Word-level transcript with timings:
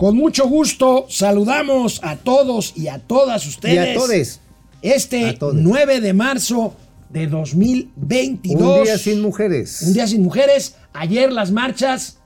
Con 0.00 0.16
mucho 0.16 0.48
gusto 0.48 1.04
saludamos 1.10 2.00
a 2.02 2.16
todos 2.16 2.72
y 2.74 2.88
a 2.88 3.00
todas 3.00 3.46
ustedes. 3.46 3.74
Y 3.74 3.90
a 3.90 3.94
todes. 3.94 4.40
Este 4.80 5.28
A 5.28 5.38
todes. 5.38 5.62
9 5.62 6.00
de 6.00 6.14
marzo 6.14 6.74
de 7.10 7.26
2022. 7.26 8.78
Un 8.78 8.84
día 8.84 8.96
sin 8.96 9.20
mujeres. 9.20 9.82
Un 9.82 9.92
día 9.92 10.06
sin 10.06 10.22
mujeres. 10.22 10.76
Ayer 10.94 11.30
las 11.30 11.52
marchas 11.52 12.18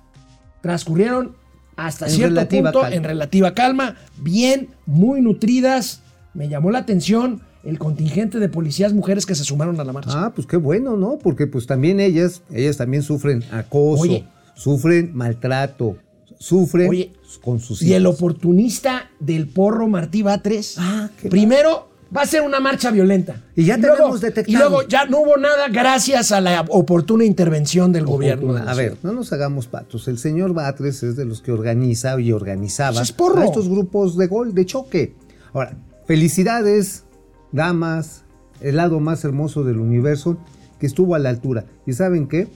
transcurrieron 0.60 1.34
hasta 1.74 2.06
En 2.06 2.12
cierto 2.12 2.48
punto 2.48 2.80
calma. 2.82 2.94
en 2.94 3.02
relativa 3.02 3.54
calma, 3.54 3.96
bien, 4.18 4.68
muy 4.86 5.20
nutridas. 5.20 6.00
Me 6.32 6.48
llamó 6.48 6.70
la 6.70 6.78
atención 6.78 7.42
el 7.64 7.80
contingente 7.80 8.38
de 8.38 8.48
policías 8.48 8.92
mujeres 8.92 9.26
que 9.26 9.34
se 9.34 9.42
sumaron 9.42 9.80
a 9.80 9.84
la 9.84 9.92
marcha. 9.92 10.12
Ah, 10.14 10.32
pues 10.32 10.46
qué 10.46 10.58
bueno, 10.58 10.96
¿no? 10.96 11.18
Porque 11.18 11.48
pues 11.48 11.66
también 11.66 11.98
ellas, 11.98 12.42
ellas 12.52 12.76
también 12.76 13.02
sufren 13.02 13.42
acoso, 13.50 14.02
Oye. 14.04 14.28
sufren 14.54 15.10
maltrato, 15.12 15.96
sufren 16.44 16.90
Oye, 16.90 17.12
con 17.42 17.58
sus 17.58 17.80
Y 17.82 17.94
el 17.94 18.02
hijos. 18.02 18.16
oportunista 18.16 19.10
del 19.18 19.48
porro 19.48 19.88
Martí 19.88 20.22
Batres, 20.22 20.76
Ah, 20.78 21.08
primero 21.30 21.88
va 22.14 22.20
a 22.22 22.26
ser 22.26 22.42
una 22.42 22.60
marcha 22.60 22.90
violenta. 22.90 23.42
Y 23.56 23.64
ya 23.64 23.78
luego- 23.78 23.96
tenemos 23.96 24.20
detectado. 24.20 24.52
Y 24.52 24.56
luego 24.58 24.86
ya 24.86 25.06
no 25.06 25.20
hubo 25.20 25.36
nada 25.38 25.68
gracias 25.68 26.32
a 26.32 26.40
la 26.42 26.60
oportuna 26.68 27.24
intervención 27.24 27.92
del 27.92 28.04
gobierno. 28.04 28.56
A 28.56 28.74
ver, 28.74 28.98
no 29.02 29.12
nos 29.12 29.32
hagamos 29.32 29.66
patos. 29.68 30.06
El 30.06 30.18
señor 30.18 30.52
Batres 30.52 31.02
es 31.02 31.16
de 31.16 31.24
los 31.24 31.40
que 31.40 31.50
organiza 31.50 32.20
y 32.20 32.30
organizaba 32.30 32.98
Pues 32.98 33.08
es 33.08 33.12
porro. 33.12 33.40
a 33.40 33.46
estos 33.46 33.68
grupos 33.68 34.16
de 34.18 34.26
gol, 34.26 34.54
de 34.54 34.66
choque. 34.66 35.14
Ahora, 35.54 35.76
felicidades, 36.06 37.04
damas, 37.52 38.22
el 38.60 38.76
lado 38.76 39.00
más 39.00 39.24
hermoso 39.24 39.64
del 39.64 39.78
universo 39.78 40.36
que 40.78 40.86
estuvo 40.86 41.14
a 41.14 41.18
la 41.18 41.30
altura. 41.30 41.64
¿Y 41.86 41.94
saben 41.94 42.28
qué? 42.28 42.48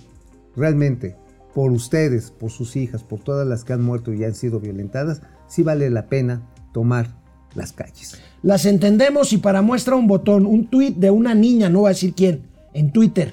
Realmente, 0.56 1.16
por 1.58 1.72
ustedes, 1.72 2.30
por 2.30 2.52
sus 2.52 2.76
hijas, 2.76 3.02
por 3.02 3.18
todas 3.18 3.44
las 3.44 3.64
que 3.64 3.72
han 3.72 3.82
muerto 3.82 4.14
y 4.14 4.22
han 4.22 4.36
sido 4.36 4.60
violentadas, 4.60 5.22
sí 5.48 5.64
vale 5.64 5.90
la 5.90 6.06
pena 6.06 6.48
tomar 6.72 7.16
las 7.56 7.72
calles. 7.72 8.16
Las 8.42 8.64
entendemos 8.64 9.33
y 9.33 9.38
para 9.38 9.60
muestra 9.60 9.96
un 9.96 10.06
botón, 10.06 10.46
un 10.46 10.68
tuit 10.68 10.96
de 10.98 11.10
una 11.10 11.34
niña, 11.34 11.68
no 11.68 11.80
voy 11.80 11.88
a 11.88 11.94
decir 11.94 12.14
quién, 12.14 12.42
en 12.74 12.92
Twitter, 12.92 13.33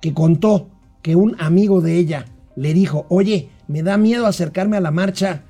que 0.00 0.14
contó 0.14 0.70
que 1.02 1.14
un 1.14 1.36
amigo 1.38 1.82
de 1.82 1.98
ella 1.98 2.24
le 2.56 2.72
dijo, 2.72 3.04
oye, 3.10 3.50
me 3.66 3.82
da 3.82 3.98
miedo 3.98 4.24
acercarme 4.24 4.78
a 4.78 4.80
la 4.80 4.90
marcha 4.90 5.44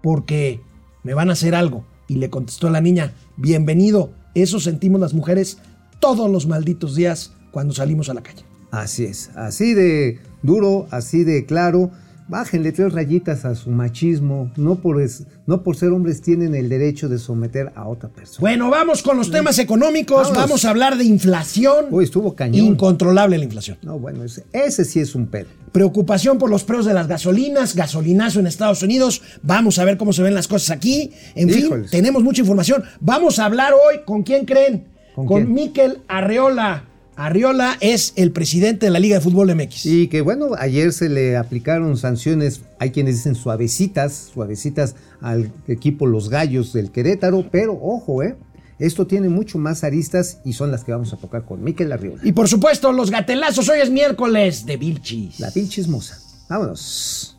porque 0.00 0.60
me 1.02 1.12
van 1.12 1.28
a 1.28 1.32
hacer 1.32 1.56
algo. 1.56 1.84
Y 2.06 2.18
le 2.18 2.30
contestó 2.30 2.70
la 2.70 2.80
niña, 2.80 3.14
bienvenido, 3.36 4.12
eso 4.36 4.60
sentimos 4.60 5.00
las 5.00 5.12
mujeres 5.12 5.58
todos 5.98 6.30
los 6.30 6.46
malditos 6.46 6.94
días 6.94 7.32
cuando 7.50 7.74
salimos 7.74 8.10
a 8.10 8.14
la 8.14 8.22
calle. 8.22 8.44
Así 8.70 9.06
es, 9.06 9.30
así 9.34 9.74
de 9.74 10.20
duro, 10.44 10.86
así 10.92 11.24
de 11.24 11.44
claro. 11.46 11.90
Bájenle 12.26 12.72
tres 12.72 12.90
rayitas 12.94 13.44
a 13.44 13.54
su 13.54 13.68
machismo. 13.68 14.50
No 14.56 14.76
por, 14.76 15.02
es- 15.02 15.24
no 15.46 15.62
por 15.62 15.76
ser 15.76 15.90
hombres 15.90 16.22
tienen 16.22 16.54
el 16.54 16.70
derecho 16.70 17.10
de 17.10 17.18
someter 17.18 17.70
a 17.74 17.86
otra 17.86 18.08
persona. 18.08 18.40
Bueno, 18.40 18.70
vamos 18.70 19.02
con 19.02 19.18
los 19.18 19.30
temas 19.30 19.58
económicos, 19.58 20.32
vamos 20.34 20.64
a 20.64 20.70
hablar 20.70 20.96
de 20.96 21.04
inflación. 21.04 21.84
Uy, 21.90 22.04
estuvo 22.04 22.34
cañón. 22.34 22.64
Incontrolable 22.64 23.36
la 23.36 23.44
inflación. 23.44 23.76
No, 23.82 23.98
bueno, 23.98 24.24
ese, 24.24 24.44
ese 24.54 24.86
sí 24.86 25.00
es 25.00 25.14
un 25.14 25.26
pedo. 25.26 25.48
Preocupación 25.70 26.38
por 26.38 26.48
los 26.48 26.64
precios 26.64 26.86
de 26.86 26.94
las 26.94 27.08
gasolinas, 27.08 27.74
gasolinazo 27.76 28.40
en 28.40 28.46
Estados 28.46 28.82
Unidos. 28.82 29.20
Vamos 29.42 29.78
a 29.78 29.84
ver 29.84 29.98
cómo 29.98 30.14
se 30.14 30.22
ven 30.22 30.34
las 30.34 30.48
cosas 30.48 30.70
aquí. 30.70 31.10
En 31.34 31.50
fin, 31.50 31.68
tenemos 31.90 32.22
mucha 32.22 32.40
información. 32.40 32.84
Vamos 33.00 33.38
a 33.38 33.44
hablar 33.44 33.74
hoy 33.74 34.00
con 34.06 34.22
quién 34.22 34.46
creen. 34.46 34.86
¿Con 35.14 35.26
Con? 35.26 35.52
Miquel 35.52 35.98
Arreola. 36.08 36.84
Arreola 37.16 37.76
es 37.80 38.12
el 38.16 38.32
presidente 38.32 38.86
de 38.86 38.90
la 38.90 38.98
Liga 38.98 39.16
de 39.16 39.20
Fútbol 39.20 39.54
MX. 39.54 39.86
Y 39.86 40.08
que 40.08 40.20
bueno, 40.20 40.50
ayer 40.58 40.92
se 40.92 41.08
le 41.08 41.36
aplicaron 41.36 41.96
sanciones, 41.96 42.62
hay 42.78 42.90
quienes 42.90 43.16
dicen 43.16 43.34
suavecitas, 43.34 44.30
suavecitas 44.32 44.96
al 45.20 45.52
equipo 45.68 46.06
Los 46.06 46.28
Gallos 46.28 46.72
del 46.72 46.90
Querétaro, 46.90 47.48
pero 47.50 47.78
ojo, 47.80 48.22
¿eh? 48.22 48.36
Esto 48.78 49.06
tiene 49.06 49.28
mucho 49.28 49.58
más 49.58 49.84
aristas 49.84 50.40
y 50.44 50.54
son 50.54 50.72
las 50.72 50.82
que 50.82 50.92
vamos 50.92 51.12
a 51.12 51.16
tocar 51.16 51.44
con 51.44 51.62
Miquel 51.62 51.92
Arriola. 51.92 52.20
Y 52.24 52.32
por 52.32 52.48
supuesto, 52.48 52.92
los 52.92 53.10
gatelazos. 53.10 53.68
Hoy 53.68 53.78
es 53.80 53.90
miércoles 53.90 54.66
de 54.66 54.76
Vilchis. 54.76 55.38
La 55.38 55.50
vil 55.50 55.68
chismosa. 55.68 56.18
Vámonos. 56.48 57.33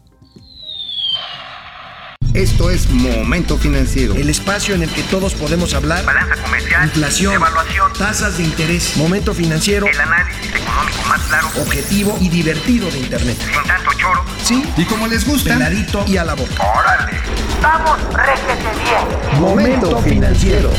Esto 2.36 2.70
es 2.70 2.90
Momento 2.90 3.58
Financiero. 3.58 4.14
El 4.14 4.30
espacio 4.30 4.76
en 4.76 4.84
el 4.84 4.90
que 4.90 5.04
todos 5.04 5.34
podemos 5.36 5.74
hablar. 5.74 6.04
Balanza 6.04 6.36
comercial, 6.44 6.84
Inflación, 6.84 7.34
evaluación, 7.34 7.94
tasas 7.98 8.38
de 8.38 8.44
interés, 8.44 8.98
momento 8.98 9.34
financiero, 9.34 9.88
el 9.88 9.98
análisis 9.98 10.54
económico 10.54 11.02
más 11.08 11.22
claro, 11.22 11.48
objetivo 11.62 12.18
y 12.20 12.28
divertido 12.28 12.92
de 12.92 13.00
Internet. 13.00 13.38
sin 13.40 13.64
tanto 13.64 13.90
choro. 13.98 14.22
Sí, 14.44 14.62
Y 14.76 14.84
como 14.84 15.08
les 15.08 15.26
gusta, 15.26 15.54
peladito 15.54 16.04
y 16.08 16.18
a 16.18 16.26
la 16.26 16.34
boca. 16.34 16.56
¡Órale! 16.62 17.18
¡Vamos, 17.62 18.00
réjete 18.14 18.70
bien! 18.84 19.40
Momento 19.42 19.98
financiero. 20.02 20.72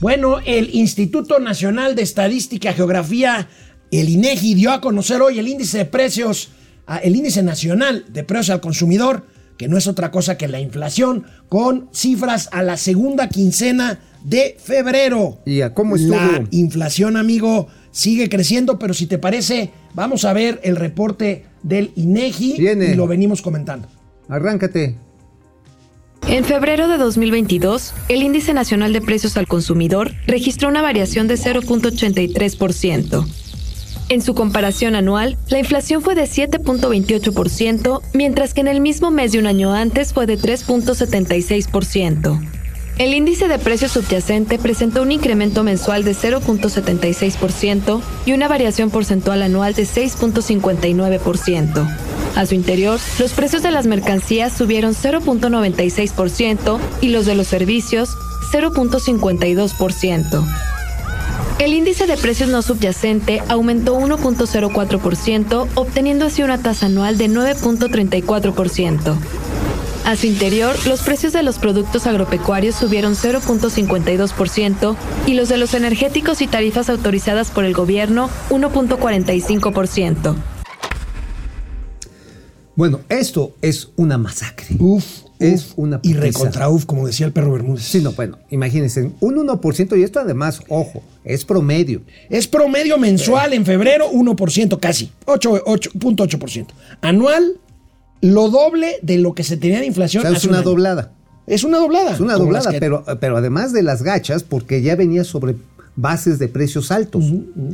Bueno, 0.00 0.40
el 0.44 0.74
Instituto 0.74 1.38
Nacional 1.38 1.94
de 1.94 2.02
Estadística 2.02 2.70
y 2.70 2.74
Geografía, 2.74 3.48
el 3.90 4.10
INEGI, 4.10 4.54
dio 4.54 4.72
a 4.72 4.82
conocer 4.82 5.22
hoy 5.22 5.38
el 5.38 5.48
índice 5.48 5.78
de 5.78 5.84
precios, 5.86 6.50
el 6.96 7.14
índice 7.16 7.42
nacional 7.42 8.06
de 8.08 8.24
precios 8.24 8.50
al 8.50 8.60
consumidor, 8.60 9.26
que 9.56 9.68
no 9.68 9.76
es 9.76 9.86
otra 9.86 10.10
cosa 10.10 10.38
que 10.38 10.48
la 10.48 10.60
inflación, 10.60 11.24
con 11.48 11.88
cifras 11.92 12.48
a 12.52 12.62
la 12.62 12.76
segunda 12.76 13.28
quincena 13.28 14.00
de 14.24 14.56
febrero. 14.58 15.38
¿Y 15.44 15.60
a 15.60 15.74
cómo 15.74 15.96
estuvo? 15.96 16.16
La 16.16 16.44
inflación, 16.50 17.16
amigo, 17.16 17.68
sigue 17.90 18.28
creciendo, 18.28 18.78
pero 18.78 18.94
si 18.94 19.06
te 19.06 19.18
parece, 19.18 19.70
vamos 19.94 20.24
a 20.24 20.32
ver 20.32 20.60
el 20.62 20.76
reporte 20.76 21.44
del 21.62 21.92
INEGI 21.96 22.56
Viene. 22.58 22.92
y 22.92 22.94
lo 22.94 23.06
venimos 23.06 23.42
comentando. 23.42 23.88
Arráncate. 24.28 24.96
En 26.28 26.44
febrero 26.44 26.88
de 26.88 26.98
2022, 26.98 27.94
el 28.08 28.22
Índice 28.22 28.52
Nacional 28.52 28.92
de 28.92 29.00
Precios 29.00 29.36
al 29.38 29.46
Consumidor 29.46 30.12
registró 30.26 30.68
una 30.68 30.82
variación 30.82 31.26
de 31.26 31.36
0.83%. 31.36 33.26
En 34.10 34.22
su 34.22 34.34
comparación 34.34 34.94
anual, 34.94 35.36
la 35.50 35.58
inflación 35.58 36.00
fue 36.00 36.14
de 36.14 36.22
7.28%, 36.22 38.00
mientras 38.14 38.54
que 38.54 38.62
en 38.62 38.68
el 38.68 38.80
mismo 38.80 39.10
mes 39.10 39.32
de 39.32 39.38
un 39.38 39.46
año 39.46 39.74
antes 39.74 40.14
fue 40.14 40.24
de 40.26 40.38
3.76%. 40.38 42.40
El 42.96 43.12
índice 43.14 43.48
de 43.48 43.58
precios 43.58 43.92
subyacente 43.92 44.58
presentó 44.58 45.02
un 45.02 45.12
incremento 45.12 45.62
mensual 45.62 46.04
de 46.04 46.16
0.76% 46.16 48.00
y 48.24 48.32
una 48.32 48.48
variación 48.48 48.88
porcentual 48.90 49.42
anual 49.42 49.74
de 49.74 49.82
6.59%. 49.84 51.96
A 52.34 52.46
su 52.46 52.54
interior, 52.54 52.98
los 53.18 53.34
precios 53.34 53.62
de 53.62 53.70
las 53.70 53.86
mercancías 53.86 54.52
subieron 54.52 54.94
0.96% 54.94 56.78
y 57.02 57.10
los 57.10 57.26
de 57.26 57.34
los 57.34 57.46
servicios 57.46 58.16
0.52%. 58.52 60.67
El 61.58 61.74
índice 61.74 62.06
de 62.06 62.16
precios 62.16 62.48
no 62.48 62.62
subyacente 62.62 63.42
aumentó 63.48 63.98
1.04%, 63.98 65.66
obteniendo 65.74 66.26
así 66.26 66.42
una 66.44 66.58
tasa 66.58 66.86
anual 66.86 67.18
de 67.18 67.28
9.34%. 67.28 69.16
A 70.04 70.16
su 70.16 70.26
interior, 70.26 70.76
los 70.86 71.02
precios 71.02 71.32
de 71.32 71.42
los 71.42 71.58
productos 71.58 72.06
agropecuarios 72.06 72.76
subieron 72.76 73.14
0.52% 73.14 74.96
y 75.26 75.34
los 75.34 75.48
de 75.48 75.58
los 75.58 75.74
energéticos 75.74 76.40
y 76.42 76.46
tarifas 76.46 76.88
autorizadas 76.88 77.50
por 77.50 77.64
el 77.64 77.74
gobierno 77.74 78.30
1.45%. 78.50 80.36
Bueno, 82.76 83.00
esto 83.08 83.56
es 83.60 83.90
una 83.96 84.16
masacre. 84.16 84.76
Uf, 84.78 85.24
Es 85.40 85.66
uf, 85.70 85.72
una 85.76 86.00
y 86.02 86.14
recontra 86.14 86.68
uf, 86.68 86.84
como 86.84 87.06
decía 87.06 87.26
el 87.26 87.32
perro 87.32 87.52
Bermúdez. 87.52 87.84
Sí, 87.84 88.00
no, 88.00 88.12
bueno, 88.12 88.38
imagínense, 88.50 89.10
un 89.20 89.36
1% 89.36 89.98
y 89.98 90.02
esto 90.02 90.18
además, 90.20 90.60
ojo, 90.68 91.02
es 91.24 91.44
promedio. 91.44 92.02
Es 92.28 92.48
promedio 92.48 92.98
mensual 92.98 93.52
en 93.52 93.64
febrero 93.64 94.10
1%, 94.10 94.80
casi, 94.80 95.10
8, 95.26 95.64
8.8%. 95.64 96.66
Anual, 97.00 97.54
lo 98.20 98.48
doble 98.50 98.96
de 99.02 99.18
lo 99.18 99.34
que 99.34 99.44
se 99.44 99.56
tenía 99.56 99.76
de 99.78 99.84
O 99.84 99.86
inflación. 99.88 100.22
sea, 100.22 100.32
es 100.32 100.42
un 100.44 100.50
una 100.50 100.58
año. 100.58 100.68
doblada. 100.70 101.12
Es 101.46 101.62
una 101.64 101.78
doblada. 101.78 102.12
Es 102.14 102.20
una 102.20 102.34
doblada, 102.34 102.70
que- 102.72 102.80
pero, 102.80 103.04
pero 103.20 103.36
además 103.36 103.72
de 103.72 103.82
las 103.82 104.02
gachas, 104.02 104.42
porque 104.42 104.82
ya 104.82 104.96
venía 104.96 105.24
sobre 105.24 105.54
bases 105.96 106.38
de 106.38 106.48
precios 106.48 106.90
altos. 106.90 107.24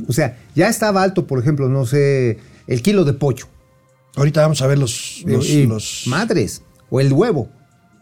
O 0.07 0.13
sea, 0.13 0.39
ya 0.55 0.69
estaba 0.69 1.03
alto, 1.03 1.27
por 1.27 1.39
ejemplo, 1.41 1.69
no 1.69 1.85
sé, 1.87 2.39
el 2.67 2.83
kilo 2.83 3.05
de 3.05 3.15
pollo. 3.15 3.47
Ahorita 4.17 4.43
vamos 4.43 4.63
a 4.63 4.67
ver 4.67 4.79
los... 4.79 5.23
los, 5.27 5.49
y 5.51 5.67
los- 5.67 6.05
madres, 6.07 6.63
o 6.95 7.01
el 7.01 7.13
huevo, 7.13 7.49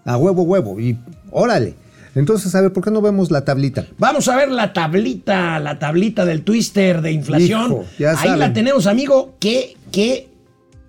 a 0.05 0.19
huevo, 0.19 0.43
huevo, 0.43 0.79
y 0.79 0.99
órale. 1.31 1.75
Entonces, 2.15 2.55
a 2.55 2.61
ver, 2.61 2.75
¿por 2.75 2.85
qué 2.85 2.91
no 2.91 3.01
vemos 3.01 3.31
la 3.31 3.43
tablita? 3.43 3.87
Vamos 3.97 4.29
a 4.29 4.37
ver 4.37 4.51
la 4.51 4.75
tablita, 4.75 5.59
la 5.61 5.79
tablita 5.79 6.27
del 6.27 6.43
twister 6.43 7.01
de 7.01 7.11
inflación. 7.11 7.73
Hijo, 7.73 7.85
Ahí 8.11 8.17
saben. 8.17 8.39
la 8.39 8.53
tenemos, 8.53 8.87
amigo. 8.87 9.35
¿Qué, 9.41 9.79
qué 9.91 10.29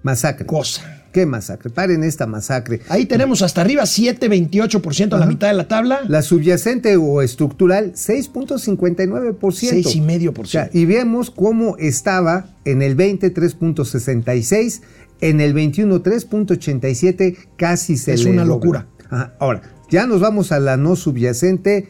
Masacre. 0.01 0.45
cosa? 0.45 0.81
¿Qué 1.13 1.25
masacre? 1.27 1.69
Paren 1.69 2.03
esta 2.03 2.25
masacre. 2.25 2.81
Ahí 2.89 3.05
tenemos 3.05 3.41
hasta 3.43 3.61
arriba 3.61 3.83
7.28% 3.83 5.13
a 5.13 5.19
la 5.19 5.27
mitad 5.27 5.47
de 5.47 5.53
la 5.53 5.67
tabla. 5.67 6.01
La 6.07 6.23
subyacente 6.23 6.97
o 6.97 7.21
estructural, 7.21 7.93
6.59%. 7.93 9.37
6,5%. 9.39 10.39
O 10.39 10.45
sea, 10.45 10.69
y 10.73 10.85
vemos 10.85 11.29
cómo 11.29 11.77
estaba 11.77 12.47
en 12.65 12.81
el 12.81 12.95
20, 12.95 13.31
3.66, 13.31 14.81
en 15.29 15.41
el 15.41 15.53
21 15.53 16.01
3.87 16.03 17.37
casi 17.57 17.97
se 17.97 18.13
Es 18.13 18.23
le 18.23 18.31
una 18.31 18.45
logra. 18.45 18.81
locura. 18.81 18.87
Ajá, 19.09 19.33
Ahora, 19.39 19.61
ya 19.89 20.05
nos 20.07 20.21
vamos 20.21 20.51
a 20.51 20.59
la 20.59 20.77
no 20.77 20.95
subyacente 20.95 21.87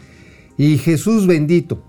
y 0.57 0.77
Jesús 0.77 1.25
bendito. 1.27 1.83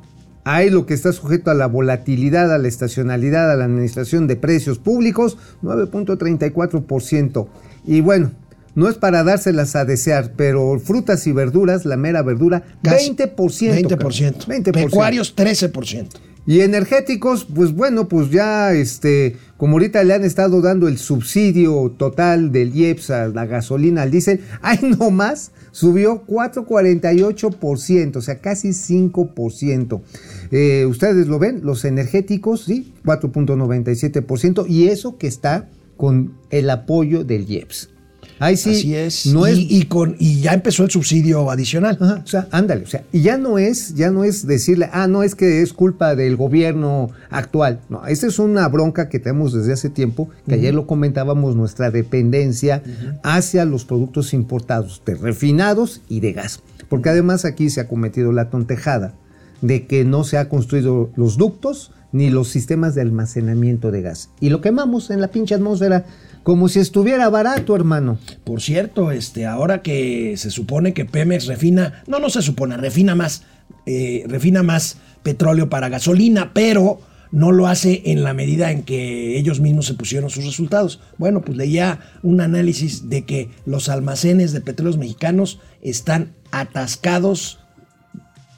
Ahí 0.46 0.68
lo 0.68 0.84
que 0.84 0.92
está 0.94 1.12
sujeto 1.12 1.50
a 1.50 1.54
la 1.54 1.66
volatilidad, 1.66 2.52
a 2.52 2.58
la 2.58 2.68
estacionalidad, 2.68 3.50
a 3.50 3.56
la 3.56 3.64
administración 3.64 4.26
de 4.26 4.36
precios 4.36 4.78
públicos, 4.78 5.38
9.34%. 5.62 7.46
Y 7.86 8.00
bueno, 8.00 8.32
no 8.74 8.88
es 8.88 8.96
para 8.96 9.22
dárselas 9.24 9.76
a 9.76 9.84
desear, 9.84 10.32
pero 10.36 10.78
frutas 10.78 11.26
y 11.26 11.32
verduras, 11.32 11.84
la 11.84 11.96
mera 11.96 12.22
verdura, 12.22 12.62
Casi 12.82 13.14
20%. 13.14 13.34
20%. 13.36 13.88
cabrón, 13.88 14.12
20%. 14.12 14.72
Pecuarios, 14.72 15.34
13%. 15.36 16.08
Y 16.46 16.60
energéticos, 16.60 17.46
pues 17.46 17.72
bueno, 17.72 18.06
pues 18.06 18.30
ya, 18.30 18.74
este, 18.74 19.36
como 19.56 19.76
ahorita 19.76 20.04
le 20.04 20.12
han 20.12 20.24
estado 20.24 20.60
dando 20.60 20.88
el 20.88 20.98
subsidio 20.98 21.94
total 21.96 22.52
del 22.52 22.76
IEPS 22.76 23.10
a 23.10 23.28
la 23.28 23.46
gasolina, 23.46 24.02
al 24.02 24.10
diésel, 24.10 24.40
ahí 24.62 24.78
nomás 24.98 25.52
subió 25.70 26.26
4,48%, 26.26 28.16
o 28.16 28.20
sea, 28.20 28.40
casi 28.40 28.68
5%. 28.68 30.02
Eh, 30.50 30.84
Ustedes 30.86 31.28
lo 31.28 31.38
ven, 31.38 31.60
los 31.62 31.86
energéticos, 31.86 32.64
sí, 32.64 32.92
4.97%, 33.04 34.66
y 34.68 34.88
eso 34.88 35.16
que 35.16 35.28
está 35.28 35.70
con 35.96 36.34
el 36.50 36.68
apoyo 36.68 37.24
del 37.24 37.48
IEPS. 37.50 37.93
Ahí 38.38 38.56
sí, 38.56 38.70
Así 38.70 38.94
es. 38.94 39.26
no 39.26 39.46
y, 39.46 39.52
es 39.52 39.58
y 39.58 39.84
con, 39.84 40.16
y 40.18 40.40
ya 40.40 40.52
empezó 40.52 40.84
el 40.84 40.90
subsidio 40.90 41.50
adicional. 41.50 41.96
Ajá, 42.00 42.22
o 42.24 42.26
sea, 42.26 42.48
ándale, 42.50 42.82
o 42.82 42.86
sea, 42.86 43.04
y 43.12 43.22
ya 43.22 43.36
no 43.36 43.58
es, 43.58 43.94
ya 43.94 44.10
no 44.10 44.24
es 44.24 44.46
decirle, 44.46 44.88
ah, 44.92 45.06
no 45.06 45.22
es 45.22 45.34
que 45.34 45.62
es 45.62 45.72
culpa 45.72 46.14
del 46.16 46.36
gobierno 46.36 47.10
actual. 47.30 47.80
No, 47.88 48.06
esa 48.06 48.26
es 48.26 48.38
una 48.38 48.68
bronca 48.68 49.08
que 49.08 49.18
tenemos 49.18 49.52
desde 49.52 49.72
hace 49.72 49.88
tiempo, 49.88 50.28
que 50.48 50.54
ayer 50.54 50.74
lo 50.74 50.86
comentábamos, 50.86 51.56
nuestra 51.56 51.90
dependencia 51.90 52.82
hacia 53.22 53.64
los 53.64 53.84
productos 53.84 54.34
importados, 54.34 55.02
de 55.06 55.14
refinados 55.14 56.00
y 56.08 56.20
de 56.20 56.32
gas. 56.32 56.60
Porque 56.88 57.10
además 57.10 57.44
aquí 57.44 57.70
se 57.70 57.80
ha 57.80 57.88
cometido 57.88 58.32
la 58.32 58.50
tontejada 58.50 59.14
de 59.60 59.86
que 59.86 60.04
no 60.04 60.24
se 60.24 60.38
ha 60.38 60.48
construido 60.48 61.10
los 61.16 61.36
ductos 61.38 61.92
ni 62.12 62.30
los 62.30 62.48
sistemas 62.48 62.94
de 62.94 63.00
almacenamiento 63.00 63.90
de 63.90 64.02
gas. 64.02 64.30
Y 64.40 64.50
lo 64.50 64.60
quemamos 64.60 65.10
en 65.10 65.20
la 65.20 65.28
pinche 65.28 65.54
atmósfera 65.54 66.04
como 66.44 66.68
si 66.68 66.78
estuviera 66.78 67.28
barato, 67.30 67.74
hermano. 67.74 68.18
Por 68.44 68.60
cierto, 68.60 69.10
este, 69.10 69.46
ahora 69.46 69.82
que 69.82 70.36
se 70.36 70.50
supone 70.50 70.92
que 70.92 71.06
Pemex 71.06 71.46
refina, 71.46 72.04
no, 72.06 72.20
no 72.20 72.30
se 72.30 72.42
supone, 72.42 72.76
refina 72.76 73.14
más, 73.14 73.42
eh, 73.86 74.24
refina 74.28 74.62
más 74.62 74.98
petróleo 75.22 75.70
para 75.70 75.88
gasolina, 75.88 76.52
pero 76.52 77.00
no 77.32 77.50
lo 77.50 77.66
hace 77.66 78.02
en 78.04 78.22
la 78.22 78.34
medida 78.34 78.70
en 78.70 78.82
que 78.82 79.38
ellos 79.38 79.60
mismos 79.60 79.86
se 79.86 79.94
pusieron 79.94 80.28
sus 80.28 80.44
resultados. 80.44 81.00
Bueno, 81.16 81.40
pues 81.40 81.56
leía 81.56 81.98
un 82.22 82.42
análisis 82.42 83.08
de 83.08 83.24
que 83.24 83.48
los 83.64 83.88
almacenes 83.88 84.52
de 84.52 84.60
petróleos 84.60 84.98
mexicanos 84.98 85.60
están 85.80 86.34
atascados 86.52 87.58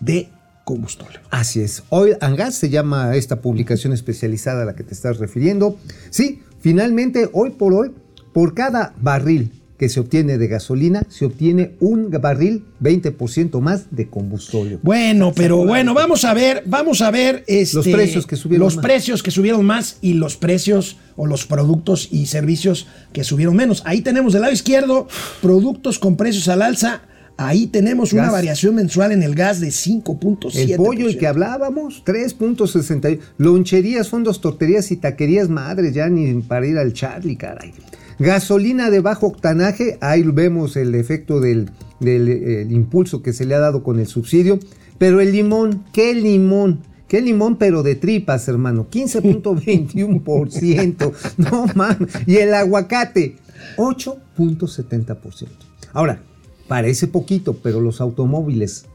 de 0.00 0.28
combustible. 0.64 1.20
Así 1.30 1.60
es. 1.60 1.84
Oil 1.90 2.16
and 2.20 2.36
Gas 2.36 2.56
se 2.56 2.68
llama 2.68 3.14
esta 3.14 3.40
publicación 3.40 3.92
especializada 3.92 4.62
a 4.62 4.66
la 4.66 4.74
que 4.74 4.82
te 4.82 4.92
estás 4.92 5.18
refiriendo. 5.18 5.78
Sí, 6.10 6.42
finalmente, 6.66 7.30
hoy 7.32 7.50
por 7.50 7.72
hoy, 7.74 7.92
por 8.32 8.52
cada 8.52 8.92
barril 9.00 9.52
que 9.78 9.88
se 9.88 10.00
obtiene 10.00 10.36
de 10.36 10.48
gasolina, 10.48 11.04
se 11.08 11.24
obtiene 11.24 11.76
un 11.78 12.10
barril 12.10 12.64
20% 12.82 13.60
más 13.60 13.94
de 13.94 14.10
combustible. 14.10 14.80
Bueno, 14.82 15.32
pero 15.32 15.64
bueno, 15.64 15.94
vamos 15.94 16.24
a 16.24 16.34
ver, 16.34 16.64
vamos 16.66 17.02
a 17.02 17.12
ver 17.12 17.44
este, 17.46 17.76
Los 17.76 17.86
precios 17.86 18.26
que 18.26 18.34
subieron 18.34 18.64
los 18.64 18.74
más. 18.74 18.84
precios 18.84 19.22
que 19.22 19.30
subieron 19.30 19.64
más 19.64 19.98
y 20.00 20.14
los 20.14 20.36
precios 20.36 20.96
o 21.14 21.26
los 21.26 21.46
productos 21.46 22.08
y 22.10 22.26
servicios 22.26 22.88
que 23.12 23.22
subieron 23.22 23.54
menos. 23.54 23.82
Ahí 23.84 24.00
tenemos 24.00 24.32
del 24.32 24.42
lado 24.42 24.52
izquierdo 24.52 25.06
productos 25.40 26.00
con 26.00 26.16
precios 26.16 26.48
al 26.48 26.62
alza. 26.62 27.02
Ahí 27.38 27.66
tenemos 27.66 28.14
una 28.14 28.30
variación 28.30 28.76
mensual 28.76 29.12
en 29.12 29.22
el 29.22 29.34
gas 29.34 29.60
de 29.60 29.68
5.7%. 29.68 30.56
El 30.56 30.76
pollo 30.76 31.10
y 31.10 31.18
que 31.18 31.26
hablábamos, 31.26 32.02
3.60. 32.04 33.18
Loncherías, 33.36 34.08
fondos, 34.08 34.40
torterías 34.40 34.90
y 34.90 34.96
taquerías, 34.96 35.50
madres, 35.50 35.92
ya 35.92 36.08
ni 36.08 36.32
para 36.42 36.66
ir 36.66 36.78
al 36.78 36.94
Charlie, 36.94 37.36
caray. 37.36 37.74
Gasolina 38.18 38.88
de 38.88 39.00
bajo 39.00 39.26
octanaje, 39.26 39.98
ahí 40.00 40.22
vemos 40.22 40.76
el 40.76 40.94
efecto 40.94 41.40
del, 41.40 41.68
del, 42.00 42.28
el 42.28 42.72
impulso 42.72 43.22
que 43.22 43.34
se 43.34 43.44
le 43.44 43.54
ha 43.54 43.58
dado 43.58 43.82
con 43.82 44.00
el 44.00 44.06
subsidio. 44.06 44.58
Pero 44.96 45.20
el 45.20 45.32
limón, 45.32 45.84
¿qué 45.92 46.14
limón? 46.14 46.80
¿Qué 47.06 47.20
limón, 47.20 47.56
pero 47.56 47.82
de 47.82 47.96
tripas, 47.96 48.48
hermano? 48.48 48.86
15.21%. 48.90 51.12
no 51.50 51.66
mames. 51.74 52.08
Y 52.26 52.36
el 52.36 52.54
aguacate, 52.54 53.36
8.70%. 53.76 55.48
Ahora, 55.92 56.22
parece 56.68 57.06
poquito, 57.06 57.54
pero 57.54 57.80
los 57.80 58.00
automóviles 58.00 58.86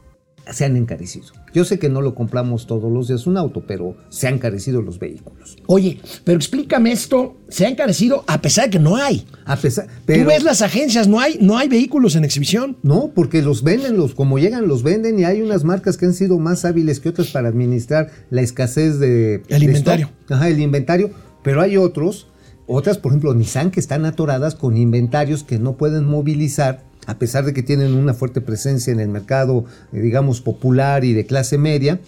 se 0.50 0.64
han 0.64 0.76
encarecido. 0.76 1.26
Yo 1.54 1.64
sé 1.64 1.78
que 1.78 1.88
no 1.88 2.00
lo 2.00 2.14
compramos 2.14 2.66
todos 2.66 2.90
los 2.90 3.08
días 3.08 3.26
un 3.26 3.36
auto, 3.36 3.62
pero 3.66 3.96
se 4.08 4.26
han 4.26 4.34
encarecido 4.34 4.82
los 4.82 4.98
vehículos. 4.98 5.56
Oye, 5.66 6.00
pero 6.24 6.36
explícame 6.36 6.90
esto, 6.90 7.36
se 7.48 7.66
ha 7.66 7.68
encarecido 7.68 8.24
a 8.26 8.40
pesar 8.40 8.64
de 8.64 8.70
que 8.70 8.78
no 8.78 8.96
hay. 8.96 9.24
A 9.44 9.56
pesar, 9.56 9.86
Tú 10.06 10.24
ves 10.26 10.42
las 10.42 10.62
agencias, 10.62 11.06
no 11.06 11.20
hay, 11.20 11.38
no 11.40 11.58
hay 11.58 11.68
vehículos 11.68 12.16
en 12.16 12.24
exhibición. 12.24 12.76
No, 12.82 13.12
porque 13.14 13.42
los 13.42 13.62
venden, 13.62 13.96
los 13.96 14.14
como 14.14 14.38
llegan 14.38 14.66
los 14.66 14.82
venden 14.82 15.18
y 15.18 15.24
hay 15.24 15.42
unas 15.42 15.62
marcas 15.64 15.96
que 15.96 16.06
han 16.06 16.14
sido 16.14 16.38
más 16.38 16.64
hábiles 16.64 17.00
que 17.00 17.10
otras 17.10 17.28
para 17.28 17.48
administrar 17.48 18.10
la 18.30 18.40
escasez 18.42 18.98
de 18.98 19.42
El 19.48 19.60
de 19.60 19.66
inventario. 19.66 20.06
stock. 20.06 20.32
Ajá, 20.32 20.48
el 20.48 20.60
inventario, 20.60 21.10
pero 21.44 21.60
hay 21.60 21.76
otros, 21.76 22.26
otras, 22.66 22.98
por 22.98 23.12
ejemplo, 23.12 23.34
Nissan 23.34 23.70
que 23.70 23.80
están 23.80 24.06
atoradas 24.06 24.54
con 24.54 24.76
inventarios 24.76 25.44
que 25.44 25.58
no 25.58 25.76
pueden 25.76 26.04
movilizar 26.04 26.82
a 27.06 27.18
pesar 27.18 27.44
de 27.44 27.52
que 27.52 27.62
tienen 27.62 27.94
una 27.94 28.14
fuerte 28.14 28.40
presencia 28.40 28.92
en 28.92 29.00
el 29.00 29.08
mercado, 29.08 29.64
eh, 29.92 30.00
digamos, 30.00 30.40
popular 30.40 31.04
y 31.04 31.12
de 31.12 31.26
clase 31.26 31.58
media, 31.58 32.00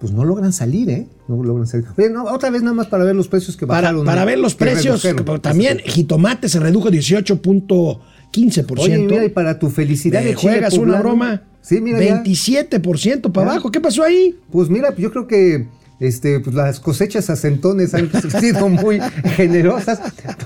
pues 0.00 0.12
no 0.12 0.24
logran 0.24 0.52
salir, 0.52 0.88
¿eh? 0.90 1.06
No 1.28 1.42
logran 1.42 1.66
salir. 1.66 1.86
Oye, 1.96 2.08
no, 2.10 2.24
otra 2.24 2.50
vez 2.50 2.62
nada 2.62 2.74
más 2.74 2.86
para 2.88 3.04
ver 3.04 3.14
los 3.14 3.28
precios 3.28 3.56
que 3.56 3.66
Para, 3.66 3.82
bajaron. 3.88 4.06
para 4.06 4.22
¿eh? 4.22 4.26
ver 4.26 4.38
los 4.38 4.54
precios, 4.54 5.02
pero 5.02 5.40
también 5.40 5.78
jitomate 5.84 6.48
se 6.48 6.58
redujo 6.58 6.88
18.15%. 6.90 8.78
Oye, 8.80 8.98
mira, 8.98 9.24
y 9.24 9.28
para 9.28 9.58
tu 9.58 9.68
felicidad. 9.70 10.22
¿Me 10.22 10.30
el 10.30 10.36
chile 10.36 10.52
juegas 10.52 10.74
una 10.74 10.98
broma? 11.00 11.42
Sí, 11.60 11.80
mira, 11.80 12.00
ya. 12.02 12.22
27% 12.24 13.32
para 13.32 13.46
Ya. 13.46 13.52
abajo. 13.52 13.70
¿Qué 13.70 13.80
pasó 13.80 14.02
ahí? 14.02 14.38
Pues 14.50 14.70
mira, 14.70 14.94
yo 14.96 15.10
creo 15.10 15.26
que 15.26 15.68
este, 16.00 16.40
pues 16.40 16.56
las 16.56 16.80
cosechas 16.80 17.30
a 17.30 17.36
centones 17.36 17.94
han 17.94 18.10
sido 18.40 18.68
muy 18.68 18.98
generosas. 19.36 20.00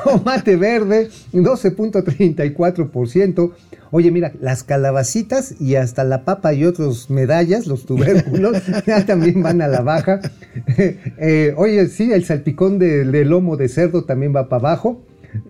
Tomate 0.04 0.56
verde, 0.56 1.08
12.34%. 1.32 3.52
Oye, 3.92 4.10
mira, 4.10 4.32
las 4.40 4.64
calabacitas 4.64 5.54
y 5.60 5.76
hasta 5.76 6.02
la 6.02 6.24
papa 6.24 6.52
y 6.52 6.64
otros 6.64 7.10
medallas, 7.10 7.68
los 7.68 7.86
tubérculos, 7.86 8.60
ya 8.86 9.06
también 9.06 9.40
van 9.42 9.62
a 9.62 9.68
la 9.68 9.80
baja. 9.80 10.20
Eh, 11.16 11.54
oye, 11.56 11.86
sí, 11.88 12.12
el 12.12 12.24
salpicón 12.24 12.78
de, 12.78 13.04
de 13.04 13.24
lomo 13.24 13.56
de 13.56 13.68
cerdo 13.68 14.04
también 14.04 14.34
va 14.34 14.48
para 14.48 14.68
abajo. 14.68 15.02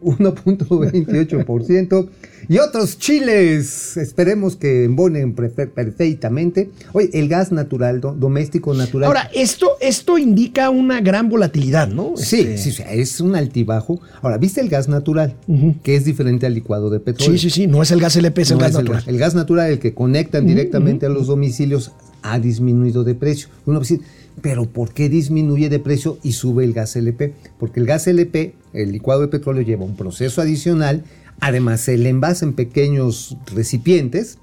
1.28%. 0.02 2.08
Y 2.48 2.58
otros 2.58 2.98
chiles, 2.98 3.96
esperemos 3.96 4.56
que 4.56 4.84
embonen 4.84 5.34
perfectamente. 5.34 6.70
Oye, 6.92 7.10
el 7.12 7.28
gas 7.28 7.52
natural, 7.52 8.00
do- 8.00 8.12
doméstico 8.14 8.74
natural. 8.74 9.06
Ahora, 9.06 9.30
esto, 9.34 9.72
esto 9.80 10.18
indica 10.18 10.70
una 10.70 11.00
gran 11.00 11.28
volatilidad, 11.28 11.88
¿no? 11.88 12.12
Sí, 12.16 12.40
Este, 12.40 12.70
sí, 12.72 12.82
es 12.90 13.20
un 13.20 13.36
altibajo. 13.36 14.00
Ahora, 14.22 14.38
¿viste 14.38 14.60
el 14.60 14.68
gas 14.68 14.88
natural? 14.88 15.34
Que 15.82 15.96
es 15.96 16.04
diferente 16.04 16.46
al 16.46 16.54
licuado 16.54 16.90
de 16.90 17.00
petróleo. 17.00 17.38
sí, 17.38 17.50
sí, 17.50 17.62
sí, 17.62 17.66
no 17.66 17.82
es 17.82 17.90
el 17.90 18.00
gas 18.00 18.16
LP, 18.16 18.42
es 18.42 18.50
el 18.50 18.58
gas 18.58 18.70
es 18.70 18.74
natural. 18.76 19.00
gas, 19.00 19.08
el 19.08 19.18
gas 19.18 19.34
natural, 19.34 19.70
el 19.70 19.78
que 19.78 19.94
conectan 19.94 20.46
directamente 20.46 21.06
a 21.06 21.08
los 21.08 21.26
domicilios, 21.26 21.92
ha 22.22 22.38
disminuido 22.38 23.04
de 23.04 23.14
precio. 23.14 23.48
Uno 23.66 23.80
decir, 23.80 24.00
pero 24.40 24.64
¿por 24.64 24.92
qué 24.94 25.08
disminuye 25.08 25.68
de 25.68 25.78
precio 25.78 26.18
y 26.22 26.32
sube 26.32 26.64
el 26.64 26.72
gas 26.72 26.96
LP? 26.96 27.34
Porque 27.58 27.80
el 27.80 27.86
gas 27.86 28.06
LP, 28.06 28.54
el 28.72 28.92
licuado 28.92 29.20
de 29.20 29.28
petróleo, 29.28 29.62
lleva 29.62 29.84
un 29.84 29.94
proceso 29.96 30.40
adicional. 30.40 31.04
Además, 31.40 31.80
se 31.80 31.98
le 31.98 32.08
envasa 32.08 32.44
en 32.44 32.54
pequeños 32.54 33.36
recipientes 33.54 34.38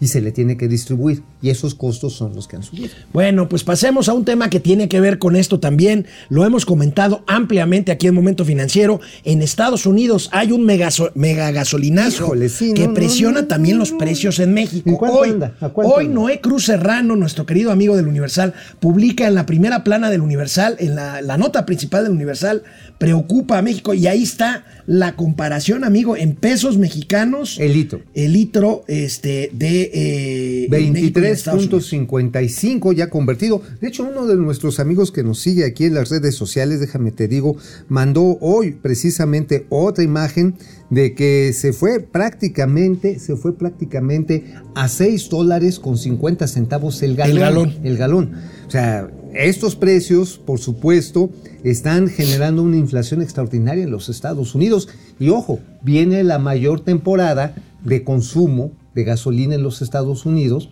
y 0.00 0.08
se 0.08 0.20
le 0.20 0.32
tiene 0.32 0.56
que 0.56 0.68
distribuir. 0.68 1.22
Y 1.46 1.50
esos 1.50 1.76
costos 1.76 2.14
son 2.14 2.34
los 2.34 2.48
que 2.48 2.56
han 2.56 2.64
subido. 2.64 2.88
Bueno, 3.12 3.48
pues 3.48 3.62
pasemos 3.62 4.08
a 4.08 4.14
un 4.14 4.24
tema 4.24 4.50
que 4.50 4.58
tiene 4.58 4.88
que 4.88 4.98
ver 4.98 5.20
con 5.20 5.36
esto 5.36 5.60
también. 5.60 6.06
Lo 6.28 6.44
hemos 6.44 6.66
comentado 6.66 7.22
ampliamente 7.28 7.92
aquí 7.92 8.08
en 8.08 8.16
Momento 8.16 8.44
Financiero. 8.44 9.00
En 9.22 9.42
Estados 9.42 9.86
Unidos 9.86 10.28
hay 10.32 10.50
un 10.50 10.64
mega 10.64 11.50
gasolinazo 11.52 12.24
Híjole, 12.24 12.48
sí, 12.48 12.74
que 12.74 12.88
no, 12.88 12.94
presiona 12.94 13.42
no, 13.42 13.46
también 13.46 13.78
los 13.78 13.92
precios 13.92 14.40
en 14.40 14.54
México. 14.54 14.90
¿En 14.90 14.96
cuánto 14.96 15.18
hoy, 15.18 15.28
hoy 15.28 16.04
anda? 16.04 16.14
Noé 16.14 16.40
Cruz 16.40 16.64
Serrano, 16.64 17.14
nuestro 17.14 17.46
querido 17.46 17.70
amigo 17.70 17.96
del 17.96 18.08
Universal, 18.08 18.52
publica 18.80 19.28
en 19.28 19.36
la 19.36 19.46
primera 19.46 19.84
plana 19.84 20.10
del 20.10 20.22
Universal, 20.22 20.74
en 20.80 20.96
la, 20.96 21.22
la 21.22 21.38
nota 21.38 21.64
principal 21.64 22.02
del 22.02 22.12
Universal, 22.12 22.64
preocupa 22.98 23.58
a 23.58 23.62
México 23.62 23.94
y 23.94 24.08
ahí 24.08 24.24
está 24.24 24.64
la 24.86 25.16
comparación, 25.16 25.84
amigo, 25.84 26.16
en 26.16 26.34
pesos 26.34 26.78
mexicanos. 26.78 27.58
El 27.58 27.72
litro. 27.72 28.00
El 28.14 28.32
litro 28.32 28.84
este, 28.88 29.50
de 29.52 29.90
eh, 29.92 30.66
México 30.70 31.20
y 31.36 31.42
de 31.44 31.60
Estados 31.60 31.66
Unidos. 31.66 31.92
23.55 31.92 32.94
ya 32.94 33.10
convertido. 33.10 33.62
De 33.80 33.88
hecho, 33.88 34.04
uno 34.04 34.26
de 34.26 34.36
nuestros 34.36 34.80
amigos 34.80 35.12
que 35.12 35.22
nos 35.22 35.38
sigue 35.38 35.64
aquí 35.64 35.84
en 35.84 35.94
las 35.94 36.10
redes 36.10 36.34
sociales, 36.34 36.80
déjame 36.80 37.12
te 37.12 37.28
digo, 37.28 37.56
mandó 37.88 38.38
hoy 38.40 38.72
precisamente 38.72 39.66
otra 39.68 40.04
imagen 40.04 40.54
de 40.90 41.14
que 41.14 41.52
se 41.52 41.72
fue 41.72 42.00
prácticamente, 42.00 43.18
se 43.18 43.36
fue 43.36 43.56
prácticamente 43.56 44.54
a 44.74 44.88
6 44.88 45.28
dólares 45.28 45.78
con 45.78 45.98
50 45.98 46.46
centavos 46.46 47.02
el 47.02 47.16
galón. 47.16 47.36
El 47.36 47.40
galón. 47.40 47.74
El 47.84 47.96
galón. 47.96 48.34
O 48.66 48.70
sea, 48.70 49.10
estos 49.34 49.76
precios, 49.76 50.38
por 50.38 50.58
supuesto, 50.58 51.30
están 51.62 52.08
generando 52.08 52.62
una 52.62 52.76
inflación 52.76 53.22
extraordinaria 53.22 53.84
en 53.84 53.90
los 53.90 54.08
Estados 54.08 54.54
Unidos. 54.54 54.88
Y 55.18 55.28
ojo, 55.28 55.60
viene 55.82 56.24
la 56.24 56.38
mayor 56.38 56.80
temporada 56.80 57.54
de 57.84 58.02
consumo 58.02 58.72
de 58.94 59.04
gasolina 59.04 59.54
en 59.54 59.62
los 59.62 59.82
Estados 59.82 60.24
Unidos, 60.24 60.70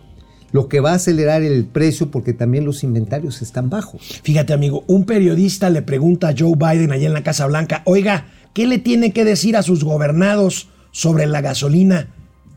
lo 0.55 0.69
que 0.69 0.79
va 0.79 0.91
a 0.91 0.95
acelerar 0.95 1.43
el 1.43 1.65
precio 1.65 2.09
porque 2.09 2.31
también 2.31 2.63
los 2.63 2.85
inventarios 2.85 3.41
están 3.41 3.69
bajos. 3.69 4.21
Fíjate, 4.23 4.53
amigo, 4.53 4.85
un 4.87 5.03
periodista 5.03 5.69
le 5.69 5.81
pregunta 5.81 6.29
a 6.29 6.33
Joe 6.37 6.53
Biden 6.55 6.93
allá 6.93 7.07
en 7.07 7.13
la 7.13 7.23
Casa 7.23 7.45
Blanca, 7.45 7.81
oiga, 7.83 8.27
¿qué 8.53 8.65
le 8.65 8.77
tiene 8.77 9.11
que 9.11 9.25
decir 9.25 9.57
a 9.57 9.63
sus 9.63 9.83
gobernados 9.83 10.69
sobre 10.91 11.25
la 11.25 11.41
gasolina? 11.41 12.07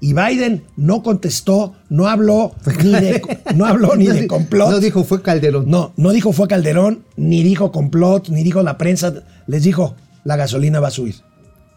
Y 0.00 0.12
Biden 0.12 0.62
no 0.76 1.02
contestó, 1.02 1.74
no 1.88 2.06
habló 2.06 2.54
ni 2.84 2.92
de, 2.92 3.20
no 3.56 3.66
habló 3.66 3.96
ni 3.96 4.06
de 4.06 4.28
complot. 4.28 4.70
No 4.70 4.78
dijo 4.78 5.02
fue 5.02 5.20
Calderón. 5.20 5.64
No, 5.66 5.92
no 5.96 6.12
dijo 6.12 6.32
fue 6.32 6.46
Calderón, 6.46 7.02
ni 7.16 7.42
dijo 7.42 7.72
complot, 7.72 8.28
ni 8.28 8.44
dijo 8.44 8.62
la 8.62 8.78
prensa. 8.78 9.12
Les 9.48 9.64
dijo, 9.64 9.96
la 10.22 10.36
gasolina 10.36 10.78
va 10.78 10.86
a 10.86 10.92
subir. 10.92 11.16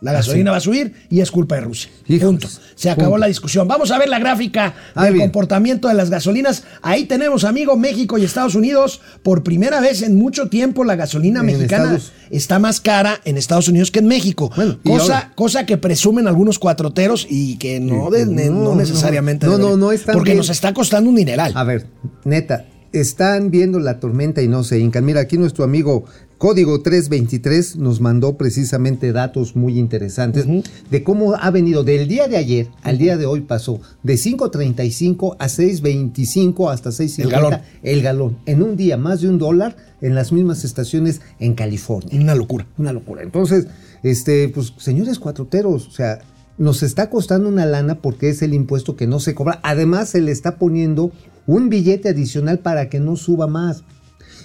La 0.02 0.12
gasolina 0.14 0.50
va 0.52 0.58
a 0.58 0.62
subir 0.62 0.94
y 1.10 1.22
es 1.22 1.30
culpa 1.30 1.56
de 1.56 1.62
Rusia. 1.62 1.90
Hijos, 2.08 2.26
Punto. 2.28 2.48
Se 2.76 2.90
acabó 2.90 3.12
punto. 3.12 3.20
la 3.20 3.28
discusión. 3.28 3.68
Vamos 3.68 3.92
a 3.92 4.00
ver 4.00 4.10
la 4.10 4.18
gráfica 4.18 4.74
Ah, 4.96 5.04
del 5.06 5.14
bien. 5.14 5.26
comportamiento 5.28 5.88
de 5.88 5.94
las 5.94 6.10
gasolinas. 6.10 6.64
Ahí 6.82 7.06
tenemos, 7.06 7.44
amigo, 7.44 7.78
México 7.78 8.18
y 8.18 8.24
Estados 8.26 8.56
Unidos. 8.56 9.00
Por 9.22 9.44
primera 9.44 9.80
vez 9.80 10.02
en 10.02 10.16
mucho 10.16 10.48
tiempo, 10.50 10.84
la 10.84 10.96
gasolina 10.96 11.42
En 11.42 11.46
mexicana 11.46 11.84
Estados- 11.96 12.12
está 12.32 12.58
más 12.58 12.82
cara 12.82 13.22
en 13.26 13.38
Estados 13.38 13.68
Unidos 13.68 13.92
que 13.92 14.00
en 14.00 14.08
México. 14.08 14.52
Bueno, 14.56 14.80
cosa, 14.84 15.32
cosa 15.36 15.66
que 15.68 15.78
presumen 15.78 16.28
algunos 16.28 16.58
cuatroteros 16.58 17.28
y 17.30 17.58
que 17.58 17.80
no, 17.80 18.10
de- 18.10 18.26
no 18.26 18.52
no, 18.52 18.76
necesariamente. 18.76 19.46
no, 19.46 19.52
no, 19.54 19.58
debería. 19.58 19.78
no 19.78 19.92
están 19.92 20.14
Porque 20.14 20.32
bien. 20.32 20.38
nos 20.38 20.50
está 20.50 20.74
costando 20.74 21.10
un 21.12 21.16
dineral. 21.16 21.52
A 21.56 21.64
ver, 21.64 21.86
neta, 22.26 22.66
están 22.92 23.52
viendo 23.52 23.80
la 23.80 24.00
tormenta 24.00 24.42
y 24.42 24.48
no 24.48 24.64
se 24.64 24.80
hincan. 24.80 25.06
Mira, 25.06 25.22
aquí 25.22 25.38
nuestro 25.38 25.64
amigo 25.64 26.06
Código 26.42 26.82
323 26.82 27.76
nos 27.76 28.02
mandó 28.02 28.36
precisamente 28.36 29.12
datos 29.12 29.56
muy 29.56 29.78
interesantes 29.78 30.48
de 30.90 31.04
cómo 31.04 31.36
ha 31.36 31.52
venido 31.52 31.84
del 31.84 32.08
día 32.08 32.28
de 32.28 32.38
ayer 32.38 32.68
al 32.82 32.98
día 32.98 33.16
de 33.16 33.28
hoy 33.28 33.42
pasó 33.42 33.80
de 34.02 34.16
5.35 34.16 35.36
a 35.38 35.46
6.25 35.46 36.74
hasta 36.74 36.90
6.50 36.90 37.22
El 37.22 37.30
galón. 37.30 37.58
el 37.84 38.02
galón. 38.02 38.38
En 38.48 38.64
un 38.64 38.76
día 38.76 38.98
más 38.98 39.22
de 39.22 39.30
un 39.30 39.38
dólar 39.38 39.78
en 40.02 40.16
las 40.16 40.32
mismas 40.32 40.64
estaciones 40.64 41.22
en 41.40 41.54
California. 41.54 42.20
Una 42.20 42.34
locura. 42.34 42.66
Una 42.80 42.92
locura. 42.92 43.22
Entonces, 43.22 43.68
este, 44.02 44.50
pues, 44.50 44.74
señores 44.78 45.20
cuatroteros, 45.20 45.90
o 45.90 45.92
sea, 45.92 46.22
nos 46.58 46.82
está 46.82 47.12
costando 47.12 47.50
una 47.50 47.68
lana 47.68 48.02
porque 48.02 48.30
es 48.30 48.42
el 48.42 48.56
impuesto 48.56 48.96
que 48.96 49.06
no 49.06 49.20
se 49.20 49.36
cobra. 49.36 49.60
Además, 49.62 50.10
se 50.10 50.22
le 50.22 50.32
está 50.32 50.58
poniendo 50.58 51.12
un 51.52 51.68
billete 51.68 52.08
adicional 52.08 52.60
para 52.60 52.88
que 52.88 53.02
no 53.02 53.18
suba 53.18 53.46
más. 53.46 53.84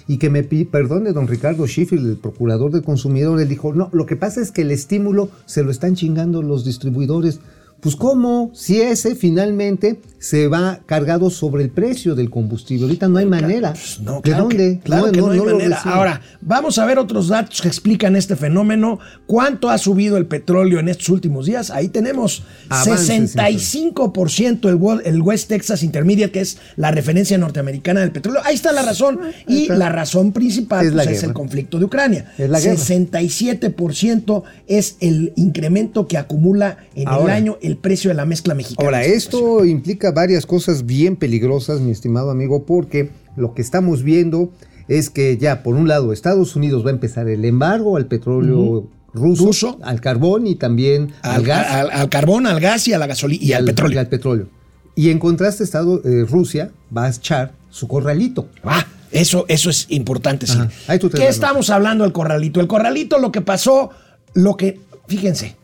Y 0.09 0.17
que 0.17 0.29
me 0.29 0.43
perdone 0.43 1.13
don 1.13 1.27
Ricardo 1.27 1.65
Sheffield, 1.65 2.05
el 2.05 2.17
procurador 2.17 2.71
del 2.71 2.83
consumidor, 2.83 3.39
él 3.39 3.47
dijo, 3.47 3.73
no, 3.73 3.89
lo 3.93 4.05
que 4.05 4.17
pasa 4.17 4.41
es 4.41 4.51
que 4.51 4.63
el 4.63 4.71
estímulo 4.71 5.29
se 5.45 5.63
lo 5.63 5.71
están 5.71 5.95
chingando 5.95 6.41
los 6.41 6.65
distribuidores. 6.65 7.39
Pues 7.79 7.95
cómo, 7.95 8.51
si 8.53 8.81
ese 8.81 9.15
finalmente 9.15 9.99
se 10.19 10.47
va 10.47 10.79
cargado 10.87 11.29
sobre 11.29 11.63
el 11.63 11.69
precio 11.69 12.15
del 12.15 12.31
combustible. 12.31 12.85
Ahorita 12.85 13.07
no 13.07 13.19
hay 13.19 13.27
manera. 13.27 13.73
Pues 13.73 13.99
no, 14.01 14.15
¿De 14.15 14.21
claro 14.21 14.47
que- 14.47 14.57
dónde? 14.57 14.79
claro 14.83 15.11
que 15.11 15.21
no, 15.21 15.29
hay 15.29 15.39
manera. 15.39 15.79
Ahora, 15.83 16.21
vamos 16.41 16.79
a 16.79 16.85
ver 16.85 16.97
otros 16.97 17.27
datos 17.27 17.61
que 17.61 17.67
explican 17.67 18.15
este 18.15 18.35
fenómeno. 18.35 18.97
¿Cuánto 19.27 19.69
ha 19.69 19.77
subido 19.77 20.17
el 20.17 20.25
petróleo 20.25 20.79
en 20.79 20.89
estos 20.89 21.09
últimos 21.09 21.45
días? 21.45 21.69
Ahí 21.69 21.89
tenemos 21.89 22.43
Avances, 22.67 23.35
65% 23.35 24.69
el, 24.69 25.05
el 25.05 25.21
West 25.21 25.49
Texas 25.49 25.83
Intermediate, 25.83 26.31
que 26.31 26.41
es 26.41 26.57
la 26.77 26.89
referencia 26.91 27.37
norteamericana 27.37 28.01
del 28.01 28.11
petróleo. 28.11 28.41
Ahí 28.43 28.55
está 28.55 28.71
la 28.71 28.81
razón. 28.81 29.19
Y 29.47 29.67
la 29.67 29.89
razón 29.89 30.31
principal 30.33 30.87
Es 30.87 30.93
la 30.93 31.03
pues, 31.03 31.17
es 31.17 31.23
el 31.23 31.33
conflicto 31.33 31.77
de 31.79 31.85
Ucrania. 31.85 32.33
Es 32.39 32.49
la 32.49 32.59
guerra. 32.59 32.75
67% 32.75 34.43
es 34.67 34.97
el 34.99 35.33
incremento 35.35 36.07
que 36.07 36.17
acumula 36.17 36.77
en 36.95 37.07
el 37.07 37.29
año 37.29 37.57
el 37.67 37.77
precio 37.77 38.09
de 38.09 38.15
la 38.15 38.25
mezcla 38.25 38.53
mexicana. 38.55 38.85
Ahora, 38.85 39.03
esto 39.05 39.65
implica 39.65 40.11
varias 40.11 40.45
cosas 40.45 40.85
bien 40.85 41.15
peligrosas, 41.15 41.81
mi 41.81 41.91
estimado 41.91 42.31
amigo, 42.31 42.65
porque 42.65 43.11
lo 43.35 43.53
que 43.53 43.61
estamos 43.61 44.01
viendo 44.03 44.51
es 44.87 45.09
que 45.09 45.37
ya, 45.37 45.61
por 45.63 45.75
un 45.75 45.87
lado, 45.87 46.13
Estados 46.13 46.55
Unidos 46.55 46.83
va 46.85 46.89
a 46.89 46.93
empezar 46.93 47.27
el 47.27 47.43
embargo 47.45 47.97
al 47.97 48.05
petróleo 48.07 48.87
ruso, 49.13 49.45
Ruso. 49.45 49.79
al 49.83 49.99
carbón 50.01 50.47
y 50.47 50.55
también 50.55 51.11
al, 51.21 51.35
al, 51.37 51.43
gas 51.43 51.67
al- 51.71 51.89
al 51.91 52.09
carbón, 52.09 52.47
al 52.47 52.59
gas 52.59 52.87
y 52.87 52.93
a 52.93 52.97
la 52.99 53.07
gasolina 53.07 53.43
y, 53.43 53.53
al, 53.53 53.65
petróleo. 53.65 53.95
y 53.95 53.99
al 53.99 54.07
petróleo. 54.09 54.47
Y 54.95 55.09
en 55.09 55.19
contraste, 55.19 55.63
Estado, 55.63 56.01
eh, 56.05 56.25
Rusia 56.27 56.71
va 56.95 57.05
a 57.05 57.09
echar 57.09 57.53
su 57.69 57.87
corralito. 57.87 58.47
Ah, 58.63 58.85
eso, 59.11 59.45
eso 59.47 59.69
es 59.69 59.85
importante, 59.89 60.47
sí. 60.47 60.53
Ajá. 60.57 60.69
Ahí 60.87 60.99
tú 60.99 61.09
te 61.09 61.17
¿Qué 61.17 61.27
estamos 61.27 61.69
hablando 61.69 62.03
del 62.03 62.13
corralito? 62.13 62.59
El 62.61 62.67
corralito, 62.67 63.19
lo 63.19 63.31
que 63.31 63.41
pasó, 63.41 63.89
lo 64.33 64.55
que. 64.57 64.79
Fíjense. 65.07 65.55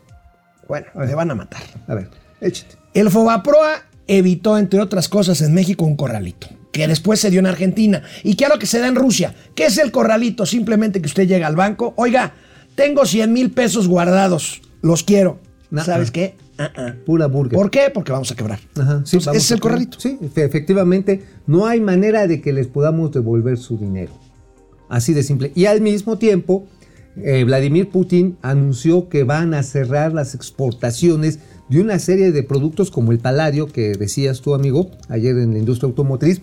Bueno, 0.68 0.86
me 0.94 1.14
van 1.14 1.30
a 1.30 1.34
matar. 1.34 1.62
A 1.86 1.94
ver, 1.94 2.08
échate. 2.40 2.76
El 2.94 3.10
Fobaproa 3.10 3.82
evitó, 4.06 4.58
entre 4.58 4.80
otras 4.80 5.08
cosas, 5.08 5.40
en 5.40 5.52
México 5.54 5.84
un 5.84 5.96
corralito, 5.96 6.48
que 6.72 6.86
después 6.88 7.20
se 7.20 7.30
dio 7.30 7.40
en 7.40 7.46
Argentina 7.46 8.02
y 8.22 8.34
que 8.36 8.44
ahora 8.44 8.58
que 8.58 8.66
se 8.66 8.78
da 8.78 8.86
en 8.88 8.94
Rusia. 8.94 9.34
¿Qué 9.54 9.66
es 9.66 9.78
el 9.78 9.90
corralito? 9.90 10.46
Simplemente 10.46 11.00
que 11.00 11.06
usted 11.06 11.26
llega 11.26 11.46
al 11.46 11.56
banco, 11.56 11.94
oiga, 11.96 12.34
tengo 12.74 13.04
100 13.06 13.32
mil 13.32 13.50
pesos 13.52 13.88
guardados, 13.88 14.62
los 14.82 15.02
quiero. 15.02 15.38
Nah, 15.70 15.82
¿Sabes 15.84 16.10
ah. 16.10 16.12
qué? 16.12 16.36
Ah, 16.56 16.70
ah. 16.76 16.94
Pura 17.04 17.26
burger. 17.26 17.56
¿Por 17.58 17.70
qué? 17.70 17.90
Porque 17.92 18.12
vamos 18.12 18.30
a 18.30 18.36
quebrar. 18.36 18.60
Ajá, 18.76 19.02
sí, 19.04 19.16
Entonces, 19.16 19.24
vamos 19.26 19.36
ese 19.38 19.46
es 19.46 19.50
el 19.50 19.60
corralito. 19.60 19.98
Sí, 19.98 20.18
efe- 20.22 20.44
efectivamente, 20.44 21.24
no 21.46 21.66
hay 21.66 21.80
manera 21.80 22.28
de 22.28 22.40
que 22.40 22.52
les 22.52 22.68
podamos 22.68 23.10
devolver 23.12 23.58
su 23.58 23.76
dinero. 23.76 24.12
Así 24.88 25.14
de 25.14 25.22
simple. 25.24 25.50
Y 25.56 25.64
al 25.66 25.80
mismo 25.80 26.18
tiempo, 26.18 26.68
eh, 27.16 27.44
Vladimir 27.44 27.88
Putin 27.90 28.36
anunció 28.42 29.08
que 29.08 29.24
van 29.24 29.54
a 29.54 29.62
cerrar 29.62 30.12
las 30.12 30.34
exportaciones 30.34 31.38
de 31.68 31.80
una 31.80 31.98
serie 31.98 32.32
de 32.32 32.42
productos 32.42 32.90
como 32.90 33.12
el 33.12 33.18
paladio, 33.18 33.68
que 33.68 33.92
decías 33.92 34.40
tú, 34.40 34.54
amigo, 34.54 34.90
ayer 35.08 35.36
en 35.38 35.52
la 35.52 35.58
industria 35.58 35.88
automotriz. 35.88 36.40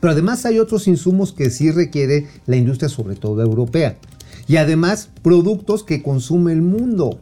Pero 0.00 0.12
además 0.12 0.44
hay 0.44 0.58
otros 0.58 0.88
insumos 0.88 1.32
que 1.32 1.50
sí 1.50 1.70
requiere 1.70 2.26
la 2.46 2.56
industria, 2.56 2.88
sobre 2.88 3.14
todo 3.14 3.42
europea. 3.42 3.96
Y 4.48 4.56
además 4.56 5.08
productos 5.22 5.84
que 5.84 6.02
consume 6.02 6.52
el 6.52 6.62
mundo, 6.62 7.20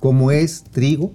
como 0.00 0.30
es 0.30 0.64
trigo, 0.70 1.12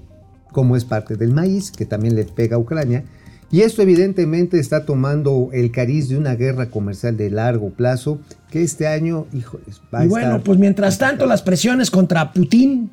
como 0.51 0.75
es 0.75 0.85
parte 0.85 1.15
del 1.15 1.31
maíz, 1.31 1.71
que 1.71 1.85
también 1.85 2.15
le 2.15 2.25
pega 2.25 2.57
a 2.57 2.59
Ucrania. 2.59 3.05
Y 3.53 3.61
esto 3.61 3.83
evidentemente 3.83 4.59
está 4.59 4.83
tomando 4.83 5.51
el 5.53 5.69
cariz 5.69 6.09
de 6.09 6.17
una 6.17 6.33
guerra 6.33 6.71
comercial 6.71 7.17
de 7.17 7.29
largo 7.29 7.69
plazo, 7.69 8.17
que 8.49 8.63
este 8.63 8.87
año, 8.87 9.27
híjoles, 9.31 9.79
va 9.93 9.99
a 9.99 10.05
Y 10.05 10.07
bueno, 10.07 10.27
estar 10.27 10.41
pues 10.41 10.57
mientras 10.57 10.97
tanto, 10.97 11.27
las 11.27 11.43
presiones 11.43 11.91
contra 11.91 12.33
Putin, 12.33 12.89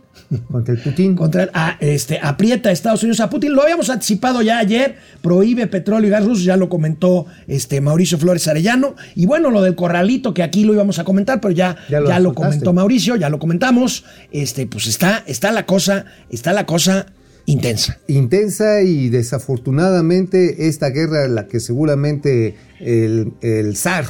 contra 0.52 0.74
el 0.74 0.80
Putin. 0.82 1.16
contra 1.16 1.48
a, 1.54 1.78
este, 1.80 2.20
aprieta 2.22 2.68
a 2.68 2.72
Estados 2.72 3.02
Unidos 3.02 3.20
a 3.20 3.30
Putin. 3.30 3.54
Lo 3.54 3.62
habíamos 3.62 3.88
anticipado 3.88 4.42
ya 4.42 4.58
ayer, 4.58 4.96
prohíbe 5.22 5.66
petróleo 5.66 6.08
y 6.08 6.10
gas 6.10 6.26
ruso, 6.26 6.42
ya 6.44 6.58
lo 6.58 6.68
comentó 6.68 7.24
este 7.48 7.80
Mauricio 7.80 8.18
Flores 8.18 8.46
Arellano. 8.46 8.96
Y 9.14 9.24
bueno, 9.24 9.50
lo 9.50 9.62
del 9.62 9.74
corralito, 9.74 10.34
que 10.34 10.42
aquí 10.42 10.64
lo 10.64 10.74
íbamos 10.74 10.98
a 10.98 11.04
comentar, 11.04 11.40
pero 11.40 11.52
ya, 11.52 11.76
Ya 11.88 12.02
ya 12.06 12.18
lo 12.18 12.28
lo, 12.30 12.34
comentó 12.34 12.74
Mauricio, 12.74 13.16
ya 13.16 13.30
lo 13.30 13.38
comentamos. 13.38 14.04
Este, 14.30 14.66
pues 14.66 14.88
está, 14.88 15.24
está 15.26 15.52
la 15.52 15.64
cosa, 15.64 16.04
está 16.28 16.52
la 16.52 16.66
cosa 16.66 17.06
intensa. 17.52 17.98
intensa 18.08 18.82
y 18.82 19.08
desafortunadamente 19.08 20.68
esta 20.68 20.90
guerra, 20.90 21.28
la 21.28 21.46
que 21.46 21.60
seguramente 21.60 22.56
el, 22.80 23.32
el 23.40 23.76
zar 23.76 24.06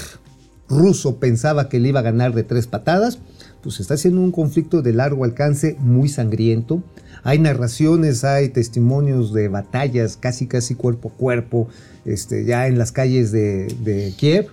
ruso 0.68 1.18
pensaba 1.18 1.68
que 1.68 1.80
le 1.80 1.88
iba 1.88 2.00
a 2.00 2.04
ganar 2.04 2.34
de 2.34 2.44
tres 2.44 2.66
patadas, 2.66 3.18
pues 3.62 3.80
está 3.80 3.96
siendo 3.96 4.20
un 4.20 4.32
conflicto 4.32 4.82
de 4.82 4.92
largo 4.92 5.24
alcance 5.24 5.76
muy 5.80 6.08
sangriento. 6.08 6.82
Hay 7.22 7.38
narraciones, 7.38 8.24
hay 8.24 8.48
testimonios 8.48 9.34
de 9.34 9.48
batallas 9.48 10.16
casi 10.16 10.46
casi 10.46 10.74
cuerpo 10.74 11.12
a 11.14 11.18
cuerpo, 11.18 11.68
este, 12.04 12.44
ya 12.44 12.66
en 12.66 12.78
las 12.78 12.92
calles 12.92 13.30
de, 13.32 13.66
de 13.84 14.14
Kiev, 14.16 14.46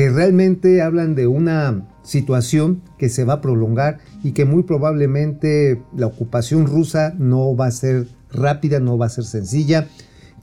que 0.00 0.08
realmente 0.08 0.80
hablan 0.80 1.14
de 1.14 1.26
una 1.26 1.86
situación 2.02 2.80
que 2.96 3.10
se 3.10 3.24
va 3.24 3.34
a 3.34 3.40
prolongar 3.42 3.98
y 4.24 4.32
que 4.32 4.46
muy 4.46 4.62
probablemente 4.62 5.82
la 5.94 6.06
ocupación 6.06 6.64
rusa 6.64 7.12
no 7.18 7.54
va 7.54 7.66
a 7.66 7.70
ser 7.70 8.06
rápida, 8.32 8.80
no 8.80 8.96
va 8.96 9.04
a 9.04 9.08
ser 9.10 9.24
sencilla. 9.24 9.88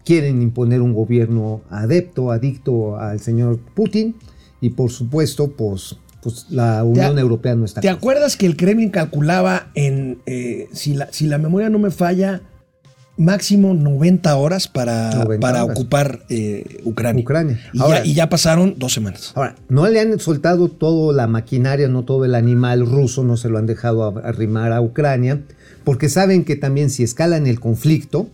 Quieren 0.06 0.44
imponer 0.44 0.84
un 0.84 0.94
gobierno 0.94 1.62
adepto, 1.72 2.30
adicto 2.30 3.00
al 3.00 3.20
señor 3.20 3.58
Putin 3.74 4.16
y 4.62 4.70
por 4.70 4.92
supuesto, 4.92 5.50
pues, 5.54 5.98
pues 6.22 6.46
la 6.52 6.84
Unión 6.84 7.18
Europea 7.18 7.56
no 7.56 7.66
está. 7.66 7.82
¿Te 7.82 7.90
acuerdas 7.90 8.38
que 8.38 8.46
el 8.46 8.58
Kremlin 8.58 8.92
calculaba 8.92 9.72
en, 9.74 10.20
eh, 10.28 10.68
si, 10.72 10.94
la, 10.94 11.12
si 11.12 11.26
la 11.26 11.40
memoria 11.40 11.72
no 11.72 11.80
me 11.80 11.90
falla, 11.90 12.44
máximo 13.18 13.74
90 13.74 14.36
horas 14.36 14.68
para, 14.68 15.12
90 15.14 15.40
para 15.40 15.64
horas. 15.64 15.76
ocupar 15.78 16.20
eh, 16.30 16.82
Ucrania? 16.86 17.22
Ucrania. 17.24 17.60
Y, 17.74 17.80
Ahora- 17.82 18.00
ya, 18.00 18.06
y 18.06 18.14
ya 18.14 18.30
pasaron 18.30 18.76
dos 18.78 18.94
semanas. 18.94 19.32
Ahora, 19.36 19.56
no 19.70 19.88
le 19.88 20.00
han 20.00 20.20
soltado 20.20 20.70
toda 20.70 21.14
la 21.16 21.28
maquinaria, 21.28 21.88
no 21.88 22.04
todo 22.04 22.26
el 22.26 22.36
animal 22.36 22.86
ruso, 22.86 23.24
no 23.24 23.36
se 23.38 23.50
lo 23.50 23.58
han 23.58 23.66
dejado 23.66 24.20
arrimar 24.24 24.72
a 24.72 24.82
Ucrania, 24.82 25.42
porque 25.84 26.10
saben 26.10 26.46
que 26.46 26.56
también 26.56 26.90
si 26.90 27.04
escalan 27.04 27.48
el 27.48 27.60
conflicto, 27.60 28.28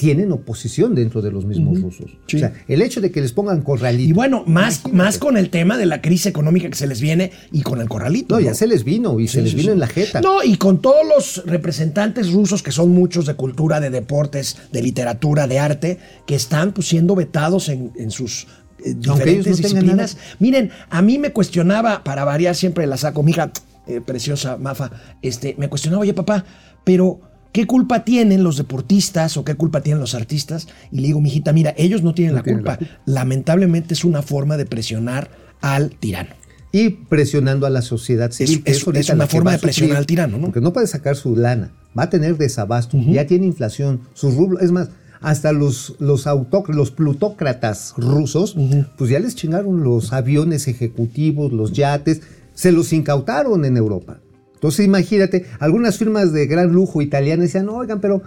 tienen 0.00 0.32
oposición 0.32 0.94
dentro 0.94 1.20
de 1.20 1.30
los 1.30 1.44
mismos 1.44 1.78
rusos. 1.78 2.10
Sí. 2.26 2.36
O 2.36 2.38
sea, 2.38 2.54
el 2.68 2.80
hecho 2.80 3.02
de 3.02 3.10
que 3.10 3.20
les 3.20 3.32
pongan 3.32 3.60
corralito. 3.60 4.08
Y 4.08 4.12
bueno, 4.14 4.44
más, 4.46 4.90
más 4.90 5.18
con 5.18 5.36
el 5.36 5.50
tema 5.50 5.76
de 5.76 5.84
la 5.84 6.00
crisis 6.00 6.24
económica 6.24 6.70
que 6.70 6.74
se 6.74 6.86
les 6.86 7.02
viene 7.02 7.32
y 7.52 7.60
con 7.60 7.82
el 7.82 7.88
corralito. 7.90 8.34
no, 8.34 8.40
ya 8.40 8.54
se 8.54 8.66
les 8.66 8.82
vino 8.82 9.20
y 9.20 9.28
se 9.28 9.42
les 9.42 9.50
sí, 9.50 9.58
vino 9.58 9.72
en 9.72 9.78
la 9.78 9.88
jeta. 9.88 10.22
No, 10.22 10.42
y 10.42 10.56
con 10.56 10.80
todos 10.80 11.06
los 11.06 11.44
representantes 11.44 12.32
rusos, 12.32 12.62
que 12.62 12.72
son 12.72 12.92
muchos 12.92 13.26
de 13.26 13.34
cultura, 13.34 13.78
de 13.78 13.90
deportes, 13.90 14.56
de 14.72 14.80
literatura, 14.80 15.46
de 15.46 15.58
arte, 15.58 15.98
que 16.26 16.34
están 16.34 16.72
pues, 16.72 16.88
siendo 16.88 17.14
vetados 17.14 17.68
en, 17.68 17.92
en 17.96 18.10
sus 18.10 18.46
eh, 18.82 18.94
diferentes 18.96 19.60
no 19.60 19.68
disciplinas. 19.68 20.16
Miren, 20.38 20.70
a 20.88 21.02
mí 21.02 21.18
me 21.18 21.32
cuestionaba, 21.32 22.02
para 22.04 22.24
variar 22.24 22.56
siempre 22.56 22.86
la 22.86 22.96
saco, 22.96 23.22
mi 23.22 23.32
hija, 23.32 23.52
eh, 23.86 24.00
preciosa 24.00 24.56
Mafa, 24.56 24.92
este, 25.20 25.56
me 25.58 25.68
cuestionaba, 25.68 26.00
oye 26.00 26.14
papá, 26.14 26.46
pero 26.84 27.20
¿qué 27.52 27.66
culpa 27.66 28.04
tienen 28.04 28.42
los 28.44 28.56
deportistas 28.56 29.36
o 29.36 29.44
qué 29.44 29.54
culpa 29.54 29.80
tienen 29.80 30.00
los 30.00 30.14
artistas? 30.14 30.68
Y 30.92 30.96
le 31.00 31.08
digo, 31.08 31.20
mijita, 31.20 31.52
mira, 31.52 31.74
ellos 31.76 32.02
no 32.02 32.14
tienen, 32.14 32.34
No 32.34 32.38
la, 32.38 32.42
tienen 32.44 32.62
culpa. 32.64 32.78
la 33.06 33.14
Lamentablemente 33.20 33.94
es 33.94 34.04
una 34.04 34.22
forma 34.22 34.56
de 34.56 34.66
presionar 34.66 35.30
al 35.60 35.90
tirano. 35.90 36.30
y 36.72 36.90
presionando 36.90 37.66
a 37.66 37.70
la 37.70 37.82
sociedad 37.82 38.30
civil. 38.30 38.62
Es- 38.64 38.86
una 38.86 39.26
forma 39.26 39.50
de 39.52 39.58
presionar 39.58 39.96
al 39.96 40.06
tirano, 40.06 40.38
¿no? 40.38 40.46
Porque 40.46 40.60
no 40.60 40.72
puede 40.72 40.86
sacar 40.86 41.16
su 41.16 41.34
lana, 41.34 41.72
va 41.98 42.04
a 42.04 42.10
tener 42.10 42.36
desabasto, 42.38 42.96
ya 42.96 43.26
tiene 43.26 43.46
inflación, 43.46 44.02
sus 44.14 44.36
rublos, 44.36 44.62
es 44.62 44.70
más, 44.70 44.88
hasta 45.20 45.52
los, 45.52 45.96
los, 45.98 46.24
los 46.68 46.90
plutócratas 46.92 47.92
rusos, 47.96 48.56
pues 48.96 49.10
ya 49.10 49.18
les 49.18 49.34
chingaron 49.34 49.82
los 49.82 50.12
aviones 50.12 50.68
ejecutivos, 50.68 51.52
los 51.52 51.72
yates, 51.72 52.22
se 52.54 52.72
los 52.72 52.92
incautaron 52.92 53.64
en 53.64 53.76
Europa. 53.76 54.20
Entonces 54.60 54.84
imagínate, 54.84 55.46
algunas 55.58 55.96
firmas 55.96 56.32
de 56.34 56.46
gran 56.46 56.70
lujo 56.70 57.00
italianas 57.00 57.46
decían, 57.46 57.70
oigan, 57.70 57.98
pero 58.00 58.20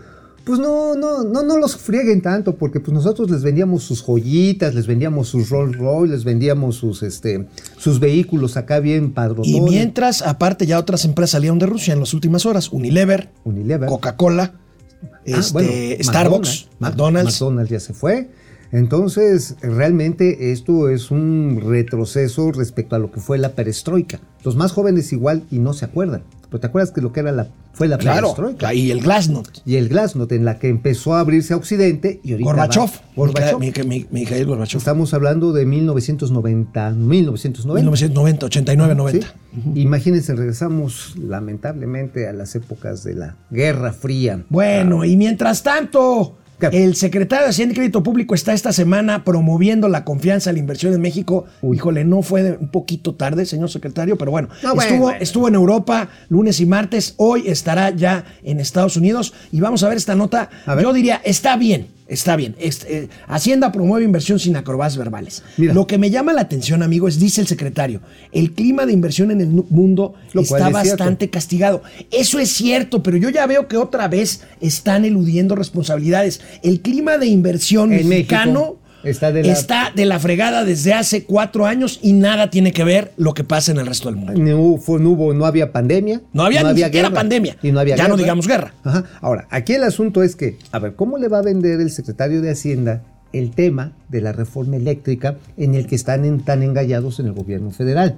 pues 0.43 0.59
no, 0.59 0.95
no, 0.95 1.23
no, 1.23 1.43
no 1.43 1.57
los 1.57 1.77
frieguen 1.77 2.21
tanto, 2.21 2.55
porque 2.55 2.79
pues 2.79 2.91
nosotros 2.91 3.29
les 3.29 3.43
vendíamos 3.43 3.83
sus 3.83 4.01
joyitas, 4.01 4.73
les 4.73 4.87
vendíamos 4.87 5.29
sus 5.29 5.49
Rolls 5.49 5.77
Royce, 5.77 6.11
les 6.11 6.23
vendíamos 6.23 6.75
sus, 6.75 7.03
este, 7.03 7.47
sus 7.77 7.99
vehículos 7.99 8.57
acá 8.57 8.79
bien 8.79 9.13
padrotones. 9.13 9.51
Y 9.51 9.61
mientras, 9.61 10.23
aparte, 10.23 10.65
ya 10.65 10.79
otras 10.79 11.05
empresas 11.05 11.31
salieron 11.31 11.59
de 11.59 11.67
Rusia 11.67 11.93
en 11.93 11.99
las 11.99 12.13
últimas 12.13 12.45
horas. 12.45 12.71
Unilever, 12.71 13.29
Unilever. 13.45 13.87
Coca-Cola, 13.87 14.55
Ah, 15.03 15.19
este, 15.25 15.53
bueno, 15.53 15.71
Starbucks, 16.01 16.67
McDonald's. 16.79 17.41
McDonald's 17.41 17.71
ya 17.71 17.79
se 17.79 17.93
fue. 17.93 18.29
Entonces, 18.73 19.55
realmente 19.61 20.51
esto 20.51 20.89
es 20.89 21.11
un 21.11 21.61
retroceso 21.63 22.51
respecto 22.51 22.95
a 22.95 22.99
lo 22.99 23.11
que 23.11 23.19
fue 23.21 23.37
la 23.37 23.49
perestroika. 23.49 24.19
Los 24.43 24.55
más 24.55 24.71
jóvenes 24.71 25.13
igual 25.13 25.43
y 25.51 25.59
no 25.59 25.73
se 25.73 25.85
acuerdan. 25.85 26.23
Pero 26.49 26.59
te 26.59 26.67
acuerdas 26.67 26.91
que 26.91 27.01
lo 27.01 27.13
que 27.13 27.19
era 27.21 27.31
la 27.31 27.47
fue 27.73 27.87
la 27.87 27.97
Claro, 27.97 28.33
perestroika. 28.35 28.73
y 28.73 28.91
el 28.91 29.01
Glasnost. 29.01 29.59
Y 29.65 29.75
el 29.75 29.89
Glasnost 29.89 30.31
en 30.31 30.43
la 30.45 30.57
que 30.59 30.69
empezó 30.69 31.15
a 31.15 31.19
abrirse 31.19 31.53
a 31.53 31.57
Occidente 31.57 32.19
y 32.23 32.31
ahorita 32.33 32.49
va- 32.49 32.55
Gorbachev. 32.67 32.89
Gorbachev. 33.15 33.59
Mi, 33.59 33.71
mi, 33.71 33.85
mi- 33.85 34.05
Mikhail 34.11 34.45
Gorbachev. 34.45 34.77
Estamos 34.79 35.13
hablando 35.13 35.53
de 35.53 35.65
1990, 35.65 36.91
1990. 36.91 37.81
1990, 37.81 38.45
89, 38.47 38.95
90. 38.95 39.27
¿sí? 39.27 39.33
Imagínense, 39.81 40.35
regresamos 40.35 41.15
lamentablemente 41.17 42.27
a 42.27 42.33
las 42.33 42.55
épocas 42.55 43.03
de 43.03 43.15
la 43.15 43.35
Guerra 43.51 43.93
Fría. 43.93 44.43
Bueno, 44.49 45.05
y 45.05 45.15
mientras 45.17 45.63
tanto, 45.63 46.37
¿Qué? 46.69 46.83
el 46.83 46.95
secretario 46.95 47.45
de 47.45 47.49
Hacienda 47.49 47.73
y 47.73 47.75
Crédito 47.75 48.03
Público 48.03 48.35
está 48.35 48.53
esta 48.53 48.71
semana 48.73 49.23
promoviendo 49.23 49.89
la 49.89 50.03
confianza 50.03 50.49
a 50.49 50.53
la 50.53 50.59
inversión 50.59 50.93
en 50.93 51.01
México. 51.01 51.45
Uy. 51.61 51.77
Híjole, 51.77 52.05
no 52.05 52.21
fue 52.21 52.57
un 52.59 52.69
poquito 52.69 53.15
tarde, 53.15 53.45
señor 53.45 53.69
secretario, 53.69 54.17
pero 54.17 54.31
bueno, 54.31 54.49
No, 54.61 54.75
bueno, 54.75 54.81
estuvo, 54.81 55.01
bueno. 55.03 55.19
estuvo 55.21 55.47
en 55.47 55.55
Europa 55.55 56.09
lunes 56.29 56.59
y 56.59 56.65
martes, 56.65 57.13
hoy 57.17 57.43
estará 57.47 57.89
ya 57.91 58.25
en 58.43 58.59
Estados 58.59 58.97
Unidos 58.97 59.33
y 59.51 59.59
vamos 59.59 59.83
a 59.83 59.89
ver 59.89 59.97
esta 59.97 60.15
nota. 60.15 60.49
A 60.65 60.75
ver. 60.75 60.83
Yo 60.83 60.93
diría, 60.93 61.21
está 61.23 61.57
bien. 61.57 61.87
Está 62.13 62.35
bien. 62.35 62.55
Es- 62.59 62.85
eh, 62.85 63.09
Hacienda 63.27 63.71
promueve 63.71 64.05
inversión 64.05 64.39
sin 64.39 64.55
acrobacias 64.55 64.97
verbales. 64.97 65.43
Mira. 65.57 65.73
Lo 65.73 65.87
que 65.87 65.97
me 65.97 66.09
llama 66.09 66.33
la 66.33 66.41
atención, 66.41 66.83
amigo, 66.83 67.07
es, 67.07 67.19
dice 67.19 67.41
el 67.41 67.47
secretario, 67.47 68.01
el 68.31 68.51
clima 68.53 68.85
de 68.85 68.93
inversión 68.93 69.31
en 69.31 69.41
el 69.41 69.47
mundo 69.47 70.13
Lo 70.33 70.41
está 70.41 70.57
es 70.57 70.63
cierto. 70.63 70.73
bastante 70.73 71.29
castigado. 71.29 71.83
Eso 72.11 72.39
es 72.39 72.49
cierto, 72.51 73.01
pero 73.03 73.17
yo 73.17 73.29
ya 73.29 73.45
veo 73.47 73.67
que 73.67 73.77
otra 73.77 74.07
vez 74.07 74.41
están 74.61 75.05
eludiendo 75.05 75.55
responsabilidades. 75.55 76.41
El 76.61 76.81
clima 76.81 77.17
de 77.17 77.27
inversión 77.27 77.91
En 77.93 78.07
mexicano 78.07 78.59
México 78.61 78.79
está 79.03 79.31
de 79.31 79.43
la- 79.43 79.51
está 79.53 79.91
de 79.95 80.05
la 80.05 80.19
fregada 80.19 80.63
desde 80.63 80.93
hace 80.93 81.23
cuatro 81.25 81.65
años 81.65 81.99
y 82.01 82.13
nada 82.13 82.49
tiene 82.49 82.71
que 82.71 82.83
ver 82.83 83.11
lo 83.17 83.33
que 83.33 83.43
pasa 83.43 83.71
en 83.71 83.77
el 83.79 83.85
resto 83.87 84.09
del 84.09 84.17
mundo. 84.17 84.33
No 84.33 84.77
fue- 84.77 84.99
no 84.99 85.11
hubo- 85.11 85.33
no 85.33 85.45
había 85.45 85.71
pandemia. 85.71 86.21
No 86.33 86.43
había 86.43 86.63
ni 86.63 86.81
siquiera 86.81 87.09
pandemia. 87.11 87.57
Y 87.61 87.71
no 87.71 87.79
había 87.79 87.95
Ya 87.95 88.07
no 88.07 88.17
digamos 88.17 88.47
guerra. 88.47 88.73
Ajá. 88.83 89.03
Ahora, 89.21 89.47
aquí 89.49 89.73
el 89.73 89.83
asunto 89.83 90.23
es 90.23 90.35
que, 90.35 90.57
a 90.71 90.79
ver, 90.79 90.95
¿cómo 90.95 91.17
le 91.17 91.27
va 91.27 91.39
a 91.39 91.41
vender 91.43 91.79
el 91.81 91.89
secretario 91.91 92.41
de 92.41 92.51
Hacienda 92.51 93.03
el 93.33 93.51
tema 93.51 93.93
de 94.09 94.21
la 94.21 94.31
reforma 94.31 94.75
eléctrica 94.77 95.37
en 95.57 95.73
el 95.75 95.87
que 95.87 95.95
están 95.95 96.23
en- 96.25 96.41
tan 96.41 96.61
engallados 96.63 97.19
en 97.19 97.25
el 97.27 97.33
gobierno 97.33 97.71
federal? 97.71 98.17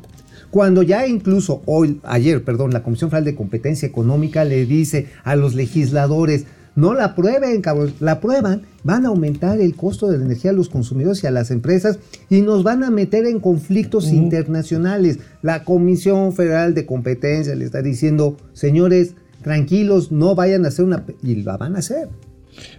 Cuando 0.51 0.83
ya 0.83 1.07
incluso 1.07 1.61
hoy, 1.65 1.99
ayer, 2.03 2.43
perdón, 2.43 2.71
la 2.71 2.83
Comisión 2.83 3.09
Federal 3.09 3.25
de 3.25 3.35
Competencia 3.35 3.87
Económica 3.87 4.45
le 4.45 4.65
dice 4.65 5.07
a 5.23 5.35
los 5.35 5.53
legisladores, 5.55 6.45
no 6.75 6.93
la 6.93 7.05
aprueben, 7.05 7.61
cabrón, 7.61 7.93
la 7.99 8.13
aprueban, 8.13 8.63
van 8.83 9.05
a 9.05 9.09
aumentar 9.09 9.59
el 9.61 9.75
costo 9.75 10.07
de 10.09 10.17
la 10.17 10.25
energía 10.25 10.51
a 10.51 10.53
los 10.53 10.69
consumidores 10.69 11.23
y 11.23 11.27
a 11.27 11.31
las 11.31 11.49
empresas 11.51 11.99
y 12.29 12.41
nos 12.41 12.63
van 12.63 12.83
a 12.83 12.91
meter 12.91 13.25
en 13.25 13.39
conflictos 13.39 14.11
internacionales. 14.11 15.19
La 15.41 15.63
Comisión 15.63 16.33
Federal 16.33 16.73
de 16.73 16.85
Competencia 16.85 17.55
le 17.55 17.65
está 17.65 17.81
diciendo, 17.81 18.37
señores, 18.53 19.13
tranquilos, 19.41 20.11
no 20.11 20.35
vayan 20.35 20.65
a 20.65 20.69
hacer 20.69 20.85
una... 20.85 21.05
pe-". 21.05 21.15
Y 21.23 21.35
la 21.43 21.57
van 21.57 21.75
a 21.75 21.79
hacer. 21.79 22.09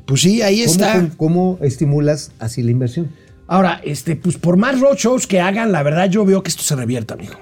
Pues 0.07 0.21
sí, 0.23 0.43
ahí 0.43 0.61
¿Cómo, 0.61 0.71
está. 0.73 0.93
cómo- 0.95 1.11
cómo 1.17 1.59
estimulas 1.63 2.33
así 2.39 2.63
la 2.63 2.71
inversión? 2.71 3.11
Ahora, 3.47 3.81
este, 3.85 4.17
pues 4.17 4.37
por 4.39 4.57
más 4.57 4.81
roadshows 4.81 5.27
que 5.27 5.41
hagan, 5.41 5.71
la 5.71 5.83
verdad 5.83 6.11
yo 6.11 6.25
veo 6.25 6.43
que 6.43 6.49
esto 6.51 6.63
se 6.63 6.75
revierta, 6.75 7.15
amigo. 7.15 7.35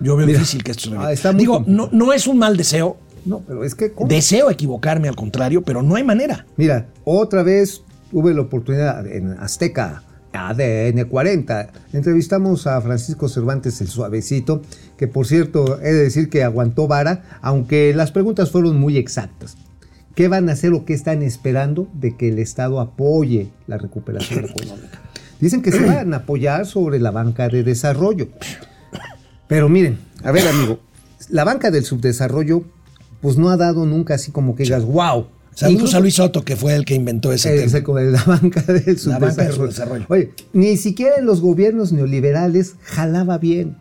Yo 0.00 0.16
veo 0.16 0.26
Mira, 0.26 0.38
difícil 0.40 0.64
que 0.64 0.72
esto 0.72 0.84
se 0.84 0.88
revierta. 0.90 1.08
ah, 1.08 1.12
está 1.12 1.30
muy 1.32 1.38
Digo, 1.40 1.64
no, 1.68 1.88
no 1.92 2.12
es 2.12 2.26
un 2.26 2.38
mal 2.38 2.56
deseo. 2.56 2.96
No, 3.24 3.40
pero 3.46 3.64
es 3.64 3.74
que... 3.74 3.92
¿cómo? 3.92 4.08
Deseo 4.08 4.50
equivocarme, 4.50 5.08
al 5.08 5.16
contrario, 5.16 5.62
pero 5.62 5.82
no 5.82 5.94
hay 5.94 6.04
manera. 6.04 6.46
Mira, 6.56 6.88
otra 7.04 7.42
vez 7.42 7.82
tuve 8.10 8.34
la 8.34 8.42
oportunidad 8.42 9.06
en 9.06 9.32
Azteca, 9.38 10.02
ADN 10.32 11.04
40. 11.08 11.70
Entrevistamos 11.92 12.66
a 12.66 12.80
Francisco 12.80 13.28
Cervantes 13.28 13.80
el 13.80 13.88
Suavecito, 13.88 14.62
que 14.96 15.08
por 15.08 15.26
cierto 15.26 15.80
he 15.80 15.92
de 15.92 16.02
decir 16.02 16.28
que 16.28 16.42
aguantó 16.42 16.86
vara, 16.86 17.22
aunque 17.42 17.92
las 17.94 18.12
preguntas 18.12 18.50
fueron 18.50 18.78
muy 18.78 18.96
exactas. 18.96 19.56
¿Qué 20.14 20.28
van 20.28 20.48
a 20.48 20.52
hacer 20.52 20.72
o 20.74 20.84
qué 20.84 20.92
están 20.92 21.22
esperando 21.22 21.88
de 21.94 22.16
que 22.16 22.28
el 22.28 22.38
Estado 22.38 22.80
apoye 22.80 23.50
la 23.66 23.78
recuperación 23.78 24.44
económica? 24.50 25.00
Dicen 25.40 25.62
que 25.62 25.72
se 25.72 25.84
van 25.84 26.14
a 26.14 26.18
apoyar 26.18 26.66
sobre 26.66 27.00
la 27.00 27.10
banca 27.10 27.48
de 27.48 27.62
desarrollo. 27.64 28.28
Pero 29.48 29.68
miren, 29.68 29.98
a 30.22 30.30
ver 30.30 30.46
amigo, 30.46 30.78
la 31.30 31.44
banca 31.44 31.70
del 31.70 31.84
subdesarrollo 31.84 32.64
pues 33.22 33.38
no 33.38 33.48
ha 33.48 33.56
dado 33.56 33.86
nunca 33.86 34.14
así 34.14 34.30
como 34.32 34.54
que 34.54 34.64
digas, 34.64 34.84
wow. 34.84 35.28
Saludos 35.54 35.74
Incluso- 35.80 35.96
a 35.96 36.00
Luis 36.00 36.14
Soto, 36.14 36.44
que 36.44 36.56
fue 36.56 36.74
el 36.74 36.84
que 36.84 36.94
inventó 36.94 37.30
ese 37.32 37.54
eh, 37.64 37.66
tema. 37.68 38.00
de 38.00 38.10
la 38.10 38.22
banca 38.24 38.64
La 38.66 38.80
subdesarrollo. 38.96 39.52
subdesarrollo. 39.54 40.04
Oye, 40.08 40.30
ni 40.52 40.76
siquiera 40.76 41.16
en 41.18 41.26
los 41.26 41.40
gobiernos 41.40 41.92
neoliberales 41.92 42.74
jalaba 42.82 43.38
bien. 43.38 43.76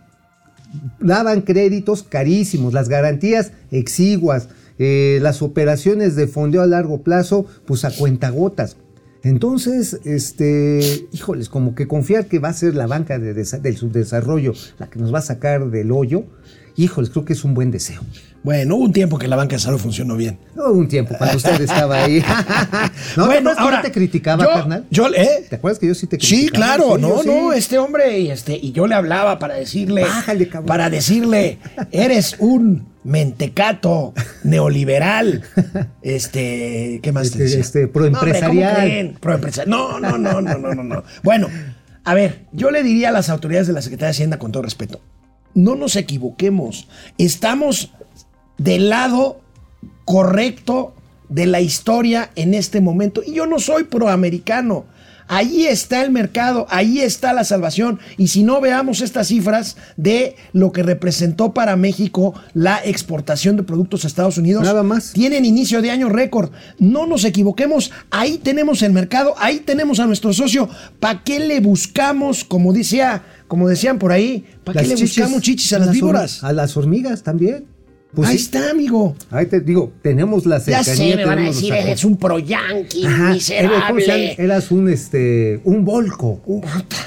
Daban 1.00 1.42
créditos 1.42 2.04
carísimos, 2.04 2.74
las 2.74 2.88
garantías 2.90 3.52
exiguas, 3.72 4.50
eh, 4.80 5.20
las 5.22 5.42
operaciones 5.42 6.16
de 6.16 6.28
fondeo 6.28 6.62
a 6.62 6.68
largo 6.68 7.02
plazo, 7.04 7.46
pues 7.66 7.84
a 7.86 7.92
cuentagotas. 7.92 8.78
Entonces, 9.24 10.00
este, 10.04 11.08
híjoles, 11.12 11.48
como 11.50 11.76
que 11.76 11.88
confiar 11.88 12.26
que 12.26 12.40
va 12.40 12.50
a 12.50 12.54
ser 12.54 12.76
la 12.76 12.88
banca 12.88 13.20
de 13.20 13.34
del 13.34 13.78
subdesarrollo 13.78 14.54
la 14.80 14.90
que 14.90 15.00
nos 15.00 15.14
va 15.14 15.20
a 15.20 15.24
sacar 15.24 15.70
del 15.70 15.92
hoyo, 15.92 16.24
híjoles, 16.76 17.12
creo 17.12 17.24
que 17.26 17.34
es 17.34 17.44
un 17.44 17.54
buen 17.54 17.70
deseo. 17.72 18.02
Bueno, 18.44 18.76
hubo 18.76 18.86
un 18.86 18.92
tiempo 18.92 19.20
que 19.20 19.28
la 19.28 19.36
banca 19.36 19.56
de 19.56 19.60
salud 19.62 19.78
funcionó 19.78 20.16
bien. 20.18 20.40
No, 20.56 20.72
un 20.72 20.88
tiempo, 20.88 21.14
cuando 21.18 21.38
usted 21.38 21.62
estaba 21.62 22.04
ahí. 22.04 22.24
no, 23.18 23.28
¿te 23.30 23.38
acuerdas 23.38 23.56
que 23.58 23.76
yo 23.76 23.82
te 23.84 23.92
criticaba, 23.92 24.44
yo, 24.46 24.50
carnal? 24.52 24.86
Yo, 24.90 25.08
¿eh? 25.14 25.46
¿Te 25.48 25.56
acuerdas 25.58 25.78
que 25.78 25.88
yo 25.88 25.94
sí 25.94 26.08
te 26.08 26.20
Sí, 26.20 26.48
criticaba? 26.48 26.76
claro, 26.78 26.96
Sí, 26.96 27.02
no, 27.02 27.08
yo 27.18 27.22
sí. 27.22 27.28
no, 27.30 27.54
este 27.54 27.78
hombre, 27.78 28.20
y 28.20 28.32
este, 28.32 28.58
y 28.58 28.72
yo 28.72 28.88
le 28.88 28.96
hablaba 28.96 29.38
para 29.38 29.54
decirle, 29.56 30.02
Bájale, 30.02 30.48
para 30.66 30.90
decirle, 30.90 31.60
eres 31.92 32.36
un 32.40 32.88
mentecato 33.04 34.14
neoliberal, 34.44 35.44
este, 36.02 37.00
¿qué 37.04 37.12
más 37.12 37.32
te 37.32 37.44
Este, 37.46 37.58
decía? 37.58 37.60
este, 37.60 37.80
No, 37.82 37.86
hombre, 37.86 38.10
¿cómo 38.10 38.20
proempresarial. 38.22 39.18
Proempresarial. 39.20 39.70
No, 39.70 40.00
no, 40.00 40.18
no, 40.18 40.42
no, 40.42 40.58
no, 40.58 40.74
no, 40.74 40.84
no. 40.84 41.04
Bueno, 41.24 41.48
a 42.04 42.14
ver, 42.16 42.46
yo 42.52 42.72
le 42.72 42.82
diría 42.84 43.10
a 43.10 43.12
las 43.12 43.30
autoridades 43.30 43.68
de 43.68 43.74
la 43.74 43.82
Secretaría 43.82 44.08
de 44.08 44.12
Hacienda 44.12 44.40
con 44.40 44.52
todo 44.52 44.64
respeto, 44.64 45.00
no 45.54 45.76
nos 45.76 45.96
equivoquemos. 45.96 46.88
Estamos 47.18 47.92
del 48.64 48.90
lado 48.90 49.40
correcto 50.06 50.94
de 51.30 51.46
la 51.46 51.62
historia 51.62 52.32
en 52.36 52.54
este 52.54 52.82
momento. 52.82 53.22
Y 53.26 53.34
yo 53.34 53.46
no 53.46 53.60
soy 53.60 53.86
proamericano. 53.86 54.86
Ahí 55.28 55.66
está 55.66 56.04
el 56.04 56.12
mercado, 56.12 56.68
ahí 56.70 57.00
está 57.00 57.32
la 57.32 57.46
salvación. 57.46 58.00
Y 58.18 58.28
si 58.28 58.44
no 58.44 58.60
veamos 58.60 59.00
estas 59.00 59.30
cifras 59.30 59.78
de 59.96 60.36
lo 60.52 60.74
que 60.74 60.84
representó 60.84 61.54
para 61.54 61.78
México 61.78 62.34
la 62.54 62.82
exportación 62.84 63.56
de 63.56 63.64
productos 63.64 64.04
a 64.04 64.08
Estados 64.08 64.38
Unidos, 64.38 64.64
Nada 64.64 64.84
más. 64.84 65.14
tienen 65.14 65.46
inicio 65.46 65.82
de 65.82 65.90
año 65.90 66.10
récord. 66.10 66.52
No 66.80 67.08
nos 67.08 67.24
equivoquemos, 67.24 67.92
ahí 68.10 68.40
tenemos 68.40 68.82
el 68.82 68.92
mercado, 68.92 69.34
ahí 69.38 69.60
tenemos 69.60 70.02
a 70.02 70.06
nuestro 70.06 70.34
socio. 70.34 70.68
¿Para 71.00 71.24
qué 71.24 71.40
le 71.40 71.62
buscamos, 71.62 72.44
como 72.44 72.74
decía, 72.74 73.24
como 73.48 73.70
decían 73.70 74.00
por 74.00 74.12
ahí, 74.12 74.44
¿para 74.66 74.82
qué 74.82 74.88
le 74.90 74.96
chichis 74.96 75.18
buscamos 75.18 75.42
chichis 75.44 75.72
a 75.72 75.80
las 75.80 75.88
hor- 75.90 75.94
víboras? 75.94 76.44
A 76.44 76.52
las 76.52 76.76
hormigas 76.76 77.24
también. 77.24 77.68
Pues 78.14 78.30
ahí 78.30 78.38
sí. 78.38 78.44
está, 78.44 78.70
amigo. 78.72 79.16
Ahí 79.30 79.46
te 79.46 79.62
digo, 79.62 79.94
tenemos 80.02 80.46
la 80.46 80.58
Ya 80.58 80.84
cercanía. 80.84 81.12
sé, 81.12 81.16
me 81.16 81.26
van 81.26 81.40
a 81.40 81.44
decir, 81.44 81.74
eres 81.74 82.04
un 82.04 82.18
pro-yankee, 82.18 83.06
Ajá, 83.06 83.30
eres- 83.36 83.46
¿cómo 83.48 83.48
se 83.48 83.62
llama? 83.62 83.94
miserable. 83.94 84.36
Eras 84.38 84.72
un 84.72 84.90
este 84.90 85.62
un 85.64 85.86
volco. 85.86 86.42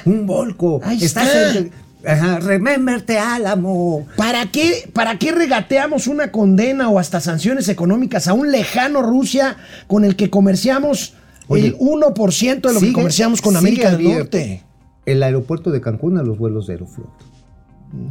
Un 0.07 0.27
volco. 0.27 0.81
Ahí 0.83 1.03
Estás 1.03 1.27
está. 1.27 1.59
en- 1.59 1.71
ajá, 2.07 2.39
remember 2.41 3.03
te 3.03 3.19
álamo. 3.19 4.07
¿Para 4.17 4.51
qué, 4.51 4.89
¿Para 4.95 5.19
qué 5.19 5.33
regateamos 5.33 6.07
una 6.07 6.31
condena 6.33 6.89
o 6.89 6.99
hasta 6.99 7.21
sanciones 7.21 7.69
económicas 7.69 8.27
a 8.29 8.33
un 8.33 8.51
lejano 8.51 9.03
Rusia 9.03 9.57
con 9.87 10.05
el 10.05 10.17
que 10.17 10.31
comerciamos 10.31 11.15
Oye, 11.49 11.67
el 11.67 11.77
1% 11.79 12.69
de 12.69 12.75
lo 12.75 12.81
que 12.81 12.93
comerciamos 12.95 13.43
con 13.43 13.57
América 13.59 13.91
del 13.95 14.05
Norte? 14.05 14.63
El 15.05 15.23
aeropuerto 15.23 15.71
de 15.71 15.83
Cancún 15.83 16.17
a 16.17 16.23
los 16.23 16.39
vuelos 16.39 16.67
de 16.67 16.73
Aeroflot. 16.75 17.11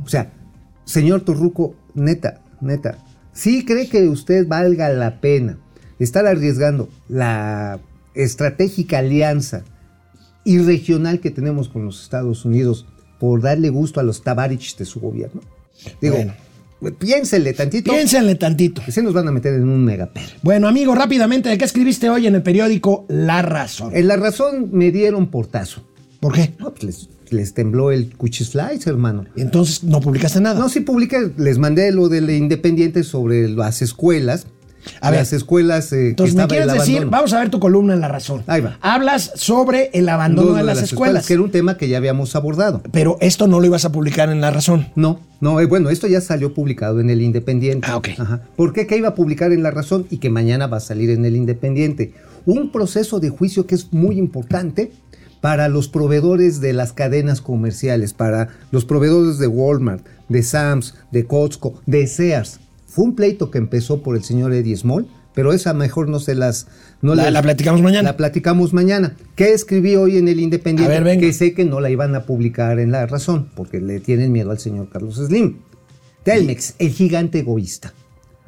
O 0.06 0.08
sea, 0.10 0.32
señor 0.86 1.22
Torruco, 1.22 1.74
neta, 1.96 2.40
neta, 2.64 2.98
¿sí 3.34 3.66
cree 3.66 3.88
que 3.90 4.08
usted 4.10 4.48
valga 4.48 4.90
la 4.90 5.20
pena 5.22 5.58
estar 6.00 6.26
arriesgando 6.28 6.90
la 7.08 7.80
estratégica 8.16 9.00
alianza 9.00 9.64
y 10.44 10.58
regional 10.60 11.20
que 11.20 11.32
tenemos 11.32 11.70
con 11.70 11.86
los 11.86 12.02
Estados 12.04 12.46
Unidos 12.46 12.86
por 13.20 13.42
darle 13.42 13.70
gusto 13.70 14.00
a 14.00 14.04
los 14.04 14.24
tabarich 14.24 14.76
de 14.78 14.86
su 14.86 15.00
gobierno? 15.00 15.42
Digo, 16.02 16.16
Bueno. 16.18 16.34
piénsele 17.00 17.54
tantito. 17.54 17.92
Piénsenle 17.92 18.36
tantito. 18.36 18.82
que 18.86 18.92
se 18.92 19.02
nos 19.02 19.14
van 19.14 19.28
a 19.28 19.32
meter 19.32 19.54
en 19.54 19.68
un 19.70 19.84
megaper. 19.86 20.24
Bueno, 20.42 20.68
amigo, 20.68 20.94
rápidamente, 20.96 21.50
¿de 21.50 21.58
qué 21.58 21.66
escribiste 21.66 22.10
hoy 22.10 22.28
en 22.28 22.36
el 22.36 22.44
periódico 22.44 23.06
La 23.08 23.42
Razón? 23.42 23.96
En 23.96 24.08
la 24.08 24.18
razón 24.18 24.70
me 24.72 24.92
dieron 24.92 25.28
portazo. 25.28 25.84
¿Por 26.20 26.34
qué? 26.34 26.54
No, 26.60 26.72
pues 26.74 26.84
les, 26.84 27.10
les 27.34 27.54
tembló 27.54 27.92
el 27.92 28.16
cuchislice, 28.16 28.90
hermano. 28.90 29.26
Entonces 29.36 29.84
no 29.84 30.00
publicaste 30.00 30.40
nada. 30.40 30.60
No, 30.60 30.70
sí 30.70 30.80
publiqué, 30.80 31.32
les 31.38 31.58
mandé 31.58 31.92
lo 31.92 32.10
del 32.10 32.30
Independiente 32.30 33.04
sobre 33.04 33.50
las 33.50 33.82
escuelas. 33.82 34.48
A 35.00 35.12
ver. 35.12 35.20
las 35.20 35.34
escuelas 35.34 35.94
eh, 35.94 36.10
Entonces, 36.10 36.36
¿me 36.36 36.46
quieres 36.48 36.72
decir? 36.72 37.06
Vamos 37.06 37.32
a 37.34 37.40
ver 37.40 37.50
tu 37.50 37.60
columna 37.60 37.94
en 37.94 38.02
La 38.02 38.10
Razón. 38.10 38.44
Ahí 38.48 38.62
va. 38.62 38.78
Hablas 38.82 39.32
sobre 39.36 39.90
el 39.94 40.10
abandono 40.10 40.50
Abandono 40.50 40.68
de 40.68 40.76
las, 40.76 40.84
escuelas. 40.84 41.26
que 41.26 41.34
era 41.34 41.42
un 41.42 41.52
tema 41.52 41.78
que 41.78 41.88
ya 41.88 41.98
habíamos 41.98 42.36
abordado. 42.36 42.82
Pero 42.92 43.18
esto 43.22 43.48
no 43.48 43.60
lo 43.60 43.66
ibas 43.66 43.86
a 43.86 43.92
publicar 43.92 44.30
en 44.30 44.42
La 44.42 44.52
Razón. 44.52 44.88
No, 44.96 45.22
no, 45.40 45.60
eh, 45.62 45.66
bueno, 45.66 45.90
esto 45.90 46.08
ya 46.08 46.22
salió 46.22 46.54
publicado 46.54 47.00
en 47.00 47.10
el 47.10 47.22
Independiente. 47.22 47.88
Ah, 47.90 47.98
ok. 47.98 48.10
Ajá. 48.18 48.42
¿Por 48.56 48.74
qué 48.74 48.88
que 48.88 48.98
iba 48.98 49.10
a 49.10 49.16
publicar 49.16 49.52
en 49.52 49.64
La 49.64 49.72
Razón 49.72 50.06
y 50.10 50.18
que 50.18 50.30
mañana 50.30 50.68
va 50.68 50.78
a 50.78 50.82
salir 50.82 51.10
en 51.10 51.26
el 51.26 51.36
Independiente? 51.36 52.14
Un 52.46 52.72
proceso 52.72 53.20
de 53.22 53.30
juicio 53.30 53.66
que 53.66 53.76
es 53.76 53.94
muy 53.94 54.18
importante 54.18 54.92
para 55.44 55.68
los 55.68 55.90
proveedores 55.90 56.62
de 56.62 56.72
las 56.72 56.94
cadenas 56.94 57.42
comerciales, 57.42 58.14
para 58.14 58.48
los 58.72 58.86
proveedores 58.86 59.40
de 59.40 59.48
Walmart, 59.48 60.06
de 60.30 60.42
Sam's, 60.42 60.96
de 61.12 61.26
Costco, 61.26 61.82
de 61.86 62.08
Sears. 62.08 62.62
Fue 62.88 63.04
un 63.04 63.14
pleito 63.14 63.52
que 63.52 63.58
empezó 63.58 64.02
por 64.02 64.16
el 64.16 64.24
señor 64.24 64.54
Eddie 64.54 64.78
Small, 64.78 65.06
pero 65.36 65.52
esa 65.52 65.74
mejor 65.74 66.08
no 66.08 66.22
se 66.22 66.34
las... 66.36 66.68
No 67.02 67.14
La- 67.14 67.24
les- 67.26 67.34
la 67.34 67.42
platicamos 67.42 67.82
mañana. 67.82 68.12
La 68.12 68.16
platicamos 68.16 68.72
mañana. 68.72 69.18
¿Qué 69.36 69.52
escribí 69.52 69.98
hoy 69.98 70.16
en 70.18 70.30
el 70.30 70.40
Independiente? 70.40 70.94
A 70.96 71.00
ver, 71.00 71.04
venga. 71.04 71.28
Que 71.28 71.34
sé 71.34 71.54
que 71.54 71.66
no 71.66 71.82
la 71.82 71.90
iban 71.90 72.16
a 72.16 72.24
publicar 72.24 72.80
en 72.80 72.92
La 72.94 73.06
Razón, 73.06 73.50
porque 73.54 73.82
le 73.82 74.00
tienen 74.00 74.32
miedo 74.32 74.50
al 74.50 74.60
señor 74.60 74.88
Carlos 74.88 75.16
Slim. 75.18 75.58
Telmex, 76.24 76.76
el 76.80 76.90
gigante 76.92 77.40
egoísta. 77.40 77.94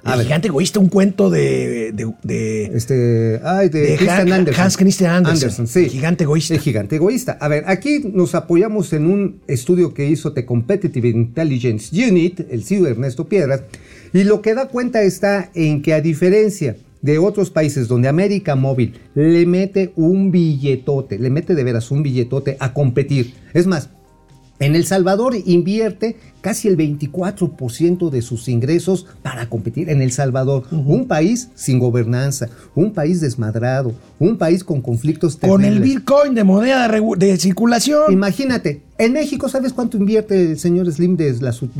A 0.05 0.11
el 0.13 0.17
ver, 0.19 0.27
gigante 0.27 0.47
egoísta, 0.49 0.79
un 0.79 0.87
cuento 0.89 1.29
de, 1.29 1.91
de- 1.91 2.13
de- 2.23 2.65
este, 2.75 3.41
ay, 3.43 3.69
de, 3.69 3.79
de 3.81 3.95
Christian 3.97 4.27
Han- 4.27 4.33
Andersen. 4.33 4.63
Hans 4.63 4.77
Christian 4.77 5.11
Andersen, 5.25 5.67
sí. 5.67 5.79
el 5.79 5.89
gigante 5.89 6.23
egoísta. 6.23 6.53
El 6.53 6.59
gigante 6.61 6.95
egoísta. 6.97 7.37
A 7.41 7.47
ver, 7.47 7.63
aquí 7.67 8.01
nos 8.13 8.35
apoyamos 8.35 8.93
en 8.93 9.07
un 9.07 9.41
estudio 9.47 9.93
que 9.93 10.07
hizo 10.07 10.31
The 10.33 10.45
Competitive 10.45 11.09
Intelligence 11.09 11.89
Unit, 12.07 12.41
el 12.51 12.63
CEO 12.63 12.87
Ernesto 12.87 13.27
Piedras, 13.27 13.61
y 14.13 14.23
lo 14.23 14.41
que 14.41 14.53
da 14.53 14.67
cuenta 14.67 15.01
está 15.01 15.49
en 15.55 15.81
que 15.81 15.93
a 15.93 16.01
diferencia 16.01 16.77
de 17.01 17.17
otros 17.19 17.49
países 17.51 17.87
donde 17.87 18.07
América 18.07 18.55
Móvil 18.55 18.93
le 19.15 19.45
mete 19.45 19.91
un 19.95 20.31
billetote, 20.31 21.19
le 21.19 21.29
mete 21.29 21.53
de 21.53 21.63
veras 21.63 21.91
un 21.91 22.01
billetote 22.03 22.57
a 22.59 22.73
competir. 22.73 23.33
Es 23.53 23.67
más, 23.67 23.89
en 24.59 24.75
El 24.75 24.85
Salvador 24.85 25.35
invierte 25.45 26.17
casi 26.41 26.67
el 26.67 26.77
24% 26.77 28.09
de 28.09 28.21
sus 28.21 28.47
ingresos 28.47 29.05
para 29.21 29.49
competir 29.49 29.89
en 29.89 30.01
El 30.01 30.11
Salvador, 30.11 30.63
un 30.71 31.07
país 31.07 31.49
sin 31.55 31.79
gobernanza, 31.79 32.49
un 32.75 32.93
país 32.93 33.19
desmadrado, 33.19 33.93
un 34.19 34.37
país 34.37 34.63
con 34.63 34.81
conflictos 34.81 35.37
con 35.37 35.63
el 35.63 35.73
terribles. 35.73 35.95
Bitcoin 35.95 36.35
de 36.35 36.43
moneda 36.43 36.87
de, 36.87 37.37
circulación. 37.37 38.13
Imagínate, 38.13 38.83
en 38.97 39.13
México, 39.13 39.49
¿sabes 39.49 39.73
cuánto 39.73 39.97
invierte 39.97 40.51
el 40.51 40.59
señor 40.59 40.91
Slim 40.91 41.17
de, 41.17 41.35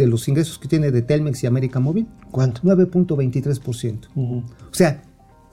los 0.08 0.28
ingresos 0.28 0.58
que 0.58 0.68
tiene 0.68 0.92
de 0.92 1.02
Telmex 1.02 1.44
y 1.44 1.48
América 1.48 1.80
Móvil? 1.80 2.08
¿Cuánto? 2.32 2.62
9.23%. 2.64 4.08
O 4.16 4.44
sea, 4.72 5.04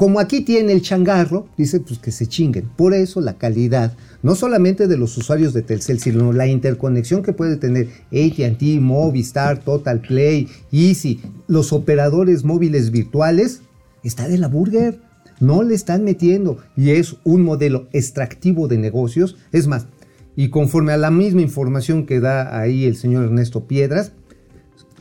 como 0.03 0.19
aquí 0.19 0.41
tiene 0.41 0.73
el 0.73 0.83
changarro, 0.83 1.47
dice 1.57 1.79
pues 1.79 2.01
que 2.01 2.11
se 2.11 2.27
chinguen. 2.27 2.69
Por 2.75 2.93
eso 2.93 3.21
la 3.21 3.39
calidad, 3.39 3.97
no 4.25 4.35
solamente 4.35 4.89
de 4.89 4.97
los 4.97 5.17
usuarios 5.17 5.55
de 5.55 5.63
Telcel, 5.63 6.01
sino 6.01 6.33
la 6.33 6.49
interconexión 6.49 7.23
que 7.23 7.33
puede 7.33 7.57
tener 7.57 7.87
AT&T, 8.07 8.81
Movistar, 8.81 9.61
Total 9.61 10.01
Play, 10.01 10.49
Easy, 10.73 11.21
los 11.47 11.73
operadores 11.73 12.43
móviles 12.43 12.91
virtuales, 12.91 13.61
está 14.03 14.27
de 14.27 14.39
la 14.39 14.49
burger. 14.49 15.01
No 15.39 15.63
le 15.63 15.77
están 15.77 16.03
metiendo 16.03 16.59
y 16.77 16.91
es 16.91 17.15
un 17.23 17.43
modelo 17.43 17.87
extractivo 17.93 18.67
de 18.67 18.79
negocios. 18.79 19.37
Es 19.53 19.69
más, 19.69 19.87
y 20.35 20.49
conforme 20.49 20.91
a 20.91 20.97
la 20.97 21.13
misma 21.13 21.43
información 21.43 22.07
que 22.07 22.19
da 22.19 22.59
ahí 22.59 22.87
el 22.87 22.97
señor 22.97 23.27
Ernesto 23.27 23.69
Piedras, 23.69 24.11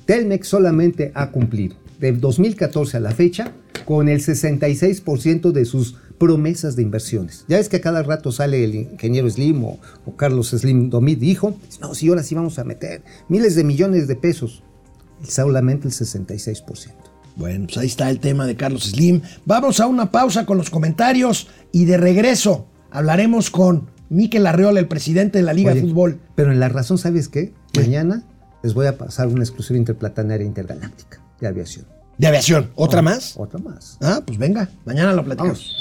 Telmex 0.06 0.48
solamente 0.48 1.12
ha 1.16 1.32
cumplido 1.32 1.76
de 2.00 2.12
2014 2.12 2.98
a 2.98 3.00
la 3.00 3.12
fecha 3.12 3.52
con 3.92 4.08
el 4.08 4.22
66% 4.22 5.52
de 5.52 5.66
sus 5.66 5.98
promesas 6.18 6.78
de 6.78 6.82
inversiones. 6.82 7.44
Ya 7.50 7.60
es 7.60 7.68
que 7.68 7.76
a 7.76 7.82
cada 7.82 8.02
rato 8.04 8.32
sale 8.32 8.64
el 8.64 8.74
ingeniero 8.74 9.30
Slim 9.30 9.66
o, 9.66 9.80
o 10.06 10.16
Carlos 10.16 10.52
Slim 10.52 10.90
Domit 10.90 11.20
dijo, 11.20 11.58
no, 11.82 11.94
si 11.94 12.08
ahora 12.08 12.24
sí 12.24 12.34
vamos 12.34 12.58
a 12.58 12.64
meter 12.64 13.04
miles 13.28 13.54
de 13.54 13.66
millones 13.66 14.08
de 14.08 14.16
pesos. 14.16 14.64
Solamente 15.28 15.90
el 15.90 15.94
66%. 15.94 16.64
Bueno, 17.36 17.66
pues 17.66 17.80
ahí 17.80 17.88
está 17.88 18.10
el 18.10 18.22
tema 18.22 18.48
de 18.48 18.56
Carlos 18.56 18.86
Slim. 18.86 19.24
Vamos 19.46 19.82
a 19.82 19.88
una 19.88 20.10
pausa 20.10 20.46
con 20.46 20.58
los 20.58 20.70
comentarios 20.70 21.50
y 21.74 21.84
de 21.84 21.98
regreso 21.98 22.68
hablaremos 22.92 23.50
con 23.52 23.90
Miquel 24.08 24.48
Arreola, 24.48 24.80
el 24.80 24.88
presidente 24.88 25.40
de 25.40 25.44
la 25.44 25.52
Liga 25.52 25.74
de 25.74 25.82
Fútbol. 25.82 26.22
Pero 26.36 26.54
en 26.54 26.62
la 26.62 26.70
razón, 26.70 26.98
¿sabes 26.98 27.28
qué? 27.28 27.54
Mañana 27.76 28.24
les 28.64 28.74
voy 28.74 28.88
a 28.88 28.98
pasar 28.98 29.28
una 29.28 29.44
exclusiva 29.44 29.78
interplanetaria 29.78 30.46
intergaláctica 30.46 31.22
de 31.42 31.48
aviación. 31.48 31.86
De 32.18 32.28
aviación. 32.28 32.70
¿Otra 32.76 33.02
más? 33.02 33.34
Otra 33.38 33.60
más. 33.60 33.98
Ah, 34.02 34.22
pues 34.26 34.38
venga, 34.38 34.70
mañana 34.86 35.12
lo 35.14 35.24
platicamos. 35.24 35.76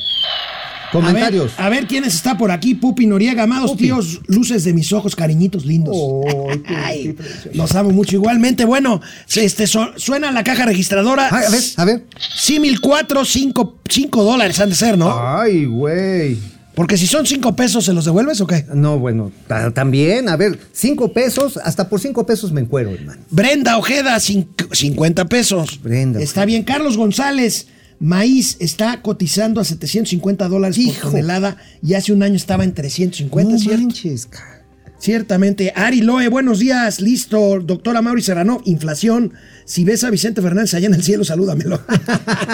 Comentarios. 0.92 1.52
A 1.56 1.68
ver, 1.68 1.78
a 1.78 1.80
ver 1.80 1.86
quiénes 1.86 2.14
está 2.14 2.36
por 2.36 2.50
aquí. 2.50 2.74
Pupi 2.74 3.06
Noriega, 3.06 3.44
amados 3.44 3.70
Pupi. 3.72 3.84
tíos, 3.84 4.20
luces 4.26 4.64
de 4.64 4.72
mis 4.72 4.92
ojos, 4.92 5.14
cariñitos 5.14 5.64
lindos. 5.64 5.94
Ay, 6.48 6.58
qué- 6.66 6.74
Ay, 6.76 7.16
qué 7.44 7.50
los 7.54 7.72
amo 7.76 7.90
mucho. 7.90 8.16
Igualmente, 8.16 8.64
bueno, 8.64 9.00
se- 9.26 9.44
este, 9.44 9.68
su- 9.68 9.86
suena 9.96 10.32
la 10.32 10.42
caja 10.42 10.64
registradora. 10.66 11.28
Ay, 11.30 11.44
a 11.46 11.50
ver, 11.50 11.62
a 11.76 11.84
ver. 11.84 12.06
Símil 12.36 12.80
4, 12.80 13.24
5, 13.24 14.24
dólares 14.24 14.58
han 14.58 14.70
de 14.70 14.74
ser, 14.74 14.98
¿no? 14.98 15.14
Ay, 15.16 15.66
güey. 15.66 16.38
Porque 16.80 16.96
si 16.96 17.06
son 17.06 17.26
5 17.26 17.54
pesos, 17.56 17.84
¿se 17.84 17.92
los 17.92 18.06
devuelves 18.06 18.40
o 18.40 18.46
qué? 18.46 18.64
No, 18.74 18.98
bueno, 18.98 19.30
ta- 19.46 19.70
también, 19.70 20.30
a 20.30 20.36
ver, 20.36 20.58
cinco 20.72 21.12
pesos, 21.12 21.58
hasta 21.62 21.90
por 21.90 22.00
cinco 22.00 22.24
pesos 22.24 22.52
me 22.52 22.62
encuero, 22.62 22.88
hermano. 22.92 23.20
Brenda 23.30 23.76
Ojeda, 23.76 24.16
cinc- 24.16 24.72
50 24.74 25.26
pesos. 25.26 25.78
Brenda 25.82 26.22
Está 26.22 26.46
bien. 26.46 26.62
Carlos 26.62 26.96
González, 26.96 27.66
maíz 27.98 28.56
está 28.60 29.02
cotizando 29.02 29.60
a 29.60 29.64
750 29.64 30.48
dólares 30.48 30.78
por 31.02 31.10
tonelada 31.10 31.58
y 31.82 31.92
hace 31.92 32.14
un 32.14 32.22
año 32.22 32.36
estaba 32.36 32.64
en 32.64 32.72
350, 32.72 33.52
no 33.52 33.58
¿cierto? 33.58 33.82
manches, 33.82 34.24
ca- 34.24 34.59
Ciertamente. 35.00 35.72
Ari 35.74 36.02
Loe, 36.02 36.28
buenos 36.28 36.58
días. 36.58 37.00
Listo. 37.00 37.60
Doctora 37.60 38.02
Mauri 38.02 38.20
Serrano, 38.20 38.60
inflación. 38.66 39.32
Si 39.64 39.82
ves 39.82 40.04
a 40.04 40.10
Vicente 40.10 40.42
Fernández 40.42 40.74
allá 40.74 40.88
en 40.88 40.94
el 40.94 41.02
cielo, 41.02 41.24
salúdamelo. 41.24 41.80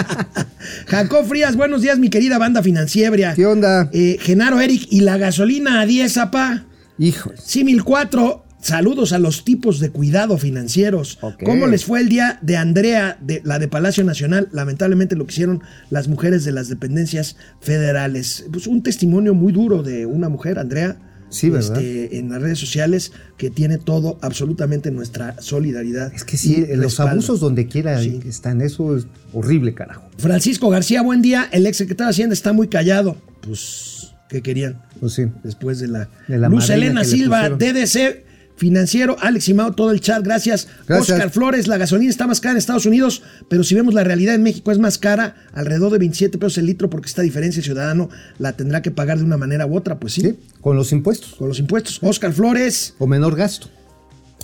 Jacob 0.87 1.25
Frías, 1.27 1.57
buenos 1.57 1.81
días, 1.81 1.99
mi 1.99 2.09
querida 2.09 2.37
banda 2.37 2.63
financiera. 2.63 3.33
¿Qué 3.35 3.45
onda? 3.45 3.89
Eh, 3.91 4.17
Genaro 4.21 4.61
Eric, 4.61 4.87
y 4.89 5.01
la 5.01 5.17
gasolina 5.17 5.81
a 5.81 5.85
10, 5.85 6.17
apá. 6.19 6.63
Híjole. 6.97 7.35
Símil 7.37 7.83
4, 7.83 8.45
saludos 8.61 9.11
a 9.11 9.19
los 9.19 9.43
tipos 9.43 9.81
de 9.81 9.89
cuidado 9.89 10.37
financieros. 10.37 11.19
¿Cómo 11.43 11.67
les 11.67 11.83
fue 11.83 11.99
el 11.99 12.07
día 12.07 12.39
de 12.41 12.55
Andrea, 12.55 13.17
de 13.19 13.41
la 13.43 13.59
de 13.59 13.67
Palacio 13.67 14.05
Nacional? 14.05 14.47
Lamentablemente 14.53 15.17
lo 15.17 15.25
que 15.25 15.33
hicieron 15.33 15.63
las 15.89 16.07
mujeres 16.07 16.45
de 16.45 16.53
las 16.53 16.69
dependencias 16.69 17.35
federales. 17.59 18.45
Pues 18.53 18.67
un 18.67 18.83
testimonio 18.83 19.33
muy 19.33 19.51
duro 19.51 19.83
de 19.83 20.05
una 20.05 20.29
mujer, 20.29 20.59
Andrea. 20.59 20.97
Sí, 21.29 21.49
¿verdad? 21.49 21.81
este, 21.81 22.17
en 22.19 22.29
las 22.29 22.41
redes 22.41 22.57
sociales 22.59 23.11
que 23.37 23.49
tiene 23.49 23.77
todo 23.77 24.17
absolutamente 24.21 24.91
nuestra 24.91 25.35
solidaridad. 25.41 26.13
Es 26.13 26.23
que 26.23 26.37
sí, 26.37 26.65
los 26.75 26.99
abusos 26.99 27.39
donde 27.39 27.67
quiera 27.67 28.01
Sí. 28.01 28.19
están, 28.25 28.61
eso 28.61 28.95
es 28.95 29.07
horrible, 29.33 29.73
carajo. 29.73 30.03
Francisco 30.17 30.69
García, 30.69 31.01
buen 31.01 31.21
día. 31.21 31.47
El 31.51 31.65
exsecretario 31.65 32.07
de 32.07 32.11
Hacienda 32.11 32.33
está 32.33 32.53
muy 32.53 32.67
callado. 32.69 33.17
Pues, 33.41 34.13
¿qué 34.29 34.41
querían? 34.41 34.81
Pues 34.99 35.13
sí. 35.13 35.25
después 35.43 35.79
de 35.79 35.87
la, 35.87 36.09
De 36.27 36.37
la 36.37 36.49
Luz 36.49 36.69
Elena 36.69 37.03
Silva. 37.03 37.49
DDC 37.49 38.23
Financiero, 38.57 39.15
Alex 39.19 39.49
Imao, 39.49 39.73
todo 39.73 39.91
el 39.91 40.01
chat, 40.01 40.23
gracias. 40.23 40.67
Gracias. 40.87 41.11
Oscar 41.11 41.29
Flores, 41.29 41.67
la 41.67 41.77
gasolina 41.77 42.09
está 42.09 42.27
más 42.27 42.41
cara 42.41 42.51
en 42.51 42.57
Estados 42.57 42.85
Unidos, 42.85 43.23
pero 43.47 43.63
si 43.63 43.75
vemos 43.75 43.93
la 43.93 44.03
realidad 44.03 44.35
en 44.35 44.43
México 44.43 44.71
es 44.71 44.79
más 44.79 44.97
cara, 44.97 45.35
alrededor 45.53 45.91
de 45.91 45.99
27 45.99 46.37
pesos 46.37 46.57
el 46.57 46.65
litro, 46.65 46.89
porque 46.89 47.07
esta 47.07 47.21
diferencia 47.21 47.59
el 47.59 47.65
ciudadano 47.65 48.09
la 48.39 48.53
tendrá 48.53 48.81
que 48.81 48.91
pagar 48.91 49.19
de 49.19 49.23
una 49.23 49.37
manera 49.37 49.65
u 49.65 49.75
otra, 49.75 49.99
pues 49.99 50.13
sí, 50.13 50.21
Sí, 50.21 50.35
con 50.59 50.75
los 50.75 50.91
impuestos 50.91 51.35
con 51.35 51.47
los 51.47 51.59
impuestos. 51.59 51.99
Oscar 52.01 52.33
Flores, 52.33 52.95
o 52.97 53.07
menor 53.07 53.35
gasto. 53.35 53.69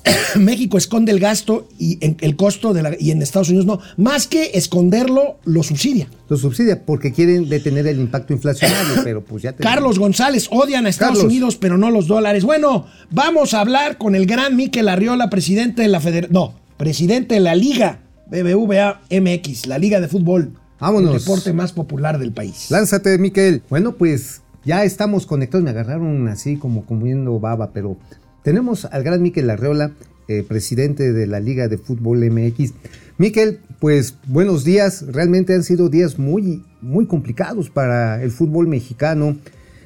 México 0.40 0.78
esconde 0.78 1.12
el 1.12 1.20
gasto 1.20 1.68
y 1.80 1.98
en- 2.06 2.18
el 2.22 2.36
costo 2.36 2.74
de 2.74 2.82
la, 2.84 2.92
y 3.00 3.12
en 3.12 3.22
Estados 3.22 3.50
Unidos 3.50 3.66
no, 3.66 3.80
más 3.98 4.28
que 4.28 4.52
esconderlo, 4.56 5.38
lo 5.46 5.64
subsidia. 5.64 6.08
Lo 6.30 6.38
subsidia 6.38 6.86
porque 6.86 7.14
quieren 7.14 7.48
detener 7.50 7.88
el 7.88 8.00
impacto 8.00 8.34
inflacionario, 8.34 8.96
pero 9.04 9.24
pues 9.24 9.44
ya 9.44 9.54
te 9.54 9.64
Carlos 9.64 10.00
González, 10.00 10.48
odian 10.52 10.86
a 10.86 10.90
Estados 10.90 11.18
Carlos. 11.18 11.32
Unidos, 11.32 11.56
pero 11.56 11.78
no 11.78 11.90
los 11.92 12.08
dólares. 12.08 12.44
Bueno, 12.44 12.86
vamos 13.12 13.54
a 13.54 13.62
hablar 13.62 13.98
con 13.98 14.16
el 14.16 14.26
gran 14.26 14.56
Miquel 14.58 14.90
Arriola, 14.90 15.30
presidente 15.30 15.84
de 15.84 15.88
la 15.88 16.00
Federación. 16.00 16.34
No, 16.34 16.54
presidente 16.78 17.36
de 17.36 17.40
la 17.42 17.56
Liga 17.56 18.00
BBVA 18.30 19.02
MX, 19.12 19.68
la 19.68 19.78
Liga 19.78 20.02
de 20.02 20.08
Fútbol. 20.08 20.52
Vámonos. 20.80 21.14
El 21.14 21.20
deporte 21.22 21.54
más 21.54 21.72
popular 21.72 22.20
del 22.20 22.34
país. 22.34 22.70
Lánzate, 22.70 23.18
Miquel. 23.18 23.62
Bueno, 23.70 23.94
pues 23.94 24.42
ya 24.66 24.84
estamos 24.84 25.26
conectados. 25.26 25.64
Me 25.64 25.70
agarraron 25.70 26.28
así 26.28 26.58
como 26.58 26.86
comiendo 26.86 27.40
baba, 27.40 27.72
pero 27.72 27.96
tenemos 28.44 28.86
al 28.86 29.04
gran 29.04 29.22
Miquel 29.22 29.50
Arreola, 29.50 29.92
eh, 30.28 30.44
presidente 30.48 31.12
de 31.12 31.28
la 31.28 31.40
Liga 31.40 31.68
de 31.68 31.78
Fútbol 31.78 32.30
MX. 32.30 32.74
Miquel, 33.18 33.60
pues 33.80 34.16
buenos 34.28 34.64
días. 34.64 35.06
Realmente 35.08 35.54
han 35.54 35.64
sido 35.64 35.90
días 35.90 36.18
muy, 36.18 36.64
muy 36.82 37.06
complicados 37.06 37.70
para 37.70 38.24
el 38.24 38.32
fútbol 38.32 38.68
mexicano. 38.68 39.38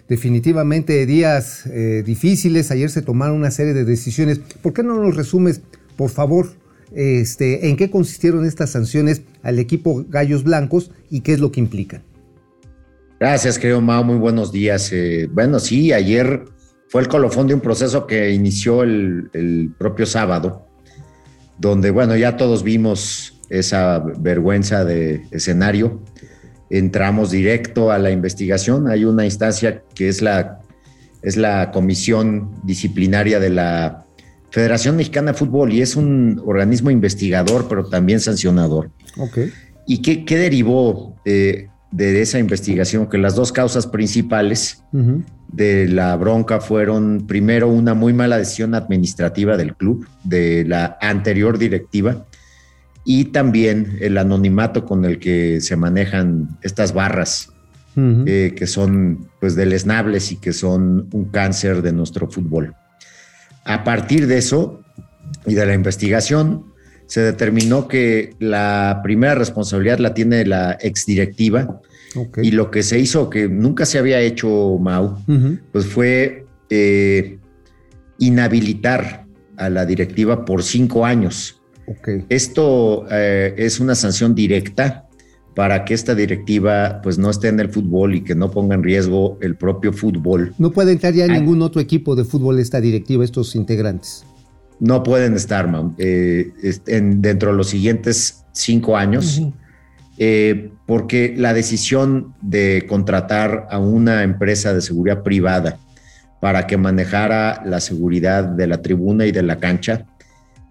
Definitivamente 0.08 1.06
días 1.06 1.66
eh, 1.66 2.04
difíciles. 2.06 2.72
Ayer 2.72 2.90
se 2.90 3.02
tomaron 3.02 3.38
una 3.38 3.52
serie 3.52 3.74
de 3.74 3.84
decisiones. 3.84 4.40
¿Por 4.62 4.74
qué 4.74 4.84
no 4.84 5.02
nos 5.02 5.16
resumes, 5.16 5.62
por 5.96 6.10
favor, 6.10 6.50
este, 6.96 7.70
en 7.70 7.76
qué 7.76 7.90
consistieron 7.90 8.46
estas 8.46 8.70
sanciones 8.70 9.22
al 9.44 9.60
equipo 9.60 10.06
Gallos 10.10 10.44
Blancos 10.44 10.92
y 11.10 11.22
qué 11.22 11.34
es 11.34 11.40
lo 11.40 11.52
que 11.52 11.60
implican? 11.60 12.04
Gracias, 13.20 13.58
querido 13.58 13.82
Mao. 13.82 14.04
Muy 14.04 14.18
buenos 14.18 14.52
días. 14.52 14.92
Eh, 14.94 15.28
bueno, 15.32 15.60
sí, 15.60 15.92
ayer 15.92 16.46
fue 16.90 17.02
el 17.02 17.08
colofón 17.08 17.48
de 17.48 17.54
un 17.54 17.62
proceso 17.62 18.08
que 18.08 18.32
inició 18.32 18.84
el, 18.84 19.30
el 19.34 19.72
propio 19.78 20.06
sábado, 20.06 20.66
donde, 21.58 21.92
bueno, 21.92 22.16
ya 22.16 22.38
todos 22.38 22.64
vimos 22.64 23.38
esa 23.50 24.00
vergüenza 24.00 24.86
de 24.86 25.26
escenario. 25.32 26.02
Entramos 26.70 27.32
directo 27.32 27.92
a 27.92 27.98
la 27.98 28.12
investigación. 28.12 28.90
Hay 28.90 29.06
una 29.06 29.26
instancia 29.26 29.84
que 29.96 30.10
es 30.10 30.22
la, 30.22 30.60
es 31.22 31.38
la 31.38 31.72
Comisión 31.72 32.52
Disciplinaria 32.64 33.40
de 33.40 33.50
la 33.50 34.06
Federación 34.52 34.96
Mexicana 34.96 35.32
de 35.32 35.38
Fútbol 35.38 35.74
y 35.74 35.82
es 35.82 35.96
un 35.96 36.42
organismo 36.46 36.90
investigador, 36.90 37.68
pero 37.68 37.86
también 37.86 38.20
sancionador. 38.20 38.92
¿Y 39.86 40.02
qué, 40.02 40.26
qué 40.26 40.38
derivó 40.38 41.16
eh, 41.26 41.68
de 41.92 42.22
esa 42.22 42.40
investigación? 42.40 43.08
Que 43.08 43.18
las 43.18 43.36
dos 43.36 43.52
causas 43.52 43.88
principales 43.88 44.84
de 45.52 45.88
la 45.88 46.16
bronca 46.16 46.60
fueron, 46.60 47.26
primero, 47.28 47.68
una 47.68 47.94
muy 47.94 48.14
mala 48.14 48.38
decisión 48.38 48.76
administrativa 48.76 49.58
del 49.58 49.76
club, 49.76 50.08
de 50.24 50.66
la 50.66 50.98
anterior 51.02 51.58
directiva, 51.58 52.26
y 53.06 53.26
también 53.26 53.98
el 54.02 54.18
anonimato 54.18 54.84
con 54.84 55.06
el 55.06 55.18
que 55.20 55.62
se 55.62 55.78
manejan 55.78 56.58
estas 56.62 56.94
barras, 56.94 57.50
eh, 57.96 58.54
que 58.56 58.68
son 58.68 59.30
pues 59.40 59.56
deleznables 59.56 60.32
y 60.32 60.36
que 60.36 60.54
son 60.54 61.08
un 61.12 61.26
cáncer 61.32 61.82
de 61.82 61.94
nuestro 61.94 62.30
fútbol. 62.30 62.76
A 63.66 63.84
partir 63.84 64.28
de 64.28 64.38
eso 64.38 64.82
y 65.46 65.56
de 65.56 65.66
la 65.66 65.74
investigación, 65.74 66.66
se 67.08 67.22
determinó 67.22 67.88
que 67.88 68.36
la 68.40 69.00
primera 69.04 69.34
responsabilidad 69.36 70.00
la 70.00 70.14
tiene 70.14 70.46
la 70.46 70.78
exdirectiva 70.80 71.82
Ok. 72.16 72.40
y 72.44 72.52
lo 72.52 72.70
que 72.70 72.84
se 72.84 73.00
hizo, 73.00 73.30
que 73.30 73.48
nunca 73.48 73.86
se 73.86 73.98
había 73.98 74.20
hecho, 74.22 74.78
Mau, 74.80 75.18
pues 75.72 75.86
fue 75.86 76.46
eh, 76.70 77.40
inhabilitar 78.20 79.26
a 79.58 79.70
la 79.70 79.86
directiva 79.86 80.46
por 80.46 80.64
cinco 80.64 81.06
años. 81.06 81.62
Ok. 81.88 82.10
Esto 82.30 83.06
eh, 83.10 83.54
es 83.58 83.80
una 83.80 83.96
sanción 83.96 84.36
directa 84.36 85.06
para 85.56 85.86
que 85.86 85.94
esta 85.94 86.14
directiva 86.14 87.00
pues 87.02 87.18
no 87.18 87.30
esté 87.30 87.48
en 87.48 87.60
el 87.60 87.70
fútbol 87.70 88.16
y 88.16 88.24
que 88.24 88.36
no 88.36 88.52
ponga 88.52 88.76
en 88.76 88.84
riesgo 88.84 89.38
el 89.42 89.56
propio 89.56 89.92
fútbol. 89.92 90.54
No 90.60 90.72
puede 90.72 90.92
entrar 90.92 91.14
ya 91.14 91.24
Ay. 91.24 91.32
ningún 91.32 91.62
otro 91.62 91.82
equipo 91.82 92.16
de 92.16 92.26
fútbol 92.26 92.60
esta 92.60 92.80
directiva, 92.82 93.24
estos 93.24 93.56
integrantes. 93.56 94.24
No 94.80 95.04
pueden 95.04 95.34
estar 95.36 95.70
eh, 95.98 96.52
en- 96.88 97.22
dentro 97.22 97.52
de 97.52 97.58
los 97.58 97.70
siguientes 97.70 98.46
cinco 98.52 98.96
años. 98.98 99.42
Eh, 100.20 100.72
porque 100.88 101.36
la 101.38 101.54
decisión 101.54 102.34
de 102.42 102.86
contratar 102.90 103.68
a 103.70 103.78
una 103.78 104.24
empresa 104.24 104.74
de 104.74 104.82
seguridad 104.82 105.22
privada 105.22 105.78
para 106.42 106.66
que 106.66 106.76
manejara 106.78 107.62
la 107.66 107.80
seguridad 107.80 108.44
de 108.44 108.66
la 108.68 108.82
tribuna 108.82 109.26
y 109.28 109.32
de 109.32 109.44
la 109.44 109.58
cancha 109.60 110.06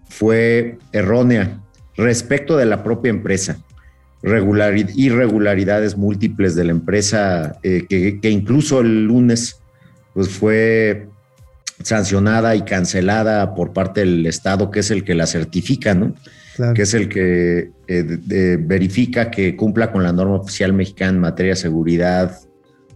fue 0.09 0.77
errónea 0.91 1.59
respecto 1.95 2.57
de 2.57 2.65
la 2.65 2.83
propia 2.83 3.09
empresa. 3.09 3.57
Regulari- 4.23 4.91
irregularidades 4.95 5.95
múltiples 5.95 6.55
de 6.55 6.63
la 6.65 6.71
empresa 6.71 7.57
eh, 7.63 7.85
que, 7.87 8.19
que 8.19 8.29
incluso 8.29 8.81
el 8.81 9.05
lunes 9.05 9.61
pues 10.13 10.27
fue 10.29 11.07
sancionada 11.83 12.55
y 12.55 12.61
cancelada 12.63 13.53
por 13.53 13.73
parte 13.73 14.01
del 14.01 14.25
Estado, 14.25 14.71
que 14.71 14.79
es 14.79 14.91
el 14.91 15.03
que 15.03 15.15
la 15.15 15.27
certifica, 15.27 15.93
¿no? 15.93 16.15
Claro. 16.55 16.73
que 16.73 16.81
es 16.81 16.93
el 16.95 17.07
que 17.07 17.69
eh, 17.87 18.03
de- 18.03 18.57
verifica 18.57 19.29
que 19.29 19.55
cumpla 19.55 19.91
con 19.91 20.01
la 20.01 20.11
norma 20.11 20.37
oficial 20.37 20.73
mexicana 20.73 21.11
en 21.11 21.19
materia 21.19 21.51
de 21.51 21.57
seguridad 21.57 22.35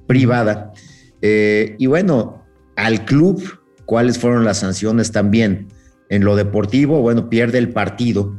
privada. 0.07 0.73
Eh, 1.21 1.75
y 1.77 1.85
bueno, 1.85 2.43
al 2.75 3.05
club, 3.05 3.43
¿cuáles 3.85 4.17
fueron 4.17 4.45
las 4.45 4.57
sanciones 4.57 5.11
también? 5.11 5.67
En 6.09 6.23
lo 6.23 6.35
deportivo, 6.35 7.01
bueno, 7.01 7.29
pierde 7.29 7.59
el 7.59 7.69
partido 7.69 8.35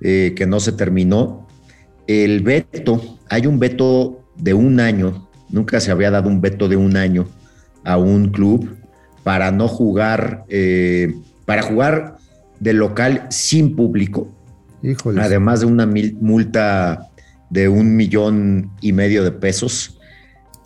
eh, 0.00 0.32
que 0.36 0.46
no 0.46 0.60
se 0.60 0.70
terminó. 0.72 1.48
El 2.06 2.42
veto, 2.42 3.18
hay 3.28 3.48
un 3.48 3.58
veto 3.58 4.24
de 4.36 4.54
un 4.54 4.78
año, 4.78 5.28
nunca 5.50 5.80
se 5.80 5.90
había 5.90 6.12
dado 6.12 6.28
un 6.28 6.40
veto 6.40 6.68
de 6.68 6.76
un 6.76 6.96
año 6.96 7.26
a 7.84 7.96
un 7.96 8.28
club 8.30 8.76
para 9.22 9.50
no 9.50 9.68
jugar, 9.68 10.44
eh, 10.48 11.14
para 11.44 11.62
jugar 11.62 12.16
de 12.60 12.72
local 12.72 13.26
sin 13.30 13.76
público, 13.76 14.28
Híjole. 14.82 15.20
además 15.20 15.60
de 15.60 15.66
una 15.66 15.86
multa 15.86 17.08
de 17.50 17.68
un 17.68 17.96
millón 17.96 18.70
y 18.80 18.92
medio 18.92 19.24
de 19.24 19.32
pesos. 19.32 19.98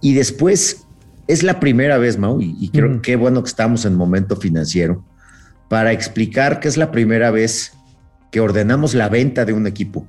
Y 0.00 0.14
después 0.14 0.86
es 1.26 1.42
la 1.42 1.58
primera 1.58 1.98
vez, 1.98 2.18
Mau, 2.18 2.40
y, 2.40 2.56
y 2.60 2.68
creo 2.68 3.02
que 3.02 3.16
bueno 3.16 3.42
que 3.42 3.48
estamos 3.48 3.84
en 3.84 3.94
momento 3.94 4.36
financiero, 4.36 5.04
para 5.68 5.92
explicar 5.92 6.60
que 6.60 6.68
es 6.68 6.76
la 6.76 6.92
primera 6.92 7.30
vez 7.30 7.72
que 8.30 8.40
ordenamos 8.40 8.94
la 8.94 9.08
venta 9.08 9.44
de 9.44 9.52
un 9.52 9.66
equipo. 9.66 10.06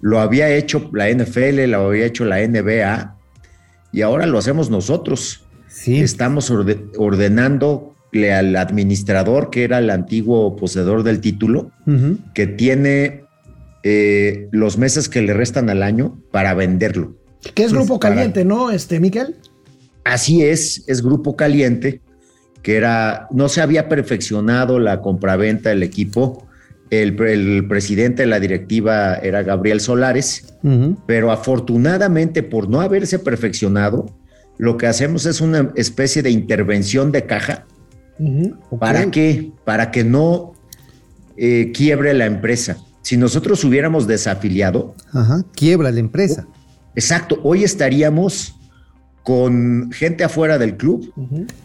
Lo 0.00 0.20
había 0.20 0.48
hecho 0.50 0.90
la 0.92 1.10
NFL, 1.10 1.64
lo 1.70 1.88
había 1.88 2.06
hecho 2.06 2.24
la 2.24 2.46
NBA, 2.46 3.16
y 3.92 4.02
ahora 4.02 4.26
lo 4.26 4.38
hacemos 4.38 4.70
nosotros. 4.70 5.45
Sí. 5.76 6.00
Estamos 6.00 6.50
orde- 6.50 6.84
ordenándole 6.96 8.32
al 8.32 8.56
administrador, 8.56 9.50
que 9.50 9.64
era 9.64 9.78
el 9.78 9.90
antiguo 9.90 10.56
poseedor 10.56 11.02
del 11.02 11.20
título, 11.20 11.70
que 12.34 12.46
tiene 12.46 13.24
eh, 13.82 14.48
los 14.52 14.78
meses 14.78 15.08
que 15.08 15.22
le 15.22 15.32
restan 15.34 15.70
al 15.70 15.82
año 15.82 16.18
para 16.32 16.54
venderlo. 16.54 17.14
Que 17.54 17.64
es 17.64 17.72
Grupo 17.72 18.00
Para- 18.00 18.14
Caliente, 18.16 18.44
¿no, 18.44 18.70
este, 18.70 18.98
Miquel? 19.00 19.36
Así 20.04 20.42
es, 20.42 20.84
es 20.88 21.02
Grupo 21.02 21.36
Caliente, 21.36 22.00
que 22.62 22.76
era, 22.76 23.28
no 23.30 23.48
se 23.48 23.60
había 23.60 23.88
perfeccionado 23.88 24.78
la 24.80 25.00
compraventa 25.00 25.68
del 25.70 25.82
equipo. 25.82 26.46
El, 26.90 27.14
pre- 27.16 27.34
el 27.34 27.66
presidente 27.68 28.22
de 28.22 28.26
la 28.28 28.40
directiva 28.40 29.16
era 29.16 29.42
Gabriel 29.42 29.80
Solares, 29.80 30.54
pero 31.06 31.30
afortunadamente 31.32 32.42
por 32.42 32.68
no 32.68 32.80
haberse 32.80 33.18
perfeccionado, 33.20 34.06
lo 34.58 34.76
que 34.76 34.86
hacemos 34.86 35.26
es 35.26 35.40
una 35.40 35.72
especie 35.76 36.22
de 36.22 36.30
intervención 36.30 37.12
de 37.12 37.26
caja. 37.26 37.66
¿Para 38.78 39.10
qué? 39.10 39.52
Para 39.64 39.90
que 39.90 40.04
no 40.04 40.54
eh, 41.36 41.72
quiebre 41.74 42.14
la 42.14 42.26
empresa. 42.26 42.78
Si 43.02 43.16
nosotros 43.16 43.62
hubiéramos 43.64 44.06
desafiliado, 44.06 44.94
Ajá, 45.12 45.44
quiebra 45.54 45.90
la 45.90 46.00
empresa. 46.00 46.46
exacto, 46.94 47.38
hoy 47.44 47.62
estaríamos 47.62 48.54
con 49.22 49.90
gente 49.92 50.24
afuera 50.24 50.56
del 50.56 50.76
club 50.76 51.12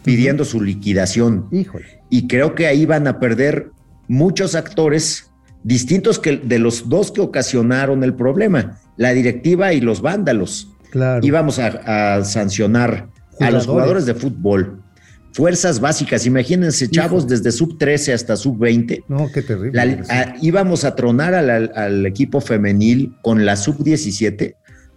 pidiendo 0.04 0.44
su 0.44 0.60
liquidación. 0.60 1.46
Híjole. 1.52 2.00
Y 2.10 2.26
creo 2.26 2.54
que 2.54 2.66
ahí 2.66 2.86
van 2.86 3.06
a 3.06 3.18
perder 3.18 3.70
muchos 4.08 4.54
actores 4.54 5.30
distintos 5.62 6.18
que 6.18 6.36
de 6.36 6.58
los 6.58 6.88
dos 6.88 7.12
que 7.12 7.20
ocasionaron 7.20 8.02
el 8.04 8.14
problema, 8.14 8.80
la 8.96 9.12
directiva 9.12 9.72
y 9.72 9.80
los 9.80 10.02
vándalos. 10.02 10.68
Claro. 10.92 11.26
Íbamos 11.26 11.58
a, 11.58 12.16
a 12.18 12.24
sancionar 12.24 13.08
a 13.40 13.50
los 13.50 13.66
Jugadores. 13.66 14.06
de 14.06 14.14
fútbol. 14.14 14.78
Fuerzas 15.32 15.80
básicas, 15.80 16.26
imagínense, 16.26 16.88
chavos, 16.90 17.26
desde 17.26 17.50
sub 17.50 17.78
13 17.78 18.12
hasta 18.12 18.36
sub 18.36 18.58
20. 18.58 19.04
No, 19.08 19.30
qué 19.32 19.40
terrible. 19.40 19.72
La- 19.72 20.04
a- 20.14 20.34
íbamos 20.42 20.84
a 20.84 20.94
tronar 20.94 21.32
al, 21.34 21.48
al- 21.48 21.72
al 21.74 22.04
equipo 22.06 22.42
femenil 22.42 23.16
con 23.22 23.46
la 23.46 23.56
sub 23.56 23.82
17, 23.82 24.54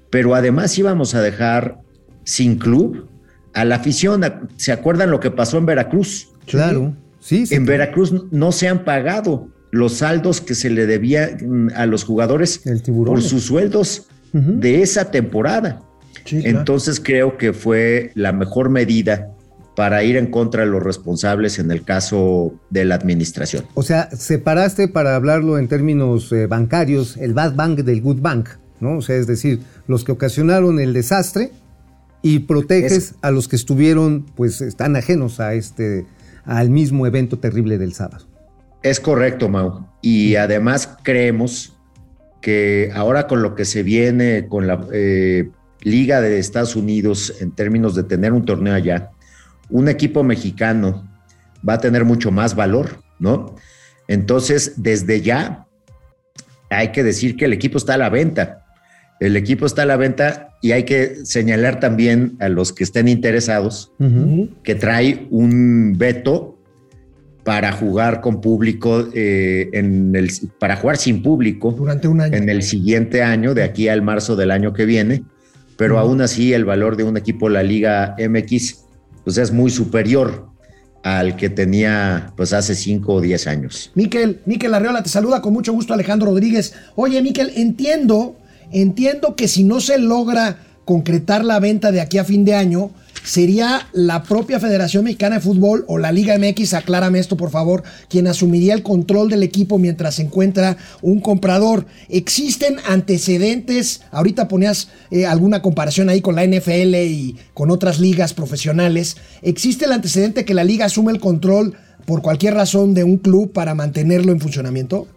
pero 0.09 0.35
además 0.35 0.77
íbamos 0.77 1.15
a 1.15 1.21
dejar 1.21 1.79
sin 2.25 2.57
club 2.57 3.07
a 3.53 3.63
la 3.63 3.75
afición. 3.75 4.21
¿Se 4.57 4.73
acuerdan 4.73 5.09
lo 5.09 5.21
que 5.21 5.31
pasó 5.31 5.57
en 5.57 5.65
Veracruz? 5.65 6.29
claro. 6.45 6.93
Sí, 7.21 7.47
sí. 7.47 7.55
En 7.55 7.65
Veracruz 7.65 8.13
no 8.31 8.51
se 8.51 8.67
han 8.67 8.83
pagado 8.83 9.47
los 9.71 9.93
saldos 9.93 10.41
que 10.41 10.53
se 10.53 10.69
le 10.69 10.85
debía 10.85 11.35
mm, 11.43 11.69
a 11.75 11.87
los 11.87 12.03
jugadores 12.03 12.61
El 12.67 12.81
por 12.83 13.19
sus 13.23 13.45
sueldos 13.45 14.09
De 14.37 14.81
esa 14.81 15.11
temporada. 15.11 15.81
Sí, 16.25 16.41
claro. 16.41 16.59
Entonces 16.59 16.99
creo 16.99 17.37
que 17.37 17.53
fue 17.53 18.11
la 18.15 18.33
mejor 18.33 18.69
medida 18.69 19.31
para 19.75 20.03
ir 20.03 20.17
en 20.17 20.27
contra 20.27 20.63
de 20.63 20.71
los 20.71 20.81
responsables 20.81 21.59
en 21.59 21.69
el 21.69 21.83
caso 21.83 22.53
de 22.69 22.85
la 22.85 22.95
administración. 22.95 23.65
O 23.73 23.83
sea, 23.83 24.09
separaste 24.11 24.87
para 24.87 25.15
hablarlo 25.15 25.57
en 25.57 25.67
términos 25.67 26.31
eh, 26.31 26.47
bancarios 26.47 27.17
el 27.17 27.33
bad 27.33 27.55
bank 27.55 27.79
del 27.79 28.01
good 28.01 28.21
bank, 28.21 28.49
¿no? 28.79 28.97
O 28.97 29.01
sea, 29.01 29.17
es 29.17 29.27
decir, 29.27 29.59
los 29.87 30.03
que 30.03 30.13
ocasionaron 30.13 30.79
el 30.79 30.93
desastre 30.93 31.51
y 32.21 32.39
proteges 32.39 33.15
a 33.21 33.31
los 33.31 33.47
que 33.47 33.55
estuvieron, 33.55 34.25
pues, 34.35 34.61
están 34.61 34.95
ajenos 34.95 35.39
a 35.39 35.53
este, 35.53 36.05
al 36.45 36.69
mismo 36.69 37.05
evento 37.05 37.37
terrible 37.37 37.77
del 37.77 37.93
sábado. 37.93 38.25
Es 38.81 38.99
correcto, 38.99 39.49
Mau. 39.49 39.87
Y 40.01 40.35
además 40.35 40.97
creemos 41.03 41.74
que 42.45 42.91
ahora 42.93 43.25
con 43.25 43.41
lo 43.41 43.55
que 43.55 43.65
se 43.65 43.81
viene 43.81 44.47
con 44.47 44.67
la 44.67 44.85
eh, 44.93 45.49
Liga 45.81 46.21
de 46.21 46.37
Estados 46.37 46.75
Unidos 46.75 47.33
en 47.41 47.49
términos 47.49 47.95
de 47.95 48.03
tener 48.03 48.33
un 48.33 48.45
torneo 48.45 48.75
allá, 48.75 49.09
un 49.67 49.89
equipo 49.89 50.23
mexicano 50.23 51.09
va 51.67 51.73
a 51.73 51.79
tener 51.79 52.05
mucho 52.05 52.29
más 52.29 52.55
valor, 52.55 53.01
¿no? 53.17 53.55
Entonces, 54.07 54.73
desde 54.77 55.21
ya 55.21 55.65
hay 56.69 56.91
que 56.91 57.03
decir 57.03 57.35
que 57.35 57.45
el 57.45 57.53
equipo 57.53 57.79
está 57.79 57.95
a 57.95 57.97
la 57.97 58.09
venta. 58.09 58.63
El 59.19 59.37
equipo 59.37 59.65
está 59.65 59.81
a 59.81 59.87
la 59.87 59.97
venta 59.97 60.49
y 60.61 60.73
hay 60.73 60.83
que 60.83 61.25
señalar 61.25 61.79
también 61.79 62.37
a 62.39 62.47
los 62.47 62.73
que 62.73 62.83
estén 62.83 63.07
interesados 63.07 63.91
que 64.63 64.75
trae 64.75 65.25
un 65.31 65.97
veto 65.97 66.54
para 67.45 67.71
jugar 67.71 68.21
con 68.21 68.41
público, 68.41 69.07
eh, 69.13 69.69
en 69.71 70.15
el, 70.15 70.31
para 70.59 70.75
jugar 70.77 70.97
sin 70.97 71.21
público 71.21 71.71
Durante 71.71 72.07
un 72.07 72.19
año. 72.19 72.35
en 72.35 72.49
el 72.49 72.63
siguiente 72.63 73.21
año, 73.21 73.53
de 73.53 73.61
aquí 73.61 73.87
al 73.87 74.01
marzo 74.01 74.35
del 74.35 74.49
año 74.49 74.73
que 74.73 74.85
viene, 74.85 75.23
pero 75.77 75.99
aún 75.99 76.21
así 76.21 76.53
el 76.53 76.65
valor 76.65 76.97
de 76.97 77.03
un 77.03 77.17
equipo 77.17 77.47
de 77.47 77.53
la 77.53 77.63
Liga 77.63 78.15
MX 78.17 78.85
pues 79.23 79.37
es 79.37 79.51
muy 79.51 79.69
superior 79.69 80.47
al 81.03 81.35
que 81.35 81.49
tenía 81.51 82.33
pues 82.35 82.51
hace 82.51 82.73
5 82.73 83.13
o 83.13 83.21
10 83.21 83.45
años. 83.45 83.91
Miquel, 83.93 84.41
Miquel 84.45 84.73
Arreola 84.73 85.03
te 85.03 85.09
saluda 85.09 85.39
con 85.41 85.53
mucho 85.53 85.71
gusto 85.71 85.93
Alejandro 85.93 86.31
Rodríguez. 86.31 86.73
Oye, 86.95 87.21
Miquel, 87.21 87.51
entiendo, 87.55 88.37
entiendo 88.71 89.35
que 89.35 89.47
si 89.47 89.63
no 89.63 89.81
se 89.81 89.99
logra 89.99 90.64
concretar 90.85 91.43
la 91.43 91.59
venta 91.59 91.91
de 91.91 91.99
aquí 91.99 92.17
a 92.17 92.23
fin 92.23 92.45
de 92.45 92.53
año, 92.53 92.91
sería 93.23 93.87
la 93.91 94.23
propia 94.23 94.59
Federación 94.59 95.03
Mexicana 95.03 95.35
de 95.35 95.41
Fútbol 95.41 95.83
o 95.87 95.97
la 95.97 96.11
Liga 96.11 96.37
MX, 96.37 96.75
aclárame 96.75 97.19
esto 97.19 97.35
por 97.35 97.49
favor, 97.49 97.83
quien 98.07 98.27
asumiría 98.27 98.73
el 98.73 98.83
control 98.83 99.29
del 99.29 99.43
equipo 99.43 99.79
mientras 99.79 100.15
se 100.15 100.21
encuentra 100.21 100.77
un 101.01 101.19
comprador. 101.19 101.87
¿Existen 102.07 102.77
antecedentes? 102.87 104.03
Ahorita 104.11 104.47
ponías 104.47 104.89
eh, 105.09 105.25
alguna 105.25 105.61
comparación 105.61 106.09
ahí 106.09 106.21
con 106.21 106.35
la 106.35 106.45
NFL 106.45 106.95
y 106.95 107.35
con 107.53 107.71
otras 107.71 107.99
ligas 107.99 108.33
profesionales. 108.33 109.17
¿Existe 109.41 109.85
el 109.85 109.91
antecedente 109.91 110.45
que 110.45 110.53
la 110.53 110.63
liga 110.63 110.85
asume 110.85 111.11
el 111.11 111.19
control 111.19 111.75
por 112.05 112.21
cualquier 112.21 112.53
razón 112.53 112.93
de 112.93 113.03
un 113.03 113.17
club 113.17 113.51
para 113.51 113.73
mantenerlo 113.73 114.31
en 114.31 114.39
funcionamiento? 114.39 115.07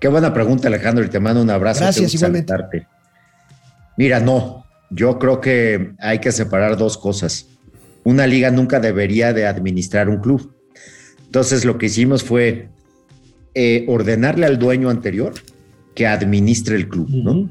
Qué 0.00 0.08
buena 0.08 0.32
pregunta, 0.32 0.68
Alejandro, 0.68 1.04
y 1.04 1.08
te 1.08 1.20
mando 1.20 1.42
un 1.42 1.50
abrazo. 1.50 1.80
Gracias, 1.80 2.14
igualmente. 2.14 2.50
saludarte. 2.50 2.93
Mira, 3.96 4.20
no, 4.20 4.64
yo 4.90 5.18
creo 5.18 5.40
que 5.40 5.92
hay 5.98 6.18
que 6.18 6.32
separar 6.32 6.76
dos 6.76 6.98
cosas. 6.98 7.48
Una 8.04 8.26
liga 8.26 8.50
nunca 8.50 8.80
debería 8.80 9.32
de 9.32 9.46
administrar 9.46 10.08
un 10.08 10.18
club. 10.20 10.52
Entonces 11.26 11.64
lo 11.64 11.78
que 11.78 11.86
hicimos 11.86 12.22
fue 12.22 12.68
eh, 13.54 13.84
ordenarle 13.88 14.46
al 14.46 14.58
dueño 14.58 14.90
anterior 14.90 15.32
que 15.94 16.06
administre 16.06 16.76
el 16.76 16.88
club, 16.88 17.08
¿no? 17.10 17.48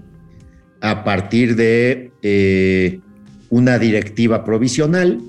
A 0.82 1.04
partir 1.06 1.56
de 1.56 2.12
eh, 2.22 3.00
una 3.50 3.80
directiva 3.80 4.44
provisional, 4.44 5.22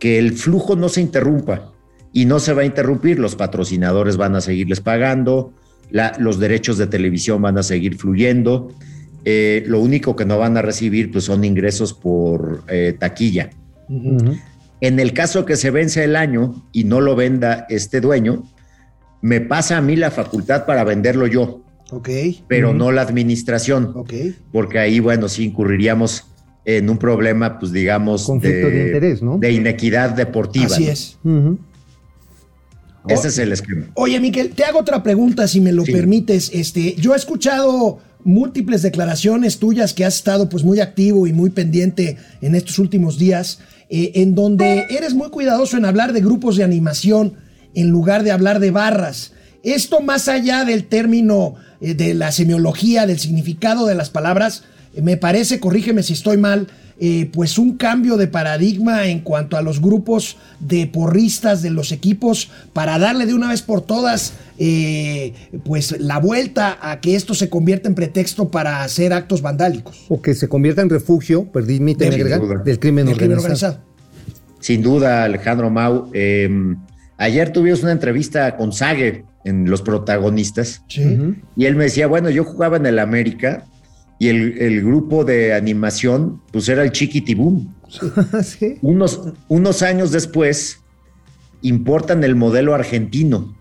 que 0.00 0.18
el 0.18 0.32
flujo 0.32 0.74
no 0.74 0.88
se 0.88 1.00
interrumpa 1.00 1.72
y 2.12 2.24
no 2.24 2.40
se 2.40 2.52
va 2.52 2.62
a 2.62 2.64
interrumpir, 2.64 3.18
los 3.20 3.36
patrocinadores 3.36 4.16
van 4.16 4.34
a 4.34 4.40
seguirles 4.40 4.80
pagando, 4.80 5.54
la- 5.90 6.16
los 6.18 6.38
derechos 6.40 6.76
de 6.76 6.88
televisión 6.88 7.40
van 7.40 7.56
a 7.56 7.62
seguir 7.62 7.96
fluyendo, 7.96 8.72
eh, 9.24 9.62
lo 9.66 9.80
único 9.80 10.14
que 10.16 10.24
no 10.24 10.38
van 10.38 10.56
a 10.56 10.62
recibir 10.62 11.10
pues, 11.10 11.24
son 11.24 11.44
ingresos 11.44 11.92
por 11.94 12.64
eh, 12.68 12.94
taquilla. 12.98 13.50
En 14.80 15.00
el 15.00 15.12
caso 15.12 15.44
que 15.44 15.56
se 15.56 15.70
vence 15.70 16.04
el 16.04 16.16
año 16.16 16.66
y 16.72 16.84
no 16.84 17.00
lo 17.00 17.16
venda 17.16 17.66
este 17.70 18.00
dueño, 18.00 18.44
me 19.22 19.40
pasa 19.40 19.78
a 19.78 19.80
mí 19.80 19.96
la 19.96 20.10
facultad 20.10 20.66
para 20.66 20.84
venderlo 20.84 21.26
yo, 21.26 21.62
Ok, 21.90 22.08
pero 22.48 22.74
no 22.74 22.92
la 22.92 23.02
administración, 23.02 23.92
ok. 23.94 24.12
porque 24.52 24.78
ahí, 24.78 25.00
bueno, 25.00 25.28
sí 25.28 25.44
incurriríamos 25.44 26.24
en 26.66 26.88
un 26.90 26.98
problema, 26.98 27.58
pues 27.58 27.72
digamos, 27.72 28.24
Conflicto 28.24 28.68
de 28.68 28.86
interés, 28.86 29.22
¿no? 29.22 29.38
de 29.38 29.52
inequidad 29.52 30.10
deportiva. 30.10 30.66
Así 30.66 30.86
¿no? 30.86 30.90
es. 30.92 31.18
Ese 33.08 33.28
es 33.28 33.38
el 33.38 33.52
esquema. 33.52 33.86
Oye, 33.94 34.18
Miquel, 34.18 34.50
te 34.50 34.64
hago 34.64 34.78
otra 34.80 35.02
pregunta, 35.02 35.46
si 35.46 35.60
me 35.60 35.72
lo 35.72 35.84
Sí. 35.84 35.92
permites. 35.92 36.50
Este, 36.54 36.94
yo 36.94 37.12
he 37.12 37.16
escuchado 37.16 37.98
múltiples 38.24 38.82
declaraciones 38.82 39.58
tuyas 39.58 39.92
que 39.94 40.04
has 40.04 40.16
estado 40.16 40.48
pues 40.48 40.64
muy 40.64 40.80
activo 40.80 41.26
y 41.26 41.32
muy 41.32 41.50
pendiente 41.50 42.16
en 42.40 42.54
estos 42.54 42.78
últimos 42.78 43.18
días, 43.18 43.60
eh, 43.90 44.12
en 44.16 44.34
donde 44.34 44.86
eres 44.90 45.14
muy 45.14 45.30
cuidadoso 45.30 45.76
en 45.76 45.84
hablar 45.84 46.12
de 46.12 46.20
grupos 46.20 46.56
de 46.56 46.64
animación 46.64 47.34
en 47.74 47.90
lugar 47.90 48.22
de 48.22 48.32
hablar 48.32 48.60
de 48.60 48.70
barras. 48.70 49.32
Esto 49.62 50.00
más 50.00 50.28
allá 50.28 50.64
del 50.64 50.84
término 50.84 51.54
eh, 51.80 51.94
de 51.94 52.14
la 52.14 52.32
semiología, 52.32 53.06
del 53.06 53.18
significado 53.18 53.86
de 53.86 53.94
las 53.94 54.10
palabras, 54.10 54.64
eh, 54.94 55.02
me 55.02 55.16
parece, 55.16 55.60
corrígeme 55.60 56.02
si 56.02 56.12
estoy 56.12 56.36
mal, 56.36 56.68
eh, 57.00 57.28
pues 57.32 57.58
un 57.58 57.76
cambio 57.76 58.16
de 58.16 58.28
paradigma 58.28 59.06
en 59.06 59.20
cuanto 59.20 59.56
a 59.56 59.62
los 59.62 59.80
grupos 59.80 60.36
de 60.60 60.86
porristas 60.86 61.60
de 61.62 61.70
los 61.70 61.90
equipos 61.92 62.50
para 62.72 62.98
darle 62.98 63.26
de 63.26 63.34
una 63.34 63.48
vez 63.48 63.62
por 63.62 63.80
todas 63.80 64.34
eh, 64.58 65.32
pues 65.64 65.98
la 66.00 66.18
vuelta 66.18 66.78
a 66.80 67.00
que 67.00 67.16
esto 67.16 67.34
se 67.34 67.48
convierta 67.50 67.88
en 67.88 67.94
pretexto 67.96 68.48
para 68.50 68.82
hacer 68.82 69.12
actos 69.12 69.42
vandálicos. 69.42 70.04
O 70.08 70.22
que 70.22 70.34
se 70.34 70.48
convierta 70.48 70.82
en 70.82 70.90
refugio, 70.90 71.50
permíteme 71.50 72.12
Sin 72.12 72.20
agregar, 72.20 72.40
duda. 72.40 72.62
del 72.64 72.78
crimen 72.78 73.06
del 73.06 73.16
crimen 73.16 73.38
organizado. 73.38 73.74
organizado. 73.74 73.94
Sin 74.60 74.82
duda, 74.82 75.24
Alejandro 75.24 75.70
Mau. 75.70 76.10
eh, 76.14 76.48
ayer 77.18 77.52
tuvimos 77.52 77.82
una 77.82 77.92
entrevista 77.92 78.56
con 78.56 78.72
Sage 78.72 79.24
en 79.44 79.68
Los 79.68 79.82
Protagonistas 79.82 80.82
Sí. 80.88 81.02
y 81.56 81.64
él 81.66 81.76
me 81.76 81.84
decía, 81.84 82.06
bueno, 82.06 82.30
yo 82.30 82.44
jugaba 82.44 82.76
en 82.76 82.86
el 82.86 82.98
América 82.98 83.64
y 84.18 84.28
el, 84.28 84.58
el 84.58 84.82
grupo 84.82 85.24
de 85.24 85.54
animación 85.54 86.40
pues 86.52 86.68
era 86.68 86.82
el 86.82 86.92
Chiquitibum. 86.92 87.72
Sí. 88.42 88.78
Unos, 88.82 89.20
unos 89.48 89.82
años 89.82 90.10
después 90.10 90.80
importan 91.62 92.24
el 92.24 92.34
modelo 92.34 92.74
argentino 92.74 93.56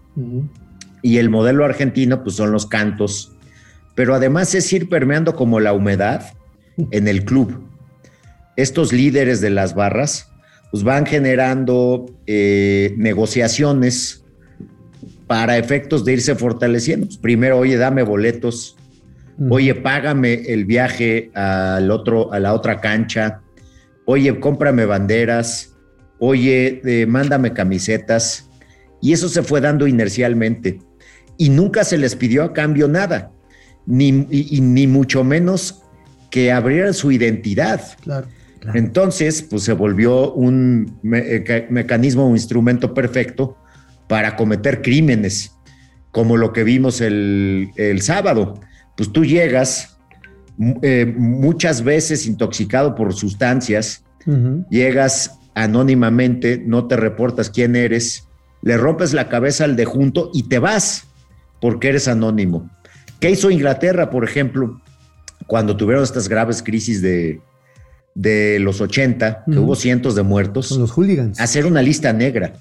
y 1.03 1.17
el 1.17 1.29
modelo 1.29 1.65
argentino 1.65 2.23
pues 2.23 2.35
son 2.35 2.51
los 2.51 2.65
cantos, 2.65 3.31
pero 3.95 4.15
además 4.15 4.55
es 4.55 4.71
ir 4.73 4.89
permeando 4.89 5.35
como 5.35 5.59
la 5.59 5.73
humedad 5.73 6.33
en 6.91 7.07
el 7.07 7.25
club. 7.25 7.61
Estos 8.55 8.91
líderes 8.91 9.39
de 9.39 9.51
las 9.51 9.75
barras 9.75 10.29
pues 10.71 10.83
van 10.83 11.05
generando 11.05 12.07
eh, 12.25 12.95
negociaciones 12.97 14.23
para 15.27 15.57
efectos 15.57 16.03
de 16.03 16.13
irse 16.13 16.35
fortaleciendo. 16.35 17.07
Primero, 17.21 17.59
oye, 17.59 17.77
dame 17.77 18.03
boletos, 18.03 18.75
oye, 19.49 19.75
págame 19.75 20.33
el 20.47 20.65
viaje 20.65 21.31
al 21.33 21.89
otro, 21.91 22.31
a 22.33 22.39
la 22.39 22.53
otra 22.53 22.79
cancha, 22.81 23.41
oye, 24.05 24.39
cómprame 24.39 24.85
banderas, 24.85 25.75
oye, 26.19 26.81
eh, 26.85 27.05
mándame 27.05 27.53
camisetas. 27.53 28.49
Y 29.01 29.11
eso 29.13 29.27
se 29.29 29.43
fue 29.43 29.59
dando 29.61 29.85
inercialmente. 29.87 30.79
Y 31.37 31.49
nunca 31.49 31.83
se 31.83 31.97
les 31.97 32.15
pidió 32.15 32.43
a 32.43 32.53
cambio 32.53 32.87
nada, 32.87 33.31
ni, 33.85 34.09
y- 34.29 34.57
y 34.57 34.61
ni 34.61 34.87
mucho 34.87 35.23
menos 35.23 35.81
que 36.31 36.51
abrieran 36.51 36.93
su 36.93 37.11
identidad. 37.11 37.81
Claro. 38.01 38.27
Entonces, 38.73 39.41
pues 39.41 39.63
se 39.63 39.73
volvió 39.73 40.31
un 40.33 40.99
eh, 41.13 41.43
ca- 41.45 41.65
mecanismo, 41.69 42.25
un 42.27 42.35
instrumento 42.35 42.93
perfecto 42.93 43.57
para 44.07 44.35
cometer 44.37 44.81
crímenes, 44.81 45.51
como 46.11 46.37
lo 46.37 46.53
que 46.53 46.63
vimos 46.63 47.01
el, 47.01 47.71
el 47.75 48.01
sábado. 48.01 48.61
Pues 48.95 49.11
tú 49.11 49.25
llegas 49.25 49.97
eh, 50.81 51.11
muchas 51.17 51.83
veces 51.83 52.25
intoxicado 52.27 52.95
por 52.95 53.13
sustancias, 53.13 54.03
llegas 54.69 55.39
anónimamente, 55.55 56.61
no 56.65 56.87
te 56.87 56.95
reportas 56.95 57.49
quién 57.49 57.75
eres, 57.75 58.27
le 58.61 58.77
rompes 58.77 59.13
la 59.13 59.27
cabeza 59.29 59.65
al 59.65 59.75
de 59.75 59.85
junto 59.85 60.29
y 60.33 60.43
te 60.43 60.59
vas 60.59 61.05
porque 61.59 61.89
eres 61.89 62.07
anónimo. 62.07 62.69
¿Qué 63.19 63.31
hizo 63.31 63.49
Inglaterra, 63.51 64.09
por 64.09 64.23
ejemplo, 64.23 64.81
cuando 65.47 65.75
tuvieron 65.75 66.03
estas 66.03 66.27
graves 66.29 66.61
crisis 66.63 67.01
de, 67.01 67.41
de 68.15 68.59
los 68.59 68.79
80, 68.81 69.43
que 69.45 69.51
Ujú. 69.51 69.61
hubo 69.61 69.75
cientos 69.75 70.15
de 70.15 70.23
muertos? 70.23 70.67
Son 70.67 70.79
los 70.81 70.91
hooligans. 70.91 71.39
Hacer 71.39 71.65
una 71.65 71.81
lista 71.81 72.13
negra 72.13 72.53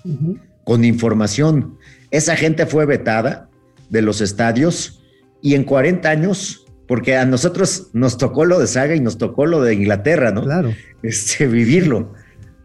con 0.64 0.84
información. 0.84 1.78
Esa 2.10 2.36
gente 2.36 2.66
fue 2.66 2.86
vetada 2.86 3.48
de 3.90 4.02
los 4.02 4.20
estadios 4.20 5.01
y 5.42 5.54
en 5.54 5.64
40 5.64 6.08
años, 6.08 6.64
porque 6.88 7.16
a 7.16 7.24
nosotros 7.26 7.88
nos 7.92 8.16
tocó 8.16 8.44
lo 8.44 8.58
de 8.58 8.66
Saga 8.66 8.94
y 8.94 9.00
nos 9.00 9.18
tocó 9.18 9.44
lo 9.46 9.60
de 9.62 9.74
Inglaterra, 9.74 10.30
¿no? 10.30 10.42
Claro. 10.44 10.72
este, 11.02 11.46
vivirlo. 11.48 12.12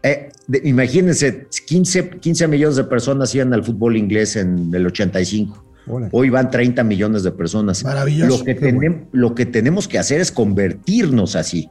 Eh, 0.02 0.28
de- 0.46 0.62
imagínense, 0.64 1.46
15, 1.66 2.10
15 2.20 2.46
millones 2.48 2.76
de 2.76 2.84
personas 2.84 3.34
iban 3.34 3.52
al 3.52 3.64
fútbol 3.64 3.96
inglés 3.96 4.36
en 4.36 4.72
el 4.72 4.86
85. 4.86 5.64
Órale. 5.88 6.10
Hoy 6.12 6.30
van 6.30 6.50
30 6.50 6.84
millones 6.84 7.22
de 7.24 7.32
personas. 7.32 7.82
Maravilloso. 7.82 8.38
Lo 8.38 8.44
que, 8.44 8.56
Qué 8.56 8.72
tenem- 8.72 9.06
lo 9.12 9.34
que 9.34 9.46
tenemos 9.46 9.88
que 9.88 9.98
hacer 9.98 10.20
es 10.20 10.30
convertirnos 10.32 11.34
así, 11.36 11.68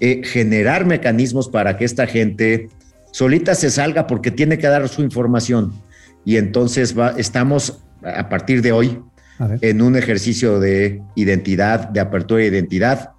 Eh, 0.00 0.22
generar 0.24 0.84
mecanismos 0.86 1.48
para 1.48 1.76
que 1.76 1.84
esta 1.84 2.06
gente 2.08 2.68
solita 3.12 3.54
se 3.54 3.70
salga 3.70 4.08
porque 4.08 4.32
tiene 4.32 4.58
que 4.58 4.66
dar 4.66 4.88
su 4.88 5.02
información. 5.02 5.72
Y 6.24 6.36
entonces 6.36 6.98
va, 6.98 7.10
estamos 7.16 7.80
a 8.02 8.28
partir 8.28 8.60
de 8.60 8.72
hoy. 8.72 8.98
En 9.38 9.82
un 9.82 9.96
ejercicio 9.96 10.60
de 10.60 11.02
identidad, 11.14 11.88
de 11.88 12.00
apertura 12.00 12.40
de 12.40 12.48
identidad, 12.48 13.10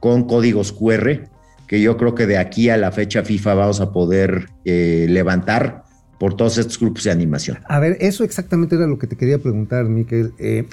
con 0.00 0.24
códigos 0.24 0.72
QR, 0.72 1.28
que 1.66 1.80
yo 1.80 1.96
creo 1.96 2.14
que 2.14 2.26
de 2.26 2.38
aquí 2.38 2.68
a 2.68 2.76
la 2.76 2.92
fecha 2.92 3.22
FIFA 3.22 3.54
vamos 3.54 3.80
a 3.80 3.92
poder 3.92 4.48
eh, 4.64 5.06
levantar 5.08 5.84
por 6.18 6.36
todos 6.36 6.58
estos 6.58 6.78
grupos 6.78 7.04
de 7.04 7.10
animación. 7.10 7.58
A 7.68 7.80
ver, 7.80 7.96
eso 8.00 8.24
exactamente 8.24 8.76
era 8.76 8.86
lo 8.86 8.98
que 8.98 9.06
te 9.06 9.16
quería 9.16 9.38
preguntar, 9.38 9.86
Miquel. 9.86 10.32
Eh, 10.38 10.66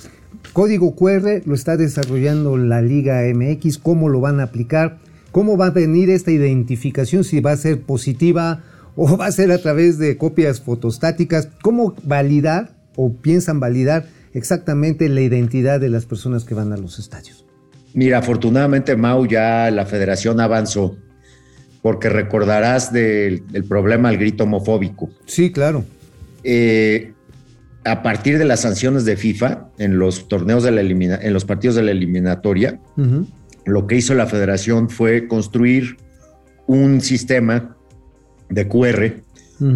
código 0.53 0.95
QR 0.95 1.41
lo 1.45 1.55
está 1.55 1.77
desarrollando 1.77 2.57
la 2.57 2.81
Liga 2.81 3.21
MX, 3.33 3.77
¿cómo 3.77 4.09
lo 4.09 4.19
van 4.19 4.39
a 4.39 4.43
aplicar? 4.43 4.99
¿Cómo 5.31 5.57
va 5.57 5.67
a 5.67 5.71
venir 5.71 6.09
esta 6.09 6.31
identificación? 6.31 7.23
Si 7.23 7.39
va 7.39 7.53
a 7.53 7.57
ser 7.57 7.81
positiva 7.81 8.63
o 8.95 9.17
va 9.17 9.27
a 9.27 9.31
ser 9.31 9.51
a 9.51 9.57
través 9.57 9.97
de 9.97 10.17
copias 10.17 10.61
fotostáticas. 10.61 11.47
¿Cómo 11.61 11.95
validar 12.03 12.75
o 12.95 13.13
piensan 13.13 13.59
validar 13.59 14.05
exactamente 14.33 15.07
la 15.09 15.21
identidad 15.21 15.79
de 15.79 15.89
las 15.89 16.05
personas 16.05 16.43
que 16.43 16.53
van 16.53 16.71
a 16.73 16.77
los 16.77 16.99
estadios? 16.99 17.45
Mira, 17.93 18.19
afortunadamente 18.19 18.95
Mau 18.95 19.25
ya 19.25 19.69
la 19.71 19.85
federación 19.85 20.39
avanzó, 20.39 20.95
porque 21.81 22.09
recordarás 22.09 22.93
del, 22.93 23.45
del 23.47 23.63
problema 23.65 24.09
al 24.09 24.17
grito 24.17 24.43
homofóbico. 24.45 25.09
Sí, 25.25 25.51
claro. 25.51 25.83
Eh, 26.43 27.13
a 27.83 28.03
partir 28.03 28.37
de 28.37 28.45
las 28.45 28.61
sanciones 28.61 29.05
de 29.05 29.17
FIFA 29.17 29.69
en 29.79 29.97
los 29.97 30.27
torneos 30.27 30.63
de 30.63 30.71
la 30.71 30.81
elimina- 30.81 31.19
en 31.21 31.33
los 31.33 31.45
partidos 31.45 31.75
de 31.75 31.83
la 31.83 31.91
eliminatoria, 31.91 32.79
lo 33.65 33.87
que 33.87 33.95
hizo 33.95 34.13
la 34.13 34.27
federación 34.27 34.89
fue 34.89 35.27
construir 35.27 35.97
un 36.67 37.01
sistema 37.01 37.75
de 38.49 38.67
QR 38.67 39.21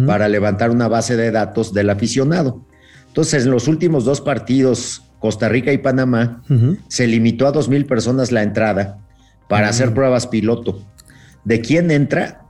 para 0.06 0.28
levantar 0.28 0.70
una 0.70 0.88
base 0.88 1.16
de 1.16 1.30
datos 1.30 1.72
del 1.72 1.90
aficionado. 1.90 2.65
Entonces, 3.16 3.46
en 3.46 3.50
los 3.50 3.66
últimos 3.66 4.04
dos 4.04 4.20
partidos, 4.20 5.02
Costa 5.20 5.48
Rica 5.48 5.72
y 5.72 5.78
Panamá, 5.78 6.42
se 6.88 7.06
limitó 7.06 7.46
a 7.46 7.50
dos 7.50 7.66
mil 7.66 7.86
personas 7.86 8.30
la 8.30 8.42
entrada 8.42 8.98
para 9.48 9.70
hacer 9.70 9.94
pruebas 9.94 10.26
piloto. 10.26 10.86
De 11.42 11.62
quién 11.62 11.90
entra, 11.90 12.42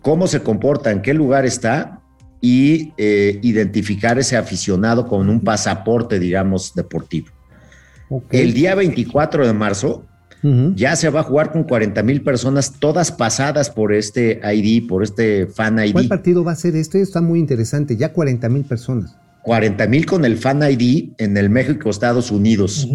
cómo 0.00 0.28
se 0.28 0.42
comporta, 0.42 0.92
en 0.92 1.02
qué 1.02 1.12
lugar 1.12 1.44
está 1.44 2.00
y 2.40 2.94
eh, 2.96 3.38
identificar 3.42 4.18
ese 4.18 4.38
aficionado 4.38 5.06
con 5.06 5.28
un 5.28 5.40
pasaporte, 5.42 6.18
digamos, 6.18 6.72
deportivo. 6.74 7.28
El 8.30 8.54
día 8.54 8.74
24 8.74 9.46
de 9.46 9.52
marzo 9.52 10.06
ya 10.74 10.96
se 10.96 11.10
va 11.10 11.20
a 11.20 11.24
jugar 11.24 11.52
con 11.52 11.64
40 11.64 12.02
mil 12.02 12.22
personas, 12.22 12.72
todas 12.78 13.12
pasadas 13.12 13.68
por 13.68 13.92
este 13.92 14.40
ID, 14.42 14.88
por 14.88 15.02
este 15.02 15.48
fan 15.48 15.74
¿Cuál 15.74 16.06
ID. 16.06 16.08
partido 16.08 16.42
va 16.42 16.52
a 16.52 16.56
ser 16.56 16.76
este? 16.76 17.02
Está 17.02 17.20
muy 17.20 17.38
interesante. 17.38 17.94
Ya 17.98 18.14
40 18.14 18.48
mil 18.48 18.64
personas. 18.64 19.18
40 19.44 19.86
mil 19.88 20.06
con 20.06 20.24
el 20.24 20.36
fan 20.36 20.62
ID 20.62 21.10
en 21.18 21.36
el 21.36 21.50
México, 21.50 21.90
Estados 21.90 22.30
Unidos, 22.30 22.86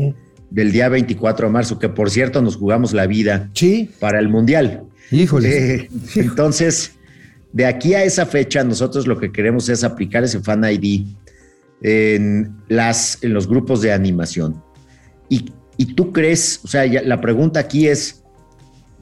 del 0.50 0.72
día 0.72 0.88
24 0.90 1.48
de 1.48 1.54
marzo, 1.54 1.78
que 1.80 1.90
por 1.90 2.10
cierto 2.10 2.42
nos 2.42 2.56
jugamos 2.56 2.94
la 2.94 3.06
vida 3.08 3.50
Sí. 3.54 3.90
para 4.00 4.20
el 4.20 4.30
Mundial. 4.30 4.84
Híjole. 5.12 5.76
Eh, 5.76 5.90
entonces, 6.16 6.94
de 7.52 7.66
aquí 7.66 7.94
a 7.96 8.04
esa 8.04 8.26
fecha, 8.26 8.64
nosotros 8.64 9.08
lo 9.08 9.20
que 9.20 9.32
queremos 9.32 9.68
es 9.70 9.84
aplicar 9.84 10.24
ese 10.24 10.40
fan 10.40 10.64
ID 10.64 11.06
en, 11.82 12.56
las, 12.68 13.18
en 13.24 13.34
los 13.34 13.48
grupos 13.48 13.82
de 13.82 13.92
animación. 13.92 14.62
Y, 15.30 15.52
y 15.78 15.94
tú 15.96 16.12
crees, 16.14 16.62
o 16.64 16.68
sea, 16.68 16.86
ya- 16.86 17.02
la 17.04 17.20
pregunta 17.22 17.60
aquí 17.60 17.88
es, 17.88 18.24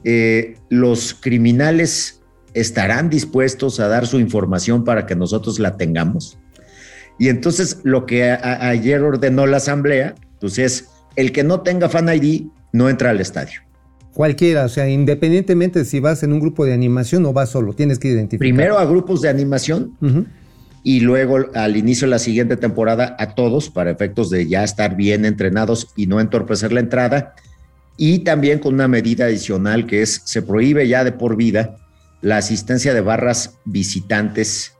eh, 0.04 0.56
¿los 0.68 1.14
criminales 1.14 2.20
estarán 2.54 3.08
dispuestos 3.10 3.80
a 3.80 3.88
dar 3.88 4.06
su 4.06 4.18
información 4.18 4.84
para 4.84 5.06
que 5.06 5.14
nosotros 5.16 5.58
la 5.58 5.76
tengamos? 5.76 6.38
Y 7.18 7.28
entonces 7.28 7.80
lo 7.82 8.06
que 8.06 8.30
a- 8.30 8.68
ayer 8.68 9.02
ordenó 9.02 9.46
la 9.46 9.56
asamblea, 9.58 10.14
pues 10.40 10.58
es, 10.58 10.88
el 11.16 11.32
que 11.32 11.42
no 11.44 11.60
tenga 11.62 11.88
fan 11.88 12.08
ID 12.14 12.46
no 12.72 12.88
entra 12.90 13.10
al 13.10 13.20
estadio. 13.20 13.60
Cualquiera, 14.12 14.64
o 14.64 14.68
sea, 14.68 14.88
independientemente 14.88 15.80
de 15.80 15.84
si 15.84 16.00
vas 16.00 16.22
en 16.22 16.32
un 16.32 16.40
grupo 16.40 16.64
de 16.64 16.72
animación 16.72 17.24
o 17.26 17.32
vas 17.32 17.50
solo, 17.50 17.74
tienes 17.74 17.98
que 17.98 18.08
identificar. 18.08 18.38
Primero 18.40 18.78
a 18.78 18.84
grupos 18.86 19.20
de 19.22 19.28
animación 19.28 19.96
y 20.82 21.00
luego 21.00 21.38
al 21.54 21.76
inicio 21.76 22.06
de 22.06 22.10
la 22.12 22.18
siguiente 22.18 22.56
temporada 22.56 23.14
a 23.18 23.34
todos 23.34 23.68
para 23.70 23.90
efectos 23.90 24.30
de 24.30 24.46
ya 24.46 24.64
estar 24.64 24.96
bien 24.96 25.24
entrenados 25.26 25.88
y 25.96 26.06
no 26.06 26.20
entorpecer 26.20 26.72
la 26.72 26.80
entrada. 26.80 27.34
Y 27.98 28.20
también 28.20 28.58
con 28.58 28.74
una 28.74 28.88
medida 28.88 29.24
adicional 29.26 29.86
que 29.86 30.02
es, 30.02 30.22
se 30.24 30.42
prohíbe 30.42 30.86
ya 30.88 31.02
de 31.04 31.12
por 31.12 31.36
vida 31.36 31.76
la 32.22 32.38
asistencia 32.38 32.94
de 32.94 33.00
barras 33.02 33.58
visitantes 33.64 34.72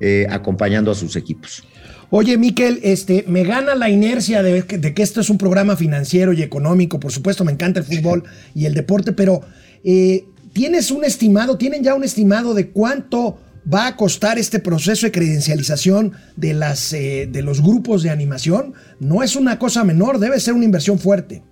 eh, 0.00 0.26
acompañando 0.30 0.90
a 0.90 0.94
sus 0.94 1.16
equipos. 1.16 1.64
Oye, 2.10 2.38
Miquel, 2.38 2.80
este, 2.82 3.24
me 3.26 3.42
gana 3.42 3.74
la 3.74 3.90
inercia 3.90 4.42
de 4.42 4.62
que, 4.62 4.78
de 4.78 4.94
que 4.94 5.02
esto 5.02 5.20
es 5.20 5.30
un 5.30 5.38
programa 5.38 5.76
financiero 5.76 6.32
y 6.32 6.42
económico. 6.42 7.00
Por 7.00 7.12
supuesto, 7.12 7.44
me 7.44 7.52
encanta 7.52 7.80
el 7.80 7.86
fútbol 7.86 8.24
y 8.54 8.66
el 8.66 8.74
deporte, 8.74 9.12
pero 9.12 9.40
eh, 9.82 10.24
¿tienes 10.52 10.90
un 10.90 11.04
estimado, 11.04 11.58
tienen 11.58 11.82
ya 11.82 11.94
un 11.94 12.04
estimado 12.04 12.54
de 12.54 12.70
cuánto 12.70 13.38
va 13.72 13.88
a 13.88 13.96
costar 13.96 14.38
este 14.38 14.60
proceso 14.60 15.06
de 15.06 15.12
credencialización 15.12 16.12
de, 16.36 16.54
las, 16.54 16.92
eh, 16.92 17.28
de 17.30 17.42
los 17.42 17.60
grupos 17.60 18.04
de 18.04 18.10
animación? 18.10 18.74
No 19.00 19.22
es 19.24 19.34
una 19.34 19.58
cosa 19.58 19.82
menor, 19.82 20.18
debe 20.20 20.38
ser 20.38 20.54
una 20.54 20.64
inversión 20.64 21.00
fuerte. 21.00 21.42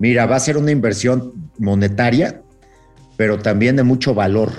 Mira, 0.00 0.26
va 0.26 0.36
a 0.36 0.40
ser 0.40 0.56
una 0.56 0.72
inversión 0.72 1.50
monetaria, 1.58 2.42
pero 3.16 3.38
también 3.38 3.76
de 3.76 3.82
mucho 3.82 4.14
valor. 4.14 4.50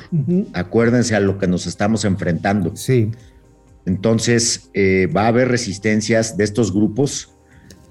Acuérdense 0.54 1.16
a 1.16 1.20
lo 1.20 1.40
que 1.40 1.48
nos 1.48 1.66
estamos 1.66 2.06
enfrentando. 2.06 2.76
Sí. 2.76 3.10
Entonces, 3.86 4.70
eh, 4.74 5.08
va 5.16 5.24
a 5.24 5.28
haber 5.28 5.48
resistencias 5.48 6.38
de 6.38 6.44
estos 6.44 6.74
grupos 6.74 7.34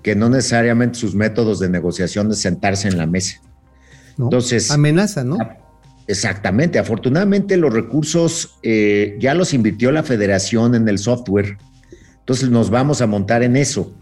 que 0.03 0.15
no 0.15 0.29
necesariamente 0.31 0.99
sus 0.99 1.15
métodos 1.15 1.59
de 1.61 1.69
negociación 1.69 2.31
es 2.31 2.39
sentarse 2.39 2.89
en 2.89 2.97
la 2.97 3.07
mesa. 3.07 3.41
¿no? 4.17 4.27
Entonces- 4.27 4.71
Amenaza, 4.71 5.25
¿no? 5.25 5.37
Exactamente. 6.07 6.79
Afortunadamente, 6.79 7.57
los 7.57 7.73
recursos 7.73 8.59
eh, 8.63 9.17
ya 9.21 9.35
los 9.35 9.55
invirtió 9.55 9.93
la 9.93 10.03
federación 10.03 10.75
en 10.75 10.89
el 10.89 10.99
software. 10.99 11.59
Entonces, 12.19 12.51
nos 12.51 12.71
vamos 12.71 13.01
a 13.01 13.07
montar 13.07 13.43
en 13.43 13.57
eso. 13.57 13.95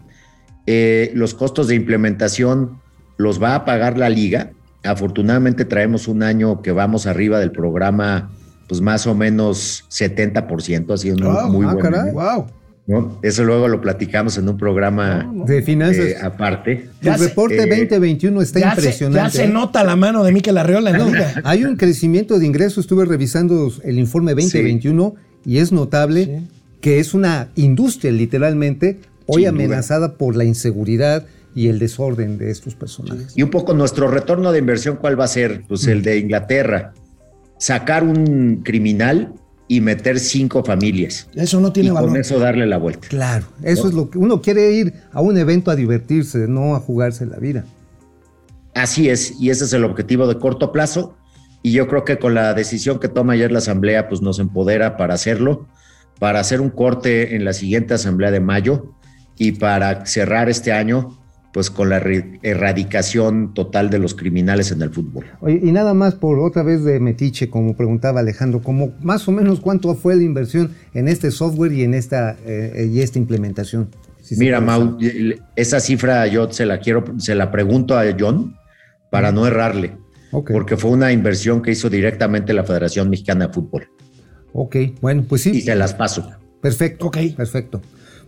Eh, 0.65 1.11
los 1.13 1.33
costos 1.33 1.67
de 1.67 1.75
implementación 1.75 2.79
los 3.17 3.41
va 3.41 3.55
a 3.55 3.65
pagar 3.65 3.97
la 3.97 4.09
liga. 4.09 4.51
Afortunadamente, 4.83 5.65
traemos 5.65 6.07
un 6.07 6.23
año 6.23 6.61
que 6.61 6.71
vamos 6.71 7.05
arriba 7.05 7.39
del 7.39 7.51
programa, 7.51 8.31
pues 8.69 8.79
más 8.79 9.05
o 9.07 9.13
menos 9.15 9.83
70%, 9.89 10.93
ha 10.93 10.97
sido 10.97 11.15
un 11.17 11.23
Wow, 11.23 11.49
muy 11.51 11.65
ah, 11.67 11.73
buen 11.73 11.83
caray. 11.83 11.99
año. 12.01 12.13
Wow. 12.13 12.45
¿no? 12.87 13.19
Eso 13.21 13.43
luego 13.43 13.67
lo 13.67 13.81
platicamos 13.81 14.37
en 14.39 14.49
un 14.49 14.57
programa 14.57 15.31
De 15.45 15.61
finanzas. 15.61 16.05
eh, 16.05 16.15
aparte. 16.21 16.89
Ya 17.01 17.13
el 17.15 17.19
se- 17.19 17.27
reporte 17.27 17.57
eh, 17.61 17.67
2021 17.67 18.41
está 18.41 18.59
ya, 18.59 18.71
se, 18.75 18.81
impresionante. 18.81 19.19
ya 19.19 19.29
se 19.29 19.43
¿eh? 19.45 19.47
nota 19.47 19.83
la 19.83 19.95
mano 19.95 20.23
de 20.23 20.31
Miquel 20.31 20.57
Arreola 20.57 20.89
en 20.91 20.97
la 20.99 21.05
liga. 21.05 21.33
Hay 21.43 21.65
un 21.65 21.75
crecimiento 21.75 22.39
de 22.39 22.45
ingresos, 22.47 22.79
estuve 22.85 23.05
revisando 23.05 23.71
el 23.83 23.99
informe 23.99 24.33
2021 24.33 25.13
y 25.45 25.57
es 25.57 25.71
notable 25.71 26.43
que 26.81 26.99
es 26.99 27.13
una 27.13 27.49
industria 27.55 28.11
literalmente 28.11 28.99
hoy 29.27 29.43
Sin 29.43 29.53
duda. 29.53 29.65
amenazada 29.65 30.13
por 30.15 30.35
la 30.35 30.43
inseguridad 30.45 31.25
y 31.53 31.67
el 31.67 31.77
desorden 31.77 32.37
de 32.39 32.49
estos 32.51 32.73
personajes. 32.75 33.33
Y 33.35 33.43
un 33.43 33.49
poco 33.51 33.73
nuestro 33.73 34.07
retorno 34.07 34.51
de 34.51 34.59
inversión, 34.59 34.95
¿cuál 34.99 35.19
va 35.19 35.25
a 35.25 35.27
ser? 35.27 35.63
Pues 35.67 35.85
el 35.87 36.01
de 36.01 36.17
Inglaterra. 36.17 36.93
Sacar 37.59 38.03
un 38.03 38.63
criminal 38.63 39.31
y 39.67 39.81
meter 39.81 40.19
cinco 40.19 40.63
familias. 40.63 41.29
Eso 41.35 41.61
no 41.61 41.71
tiene 41.71 41.89
y 41.89 41.91
valor. 41.91 42.09
con 42.09 42.19
eso 42.19 42.39
darle 42.39 42.65
la 42.65 42.77
vuelta. 42.77 43.07
Claro, 43.07 43.45
eso 43.61 43.87
es 43.87 43.93
lo 43.93 44.09
que 44.09 44.17
uno 44.17 44.41
quiere 44.41 44.71
ir 44.71 44.93
a 45.11 45.21
un 45.21 45.37
evento 45.37 45.69
a 45.69 45.75
divertirse, 45.75 46.47
no 46.47 46.75
a 46.75 46.79
jugarse 46.79 47.27
la 47.27 47.37
vida. 47.37 47.65
Así 48.73 49.09
es, 49.09 49.39
y 49.39 49.51
ese 49.51 49.65
es 49.65 49.73
el 49.73 49.83
objetivo 49.83 50.27
de 50.27 50.39
corto 50.39 50.71
plazo. 50.71 51.15
Y 51.61 51.71
yo 51.71 51.87
creo 51.87 52.03
que 52.03 52.17
con 52.17 52.33
la 52.33 52.53
decisión 52.55 52.99
que 52.99 53.09
toma 53.09 53.33
ayer 53.33 53.51
la 53.51 53.59
Asamblea, 53.59 54.09
pues 54.09 54.21
nos 54.21 54.39
empodera 54.39 54.97
para 54.97 55.13
hacerlo, 55.13 55.67
para 56.17 56.39
hacer 56.39 56.61
un 56.61 56.69
corte 56.69 57.35
en 57.35 57.45
la 57.45 57.53
siguiente 57.53 57.93
Asamblea 57.93 58.31
de 58.31 58.39
mayo 58.39 58.93
y 59.37 59.51
para 59.53 60.05
cerrar 60.05 60.49
este 60.49 60.71
año, 60.71 61.17
pues 61.51 61.69
con 61.71 61.89
la 61.89 61.97
erradicación 62.43 63.53
total 63.53 63.89
de 63.89 63.99
los 63.99 64.13
criminales 64.13 64.71
en 64.71 64.81
el 64.81 64.91
fútbol. 64.91 65.25
Oye, 65.41 65.59
y 65.63 65.71
nada 65.71 65.93
más 65.93 66.15
por 66.15 66.39
otra 66.39 66.63
vez 66.63 66.83
de 66.83 66.99
Metiche, 66.99 67.49
como 67.49 67.75
preguntaba 67.75 68.19
Alejandro, 68.19 68.61
como 68.61 68.93
más 69.01 69.27
o 69.27 69.31
menos 69.31 69.59
cuánto 69.59 69.93
fue 69.95 70.15
la 70.15 70.23
inversión 70.23 70.71
en 70.93 71.07
este 71.07 71.31
software 71.31 71.73
y 71.73 71.83
en 71.83 71.93
esta 71.93 72.37
eh, 72.45 72.89
y 72.91 73.01
esta 73.01 73.17
implementación. 73.17 73.89
Si 74.21 74.35
Mira, 74.35 74.61
Mau, 74.61 74.97
esa 75.55 75.79
cifra 75.79 76.27
yo 76.27 76.51
se 76.51 76.65
la 76.65 76.79
quiero, 76.79 77.03
se 77.17 77.33
la 77.33 77.51
pregunto 77.51 77.97
a 77.97 78.03
John 78.17 78.55
para 79.09 79.31
no 79.31 79.47
errarle, 79.47 79.97
Ok. 80.31 80.51
porque 80.51 80.77
fue 80.77 80.91
una 80.91 81.11
inversión 81.11 81.63
que 81.63 81.71
hizo 81.71 81.89
directamente 81.89 82.53
la 82.53 82.63
Federación 82.63 83.09
Mexicana 83.09 83.47
de 83.47 83.53
Fútbol. 83.53 83.87
Ok, 84.53 84.75
bueno, 85.01 85.23
pues 85.27 85.41
sí. 85.41 85.51
Y 85.51 85.61
se 85.61 85.75
las 85.75 85.95
paso. 85.95 86.29
Perfecto. 86.61 87.07
Ok. 87.07 87.17
Perfecto. 87.35 87.81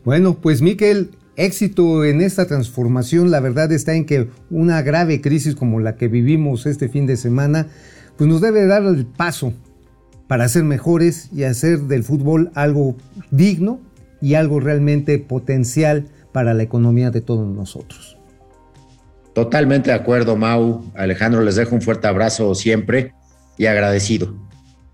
Bueno, 0.04 0.34
pues 0.42 0.62
Miquel, 0.64 1.12
éxito 1.36 2.06
en 2.06 2.22
esta 2.22 2.46
transformación. 2.46 3.32
La 3.32 3.40
verdad 3.40 3.72
está 3.72 3.94
en 3.94 4.06
que 4.06 4.30
una 4.50 4.82
grave 4.82 5.22
crisis 5.22 5.56
como 5.56 5.80
la 5.80 5.96
que 5.96 6.08
vivimos 6.08 6.66
este 6.66 6.90
fin 6.90 7.06
de 7.06 7.18
semana, 7.18 7.68
pues 8.18 8.30
nos 8.30 8.42
debe 8.42 8.66
dar 8.66 8.84
el 8.84 9.06
paso 9.06 9.54
para 10.28 10.48
ser 10.48 10.64
mejores 10.64 11.30
y 11.34 11.44
hacer 11.44 11.82
del 11.82 12.04
fútbol 12.04 12.52
algo 12.56 12.96
digno 13.32 13.80
y 14.22 14.36
algo 14.36 14.60
realmente 14.60 15.18
potencial 15.20 16.08
para 16.32 16.54
la 16.54 16.64
economía 16.64 17.12
de 17.12 17.22
todos 17.22 17.48
nosotros. 17.48 18.18
Totalmente 19.34 19.90
de 19.92 19.96
acuerdo, 19.96 20.36
Mau. 20.36 20.84
Alejandro, 20.94 21.42
les 21.42 21.56
dejo 21.56 21.76
un 21.76 21.82
fuerte 21.82 22.08
abrazo 22.08 22.54
siempre 22.54 23.14
y 23.58 23.66
agradecido. 23.66 24.34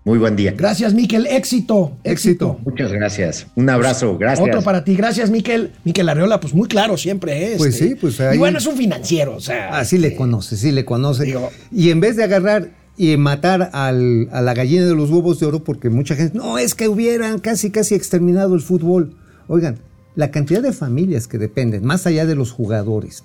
Muy 0.08 0.18
buen 0.18 0.36
día. 0.36 0.54
Gracias, 0.56 0.94
Miquel. 0.94 1.26
Éxito, 1.26 1.98
éxito. 2.02 2.56
Éxito. 2.56 2.60
Muchas 2.64 2.90
gracias. 2.90 3.46
Un 3.56 3.68
abrazo. 3.68 4.16
Gracias. 4.16 4.48
Otro 4.48 4.62
para 4.62 4.82
ti. 4.82 4.96
Gracias, 4.96 5.28
Miquel. 5.28 5.72
Miquel 5.84 6.08
Arreola, 6.08 6.40
pues 6.40 6.54
muy 6.54 6.66
claro 6.66 6.96
siempre 6.96 7.52
es. 7.52 7.58
Pues 7.58 7.76
sí, 7.76 7.94
pues 7.94 8.18
ahí- 8.18 8.36
Y 8.36 8.38
bueno, 8.38 8.56
es 8.56 8.64
un 8.64 8.74
financiero, 8.74 9.36
o 9.36 9.40
sea. 9.40 9.76
Así 9.78 9.98
le 9.98 10.06
este, 10.06 10.16
conoce, 10.16 10.56
sí 10.56 10.72
le 10.72 10.86
conoce. 10.86 11.24
digo- 11.24 11.50
y 11.70 11.90
en 11.90 12.00
vez 12.00 12.16
de 12.16 12.24
agarrar 12.24 12.70
y 12.96 13.18
matar 13.18 13.68
al- 13.74 14.30
a 14.32 14.40
la 14.40 14.54
gallina 14.54 14.86
de 14.86 14.94
los 14.94 15.10
huevos 15.10 15.40
de 15.40 15.44
oro, 15.46 15.62
porque 15.62 15.90
mucha 15.90 16.16
gente, 16.16 16.38
no, 16.38 16.56
es 16.56 16.74
que 16.74 16.88
hubieran 16.88 17.38
casi, 17.38 17.70
casi 17.70 17.94
exterminado 17.94 18.54
el 18.54 18.62
fútbol. 18.62 19.14
Oigan, 19.46 19.78
la 20.14 20.30
cantidad 20.30 20.62
de 20.62 20.72
familias 20.72 21.28
que 21.28 21.36
dependen, 21.36 21.84
más 21.84 22.06
allá 22.06 22.24
de 22.24 22.34
los 22.34 22.50
jugadores. 22.50 23.24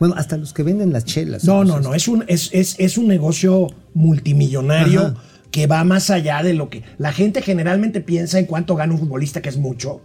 Bueno, 0.00 0.14
hasta 0.16 0.38
los 0.38 0.54
que 0.54 0.62
venden 0.62 0.94
las 0.94 1.04
chelas. 1.04 1.44
No, 1.44 1.62
no, 1.62 1.78
no. 1.78 1.92
Es 1.92 2.08
un, 2.08 2.24
es, 2.26 2.48
es, 2.54 2.74
es 2.78 2.96
un 2.96 3.06
negocio 3.06 3.66
multimillonario 3.92 5.00
Ajá. 5.00 5.14
Que 5.56 5.66
va 5.66 5.82
más 5.84 6.10
allá 6.10 6.42
de 6.42 6.52
lo 6.52 6.68
que. 6.68 6.82
La 6.98 7.12
gente 7.14 7.40
generalmente 7.40 8.02
piensa 8.02 8.38
en 8.38 8.44
cuánto 8.44 8.76
gana 8.76 8.92
un 8.92 8.98
futbolista, 8.98 9.40
que 9.40 9.48
es 9.48 9.56
mucho. 9.56 10.02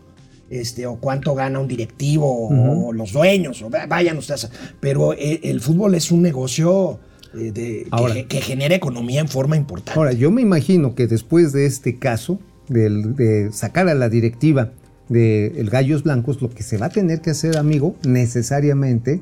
Este, 0.50 0.86
o 0.88 0.96
cuánto 0.96 1.36
gana 1.36 1.60
un 1.60 1.68
directivo, 1.68 2.48
o 2.88 2.94
los 2.94 3.12
dueños, 3.12 3.62
o 3.62 3.70
va- 3.70 3.86
vayan 3.86 4.18
ustedes. 4.18 4.50
Pero 4.80 5.12
eh, 5.12 5.42
el, 5.44 5.60
fútbol 5.60 5.94
es 5.96 6.10
un 6.10 6.22
negocio 6.22 7.02
eh, 7.34 7.52
de, 7.52 7.84
que, 7.84 7.88
Ahora. 7.92 8.14
ge- 8.14 8.28
que 8.28 8.40
genera 8.40 8.76
economía 8.76 9.20
en 9.20 9.28
forma 9.28 9.58
importante. 9.58 10.00
Ahora, 10.00 10.14
yo 10.14 10.32
me 10.32 10.42
imagino 10.42 10.96
que 10.96 11.06
después 11.08 11.52
de 11.52 11.66
este 11.66 12.00
caso, 12.00 12.40
del- 12.70 13.14
de 13.18 13.52
sacar 13.52 13.90
a 13.90 13.94
la 13.94 14.08
directiva 14.08 14.72
del 15.10 15.58
el 15.58 15.70
Gallos 15.70 16.04
Blancos, 16.04 16.42
lo 16.42 16.50
que 16.50 16.64
se 16.64 16.78
va 16.78 16.86
a 16.86 16.90
tener 16.92 17.20
que 17.20 17.32
hacer, 17.32 17.58
amigo, 17.58 17.96
necesariamente, 18.08 19.22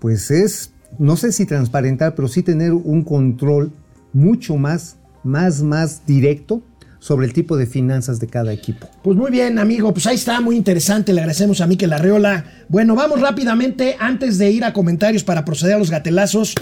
pues 0.00 0.30
es, 0.30 0.72
no 0.98 1.16
sé 1.18 1.32
si 1.32 1.44
transparentar, 1.44 2.14
pero 2.14 2.28
sí 2.28 2.42
tener 2.42 2.72
un 2.72 3.02
control 3.04 3.72
mucho 4.14 4.56
más, 4.56 4.96
más, 5.26 5.62
más 5.62 6.06
directo 6.06 6.62
sobre 6.98 7.26
el 7.26 7.32
tipo 7.32 7.56
de 7.56 7.66
finanzas 7.66 8.18
de 8.18 8.26
cada 8.26 8.52
equipo. 8.52 8.88
Pues 9.04 9.16
muy 9.16 9.30
bien, 9.30 9.58
amigo, 9.58 9.92
pues 9.92 10.06
ahí 10.06 10.16
está, 10.16 10.40
muy 10.40 10.56
interesante, 10.56 11.12
le 11.12 11.20
agradecemos 11.20 11.60
a 11.60 11.66
Miquel 11.66 11.92
Arreola. 11.92 12.44
Bueno, 12.68 12.94
vamos 12.96 13.20
rápidamente, 13.20 13.96
antes 14.00 14.38
de 14.38 14.50
ir 14.50 14.64
a 14.64 14.72
comentarios 14.72 15.22
para 15.22 15.44
proceder 15.44 15.76
a 15.76 15.78
los 15.78 15.90
gatelazos. 15.90 16.54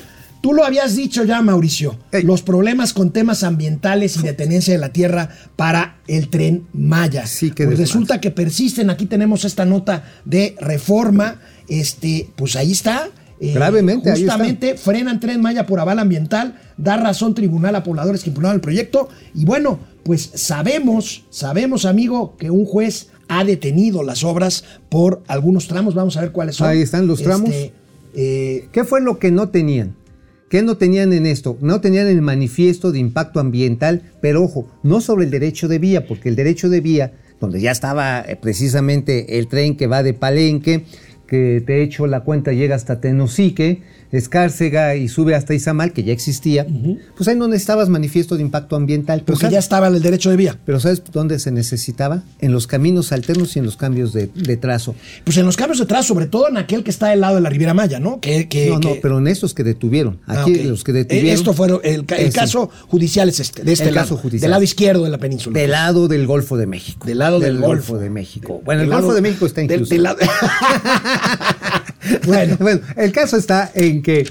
Tú 0.42 0.52
lo 0.52 0.62
habías 0.62 0.94
dicho 0.94 1.24
ya, 1.24 1.40
Mauricio, 1.40 1.98
los 2.22 2.42
problemas 2.42 2.92
con 2.92 3.12
temas 3.12 3.42
ambientales 3.44 4.18
y 4.18 4.22
de 4.22 4.34
tenencia 4.34 4.74
de 4.74 4.80
la 4.80 4.90
tierra 4.90 5.30
para 5.56 5.96
el 6.06 6.28
tren 6.28 6.66
Maya. 6.74 7.26
Sí, 7.26 7.50
qué 7.50 7.64
pues 7.64 7.78
resulta 7.78 8.20
que 8.20 8.30
persisten, 8.30 8.90
aquí 8.90 9.06
tenemos 9.06 9.46
esta 9.46 9.64
nota 9.64 10.04
de 10.26 10.54
reforma, 10.60 11.40
este, 11.66 12.28
pues 12.36 12.56
ahí 12.56 12.72
está. 12.72 13.08
Eh, 13.40 13.52
Gravemente, 13.52 14.10
ahí 14.10 14.20
está. 14.22 14.32
Justamente 14.32 14.76
frenan 14.76 15.20
tren 15.20 15.40
Maya 15.40 15.66
por 15.66 15.80
aval 15.80 15.98
ambiental, 15.98 16.60
da 16.76 16.96
razón 16.96 17.34
tribunal 17.34 17.74
a 17.76 17.82
pobladores 17.82 18.22
que 18.22 18.30
impugnaron 18.30 18.56
el 18.56 18.60
proyecto. 18.60 19.08
Y 19.34 19.44
bueno, 19.44 19.78
pues 20.02 20.30
sabemos, 20.34 21.24
sabemos, 21.30 21.84
amigo, 21.84 22.36
que 22.36 22.50
un 22.50 22.64
juez 22.64 23.08
ha 23.28 23.44
detenido 23.44 24.02
las 24.02 24.24
obras 24.24 24.64
por 24.88 25.22
algunos 25.26 25.66
tramos. 25.68 25.94
Vamos 25.94 26.16
a 26.16 26.20
ver 26.20 26.32
cuáles 26.32 26.56
son. 26.56 26.68
Ahí 26.68 26.82
están 26.82 27.06
los 27.06 27.22
tramos. 27.22 27.50
eh, 28.14 28.68
¿Qué 28.72 28.84
fue 28.84 29.00
lo 29.00 29.18
que 29.18 29.30
no 29.30 29.48
tenían? 29.48 29.96
¿Qué 30.48 30.62
no 30.62 30.76
tenían 30.76 31.12
en 31.12 31.26
esto? 31.26 31.56
No 31.60 31.80
tenían 31.80 32.06
el 32.06 32.22
manifiesto 32.22 32.92
de 32.92 32.98
impacto 33.00 33.40
ambiental, 33.40 34.02
pero 34.20 34.44
ojo, 34.44 34.68
no 34.82 35.00
sobre 35.00 35.24
el 35.24 35.30
derecho 35.30 35.66
de 35.68 35.78
vía, 35.78 36.06
porque 36.06 36.28
el 36.28 36.36
derecho 36.36 36.68
de 36.68 36.80
vía, 36.80 37.12
donde 37.40 37.60
ya 37.60 37.72
estaba 37.72 38.20
eh, 38.20 38.36
precisamente 38.36 39.38
el 39.38 39.48
tren 39.48 39.76
que 39.76 39.88
va 39.88 40.02
de 40.04 40.14
Palenque, 40.14 40.84
que 41.26 41.60
de 41.60 41.82
hecho 41.82 42.06
la 42.06 42.20
cuenta 42.20 42.52
llega 42.52 42.74
hasta 42.76 43.00
Tenosique, 43.00 43.82
Escárcega 44.12 44.94
y 44.94 45.08
sube 45.08 45.34
hasta 45.34 45.54
Izamal, 45.54 45.92
que 45.92 46.04
ya 46.04 46.12
existía, 46.12 46.64
pues 47.16 47.26
ahí 47.28 47.34
no 47.36 47.48
necesitabas 47.48 47.88
manifiesto 47.88 48.36
de 48.36 48.42
impacto 48.42 48.76
ambiental. 48.76 49.22
Porque 49.26 49.40
¿sabes- 49.40 49.52
ya 49.54 49.58
estaba 49.58 49.88
el 49.88 50.00
derecho 50.00 50.30
de 50.30 50.36
vía. 50.36 50.56
pero 50.64 50.78
¿sabes 50.78 51.02
dónde 51.12 51.38
se 51.40 51.50
necesitaba? 51.50 52.22
En 52.40 52.52
los 52.52 52.68
caminos 52.68 53.10
alternos 53.10 53.56
y 53.56 53.58
en 53.58 53.64
los 53.64 53.76
cambios 53.76 54.12
de, 54.12 54.28
de 54.32 54.56
trazo. 54.56 54.94
Pues 55.24 55.36
en 55.36 55.44
los 55.46 55.56
cambios 55.56 55.78
de 55.80 55.86
trazo, 55.86 56.08
sobre 56.14 56.26
todo 56.26 56.48
en 56.48 56.56
aquel 56.58 56.84
que 56.84 56.90
está 56.90 57.08
del 57.08 57.22
lado 57.22 57.34
de 57.36 57.40
la 57.40 57.50
Riviera 57.50 57.74
Maya, 57.74 57.98
¿no? 57.98 58.20
Que, 58.20 58.48
que- 58.48 58.68
no, 58.68 58.74
no, 58.78 58.80
que- 58.94 59.00
pero 59.02 59.18
en 59.18 59.26
estos 59.26 59.52
que 59.52 59.64
detuvieron. 59.64 60.20
Ah, 60.28 60.42
Aquí 60.42 60.54
los 60.62 60.84
que 60.84 60.92
detuvieron. 60.92 61.30
Esto 61.30 61.52
fue 61.52 61.68
el, 61.82 62.06
caso 62.32 62.70
judicial 62.86 63.28
es 63.28 63.40
este, 63.40 63.64
de 63.64 63.72
este 63.72 63.88
El 63.88 63.94
lado, 63.96 64.04
caso 64.10 64.16
judicial. 64.16 64.42
del 64.42 64.50
lado 64.52 64.62
izquierdo 64.62 65.02
de 65.02 65.10
la 65.10 65.18
península. 65.18 65.58
Del 65.58 65.72
lado 65.72 66.06
del 66.06 66.26
Golfo 66.28 66.56
de 66.56 66.66
México. 66.66 67.04
Del 67.06 67.18
lado 67.18 67.40
del 67.40 67.58
Golfo. 67.58 67.98
de 67.98 68.10
México. 68.10 68.62
Bueno, 68.64 68.82
Del 68.82 68.90
el 68.90 68.94
Golfo 68.94 69.08
lado- 69.08 69.14
de 69.16 69.22
México 69.22 69.46
está 69.46 69.60
del- 69.62 69.72
incluso. 69.72 69.92
del 69.92 70.02
lado- 70.04 70.18
bueno, 72.26 72.56
bueno, 72.60 72.80
el 72.96 73.12
caso 73.12 73.36
está 73.36 73.70
en 73.74 74.02
que 74.02 74.28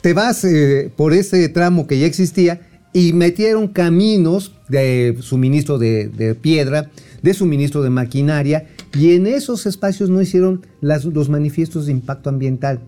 te 0.00 0.12
vas 0.12 0.44
eh, 0.44 0.90
por 0.94 1.12
ese 1.12 1.48
tramo 1.48 1.86
que 1.86 1.98
ya 1.98 2.06
existía 2.06 2.60
y 2.92 3.12
metieron 3.12 3.68
caminos 3.68 4.52
de 4.68 5.16
suministro 5.20 5.78
de, 5.78 6.08
de 6.08 6.34
piedra, 6.34 6.90
de 7.22 7.34
suministro 7.34 7.82
de 7.82 7.90
maquinaria, 7.90 8.68
y 8.96 9.14
en 9.14 9.26
esos 9.26 9.66
espacios 9.66 10.10
no 10.10 10.20
hicieron 10.22 10.64
las- 10.80 11.04
los 11.04 11.28
manifiestos 11.28 11.86
de 11.86 11.92
impacto 11.92 12.28
ambiental. 12.30 12.80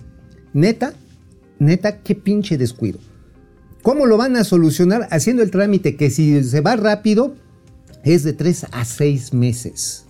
Neta, 0.53 0.93
neta, 1.59 1.99
qué 1.99 2.15
pinche 2.15 2.57
descuido. 2.57 2.99
¿Cómo 3.83 4.07
lo 4.07 4.17
van 4.17 4.37
a 4.37 4.45
solucionar? 4.45 5.09
Haciendo 5.11 5.43
el 5.43 5.51
trámite 5.51 5.97
que 5.97 6.11
si 6.11 6.43
se 6.45 6.61
va 6.61 6.77
rápido 6.77 7.35
es 8.05 8.23
de 8.23 8.33
tres 8.33 8.67
a 8.71 8.85
seis 8.85 9.33
meses. 9.33 10.05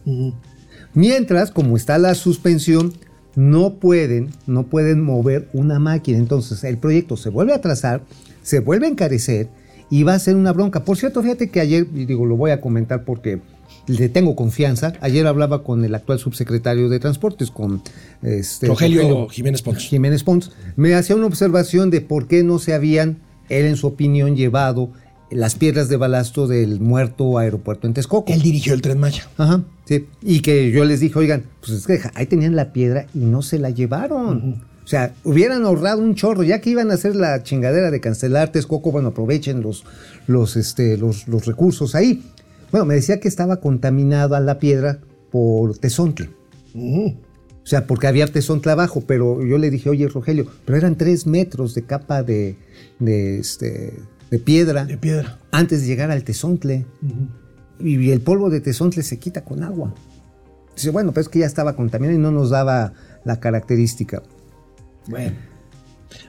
Mientras, 0.94 1.50
como 1.50 1.76
está 1.76 1.98
la 1.98 2.14
suspensión, 2.14 2.92
no 3.36 3.74
pueden, 3.74 4.30
no 4.46 4.64
pueden 4.64 5.02
mover 5.02 5.48
una 5.52 5.78
máquina. 5.78 6.18
Entonces, 6.18 6.64
el 6.64 6.78
proyecto 6.78 7.16
se 7.16 7.30
vuelve 7.30 7.52
a 7.52 7.56
atrasar, 7.56 8.02
se 8.42 8.60
vuelve 8.60 8.86
a 8.86 8.90
encarecer 8.90 9.48
y 9.90 10.02
va 10.02 10.14
a 10.14 10.18
ser 10.18 10.34
una 10.34 10.52
bronca. 10.52 10.84
Por 10.84 10.96
cierto, 10.96 11.22
fíjate 11.22 11.50
que 11.50 11.60
ayer, 11.60 11.86
y 11.94 12.06
digo, 12.06 12.26
lo 12.26 12.36
voy 12.36 12.50
a 12.50 12.60
comentar 12.60 13.04
porque 13.04 13.40
le 13.86 14.08
tengo 14.08 14.34
confianza. 14.34 14.94
Ayer 15.00 15.26
hablaba 15.26 15.62
con 15.62 15.84
el 15.84 15.94
actual 15.94 16.18
subsecretario 16.18 16.88
de 16.88 16.98
Transportes, 16.98 17.50
con 17.50 17.82
este, 18.22 18.66
Rogelio 18.66 19.28
Jiménez 19.28 19.62
Pons. 19.62 19.78
Jiménez 19.78 20.24
Pons, 20.24 20.50
me 20.76 20.94
hacía 20.94 21.14
una 21.14 21.26
observación 21.26 21.90
de 21.90 22.00
por 22.00 22.26
qué 22.26 22.42
no 22.42 22.58
se 22.58 22.74
habían, 22.74 23.18
él 23.48 23.66
en 23.66 23.76
su 23.76 23.86
opinión, 23.86 24.34
llevado 24.34 24.90
las 25.30 25.54
piedras 25.54 25.88
de 25.88 25.96
balasto 25.96 26.46
del 26.46 26.80
muerto 26.80 27.38
aeropuerto 27.38 27.86
en 27.86 27.94
Texcoco. 27.94 28.32
Él 28.32 28.42
dirigió 28.42 28.74
el 28.74 28.82
Tren 28.82 28.98
Maya. 28.98 29.28
Ajá, 29.36 29.62
sí. 29.84 30.06
Y 30.22 30.40
que 30.40 30.70
yo 30.70 30.84
les 30.84 31.00
dije, 31.00 31.18
oigan, 31.18 31.44
pues 31.60 31.72
es 31.72 31.86
que 31.86 32.00
ahí 32.14 32.26
tenían 32.26 32.56
la 32.56 32.72
piedra 32.72 33.06
y 33.14 33.20
no 33.20 33.42
se 33.42 33.58
la 33.58 33.70
llevaron. 33.70 34.62
O 34.84 34.88
sea, 34.88 35.14
hubieran 35.24 35.64
ahorrado 35.64 36.00
un 36.00 36.14
chorro, 36.14 36.44
ya 36.44 36.60
que 36.60 36.70
iban 36.70 36.92
a 36.92 36.94
hacer 36.94 37.16
la 37.16 37.42
chingadera 37.42 37.90
de 37.90 38.00
cancelar 38.00 38.52
Texcoco, 38.52 38.92
bueno, 38.92 39.08
aprovechen 39.08 39.60
los, 39.60 39.84
los, 40.28 40.56
este, 40.56 40.96
los, 40.96 41.26
los 41.26 41.44
recursos 41.44 41.96
ahí. 41.96 42.22
Bueno, 42.70 42.86
me 42.86 42.94
decía 42.94 43.18
que 43.18 43.26
estaba 43.26 43.56
contaminada 43.56 44.38
la 44.38 44.60
piedra 44.60 45.00
por 45.32 45.76
tesontle. 45.78 46.30
O 46.74 47.68
sea, 47.68 47.86
porque 47.88 48.06
había 48.06 48.28
tesontle 48.28 48.70
abajo, 48.70 49.02
pero 49.04 49.44
yo 49.44 49.58
le 49.58 49.70
dije, 49.70 49.90
oye, 49.90 50.06
Rogelio, 50.06 50.46
pero 50.64 50.78
eran 50.78 50.94
tres 50.94 51.26
metros 51.26 51.74
de 51.74 51.82
capa 51.82 52.22
de, 52.22 52.56
de, 53.00 53.40
este, 53.40 53.94
de 54.30 54.38
piedra 54.38 54.84
De 54.84 54.96
piedra. 54.98 55.38
antes 55.52 55.80
de 55.82 55.86
llegar 55.86 56.10
al 56.10 56.24
tesontle. 56.24 56.86
Y 57.78 58.10
el 58.10 58.20
polvo 58.20 58.48
de 58.50 58.60
tesontle 58.60 59.02
se 59.02 59.18
quita 59.18 59.44
con 59.44 59.62
agua. 59.62 59.94
Dice, 60.74 60.90
bueno, 60.90 61.12
pero 61.12 61.22
es 61.22 61.28
que 61.28 61.38
ya 61.40 61.46
estaba 61.46 61.76
contaminado 61.76 62.18
y 62.18 62.20
no 62.22 62.30
nos 62.30 62.50
daba 62.50 62.92
la 63.24 63.38
característica. 63.40 64.22
Bueno. 65.06 65.36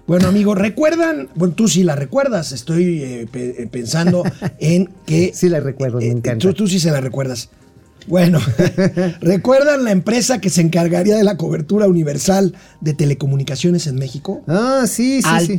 Bueno, 0.06 0.28
amigo, 0.28 0.56
¿recuerdan? 0.56 1.30
Bueno, 1.36 1.54
tú 1.54 1.68
sí 1.68 1.84
la 1.84 1.96
recuerdas. 1.96 2.52
Estoy 2.52 3.04
eh, 3.04 3.28
pe- 3.32 3.64
eh, 3.64 3.68
pensando 3.68 4.24
en 4.60 4.90
que. 5.06 5.32
Sí 5.34 5.50
la 5.50 5.60
recuerdo, 5.60 5.98
me 6.00 6.06
eh, 6.06 6.12
encanta. 6.12 6.40
Tú, 6.48 6.54
tú 6.54 6.68
sí 6.68 6.80
se 6.80 6.92
la 6.92 7.02
recuerdas. 7.02 7.50
Bueno, 8.08 8.40
¿recuerdan 9.22 9.84
la 9.84 9.92
empresa 9.92 10.40
que 10.40 10.50
se 10.50 10.62
encargaría 10.62 11.16
de 11.18 11.24
la 11.26 11.36
cobertura 11.36 11.88
universal 11.88 12.54
de 12.80 12.94
telecomunicaciones 12.94 13.86
en 13.88 13.96
México? 13.96 14.44
Ah, 14.48 14.86
sí, 14.88 15.22
sí, 15.22 15.30
sí. 15.46 15.58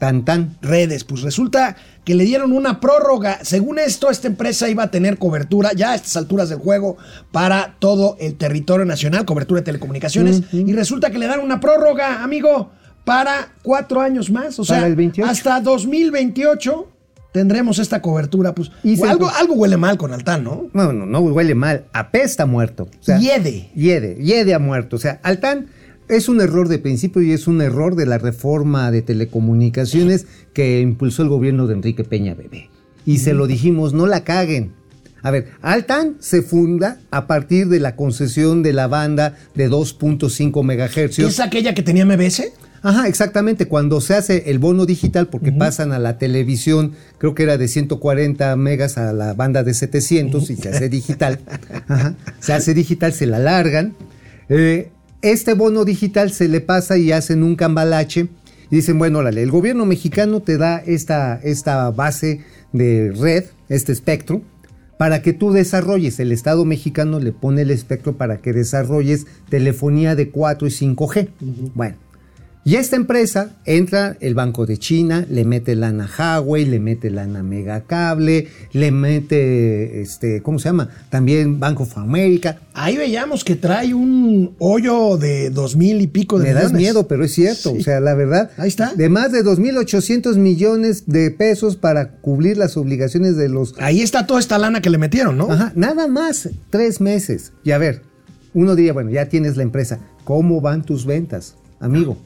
Tan, 0.00 0.24
tan. 0.24 0.56
Redes. 0.62 1.04
Pues 1.04 1.20
resulta 1.20 1.76
que 2.04 2.14
le 2.14 2.24
dieron 2.24 2.52
una 2.52 2.80
prórroga. 2.80 3.38
Según 3.44 3.78
esto, 3.78 4.10
esta 4.10 4.28
empresa 4.28 4.68
iba 4.70 4.84
a 4.84 4.90
tener 4.90 5.18
cobertura 5.18 5.74
ya 5.74 5.92
a 5.92 5.94
estas 5.94 6.16
alturas 6.16 6.48
del 6.48 6.58
juego 6.58 6.96
para 7.30 7.76
todo 7.78 8.16
el 8.18 8.34
territorio 8.36 8.86
nacional, 8.86 9.26
cobertura 9.26 9.60
de 9.60 9.66
telecomunicaciones. 9.66 10.42
Y 10.52 10.72
resulta 10.72 11.10
que 11.10 11.18
le 11.18 11.26
dan 11.26 11.40
una 11.40 11.60
prórroga, 11.60 12.24
amigo, 12.24 12.70
para 13.04 13.52
cuatro 13.62 14.00
años 14.00 14.30
más. 14.30 14.58
O 14.58 14.64
sea, 14.64 14.76
Para 14.76 14.86
el 14.88 14.96
28. 14.96 15.30
hasta 15.30 15.60
2028 15.60 16.88
tendremos 17.32 17.78
esta 17.78 18.00
cobertura. 18.00 18.54
Pues 18.54 18.70
Y 18.82 19.00
algo, 19.02 19.28
algo 19.28 19.54
huele 19.54 19.76
mal 19.76 19.98
con 19.98 20.14
Altán, 20.14 20.44
¿no? 20.44 20.70
No, 20.72 20.94
no, 20.94 21.04
no 21.04 21.20
huele 21.20 21.54
mal. 21.54 21.84
Apesta 21.92 22.46
muerto. 22.46 22.84
O 22.84 23.02
sea, 23.02 23.18
Hiede. 23.18 23.70
Hiede, 23.74 24.16
hiede 24.16 24.54
a 24.54 24.58
muerto. 24.58 24.96
O 24.96 24.98
sea, 24.98 25.20
Altán 25.22 25.68
es 26.10 26.28
un 26.28 26.40
error 26.40 26.68
de 26.68 26.78
principio 26.78 27.22
y 27.22 27.32
es 27.32 27.46
un 27.46 27.62
error 27.62 27.94
de 27.94 28.06
la 28.06 28.18
reforma 28.18 28.90
de 28.90 29.02
telecomunicaciones 29.02 30.26
que 30.52 30.80
impulsó 30.80 31.22
el 31.22 31.28
gobierno 31.28 31.66
de 31.66 31.74
Enrique 31.74 32.04
Peña 32.04 32.34
Bebé. 32.34 32.68
Y 33.06 33.18
se 33.18 33.32
lo 33.32 33.46
dijimos, 33.46 33.92
no 33.92 34.06
la 34.06 34.24
caguen. 34.24 34.72
A 35.22 35.30
ver, 35.30 35.48
Altan 35.62 36.16
se 36.18 36.42
funda 36.42 36.98
a 37.10 37.26
partir 37.26 37.68
de 37.68 37.78
la 37.78 37.94
concesión 37.94 38.62
de 38.62 38.72
la 38.72 38.86
banda 38.86 39.36
de 39.54 39.70
2.5 39.70 40.64
megahercios. 40.64 41.30
¿Es 41.30 41.40
aquella 41.40 41.74
que 41.74 41.82
tenía 41.82 42.04
MBS? 42.06 42.52
Ajá, 42.82 43.08
exactamente. 43.08 43.66
Cuando 43.66 44.00
se 44.00 44.14
hace 44.14 44.50
el 44.50 44.58
bono 44.58 44.86
digital, 44.86 45.28
porque 45.28 45.52
pasan 45.52 45.92
a 45.92 45.98
la 45.98 46.16
televisión, 46.16 46.92
creo 47.18 47.34
que 47.34 47.42
era 47.42 47.58
de 47.58 47.68
140 47.68 48.56
megas 48.56 48.96
a 48.96 49.12
la 49.12 49.34
banda 49.34 49.62
de 49.62 49.74
700 49.74 50.48
y 50.48 50.56
se 50.56 50.70
hace 50.70 50.88
digital. 50.88 51.40
Ajá, 51.88 52.14
se 52.40 52.54
hace 52.54 52.72
digital, 52.72 53.12
se 53.12 53.26
la 53.26 53.38
largan. 53.38 53.94
Eh, 54.48 54.90
este 55.22 55.54
bono 55.54 55.84
digital 55.84 56.30
se 56.32 56.48
le 56.48 56.60
pasa 56.60 56.96
y 56.96 57.12
hacen 57.12 57.42
un 57.42 57.56
cambalache 57.56 58.28
y 58.70 58.76
dicen, 58.76 58.98
bueno, 58.98 59.18
órale, 59.18 59.42
el 59.42 59.50
gobierno 59.50 59.84
mexicano 59.84 60.40
te 60.40 60.56
da 60.56 60.78
esta, 60.78 61.40
esta 61.42 61.90
base 61.90 62.44
de 62.72 63.12
red, 63.12 63.44
este 63.68 63.92
espectro, 63.92 64.42
para 64.96 65.22
que 65.22 65.32
tú 65.32 65.50
desarrolles. 65.50 66.20
El 66.20 66.30
Estado 66.30 66.64
mexicano 66.64 67.18
le 67.18 67.32
pone 67.32 67.62
el 67.62 67.70
espectro 67.70 68.16
para 68.16 68.38
que 68.38 68.52
desarrolles 68.52 69.26
telefonía 69.48 70.14
de 70.14 70.30
4 70.30 70.68
y 70.68 70.70
5G. 70.70 71.28
Bueno. 71.74 72.09
Y 72.62 72.74
esta 72.76 72.96
empresa 72.96 73.52
entra 73.64 74.18
el 74.20 74.34
Banco 74.34 74.66
de 74.66 74.76
China, 74.76 75.24
le 75.30 75.46
mete 75.46 75.74
lana 75.74 76.08
a 76.18 76.40
Huawei, 76.42 76.66
le 76.66 76.78
mete 76.78 77.08
lana 77.08 77.38
a 77.40 77.42
Megacable, 77.42 78.48
le 78.74 78.90
mete, 78.90 80.02
este, 80.02 80.42
¿cómo 80.42 80.58
se 80.58 80.68
llama? 80.68 80.90
También 81.08 81.58
Bank 81.58 81.80
of 81.80 81.96
America. 81.96 82.58
Ahí 82.74 82.98
veíamos 82.98 83.44
que 83.44 83.56
trae 83.56 83.94
un 83.94 84.54
hoyo 84.58 85.16
de 85.16 85.48
dos 85.48 85.74
mil 85.74 86.02
y 86.02 86.06
pico 86.06 86.38
de 86.38 86.48
Me 86.48 86.52
das 86.52 86.64
millones. 86.64 86.80
miedo, 86.82 87.08
pero 87.08 87.24
es 87.24 87.32
cierto. 87.32 87.70
Sí. 87.72 87.78
O 87.78 87.82
sea, 87.82 87.98
la 87.98 88.14
verdad. 88.14 88.50
Ahí 88.58 88.68
está. 88.68 88.92
De 88.94 89.08
más 89.08 89.32
de 89.32 89.42
2.800 89.42 90.36
millones 90.36 91.04
de 91.06 91.30
pesos 91.30 91.76
para 91.76 92.10
cubrir 92.16 92.58
las 92.58 92.76
obligaciones 92.76 93.36
de 93.36 93.48
los 93.48 93.74
Ahí 93.78 94.02
está 94.02 94.26
toda 94.26 94.38
esta 94.38 94.58
lana 94.58 94.82
que 94.82 94.90
le 94.90 94.98
metieron, 94.98 95.38
¿no? 95.38 95.50
Ajá, 95.50 95.72
nada 95.76 96.08
más 96.08 96.50
tres 96.68 97.00
meses. 97.00 97.52
Y 97.64 97.70
a 97.70 97.78
ver, 97.78 98.02
uno 98.52 98.74
diría, 98.76 98.92
bueno, 98.92 99.10
ya 99.10 99.30
tienes 99.30 99.56
la 99.56 99.62
empresa. 99.62 99.98
¿Cómo 100.24 100.60
van 100.60 100.84
tus 100.84 101.06
ventas, 101.06 101.54
amigo? 101.80 102.18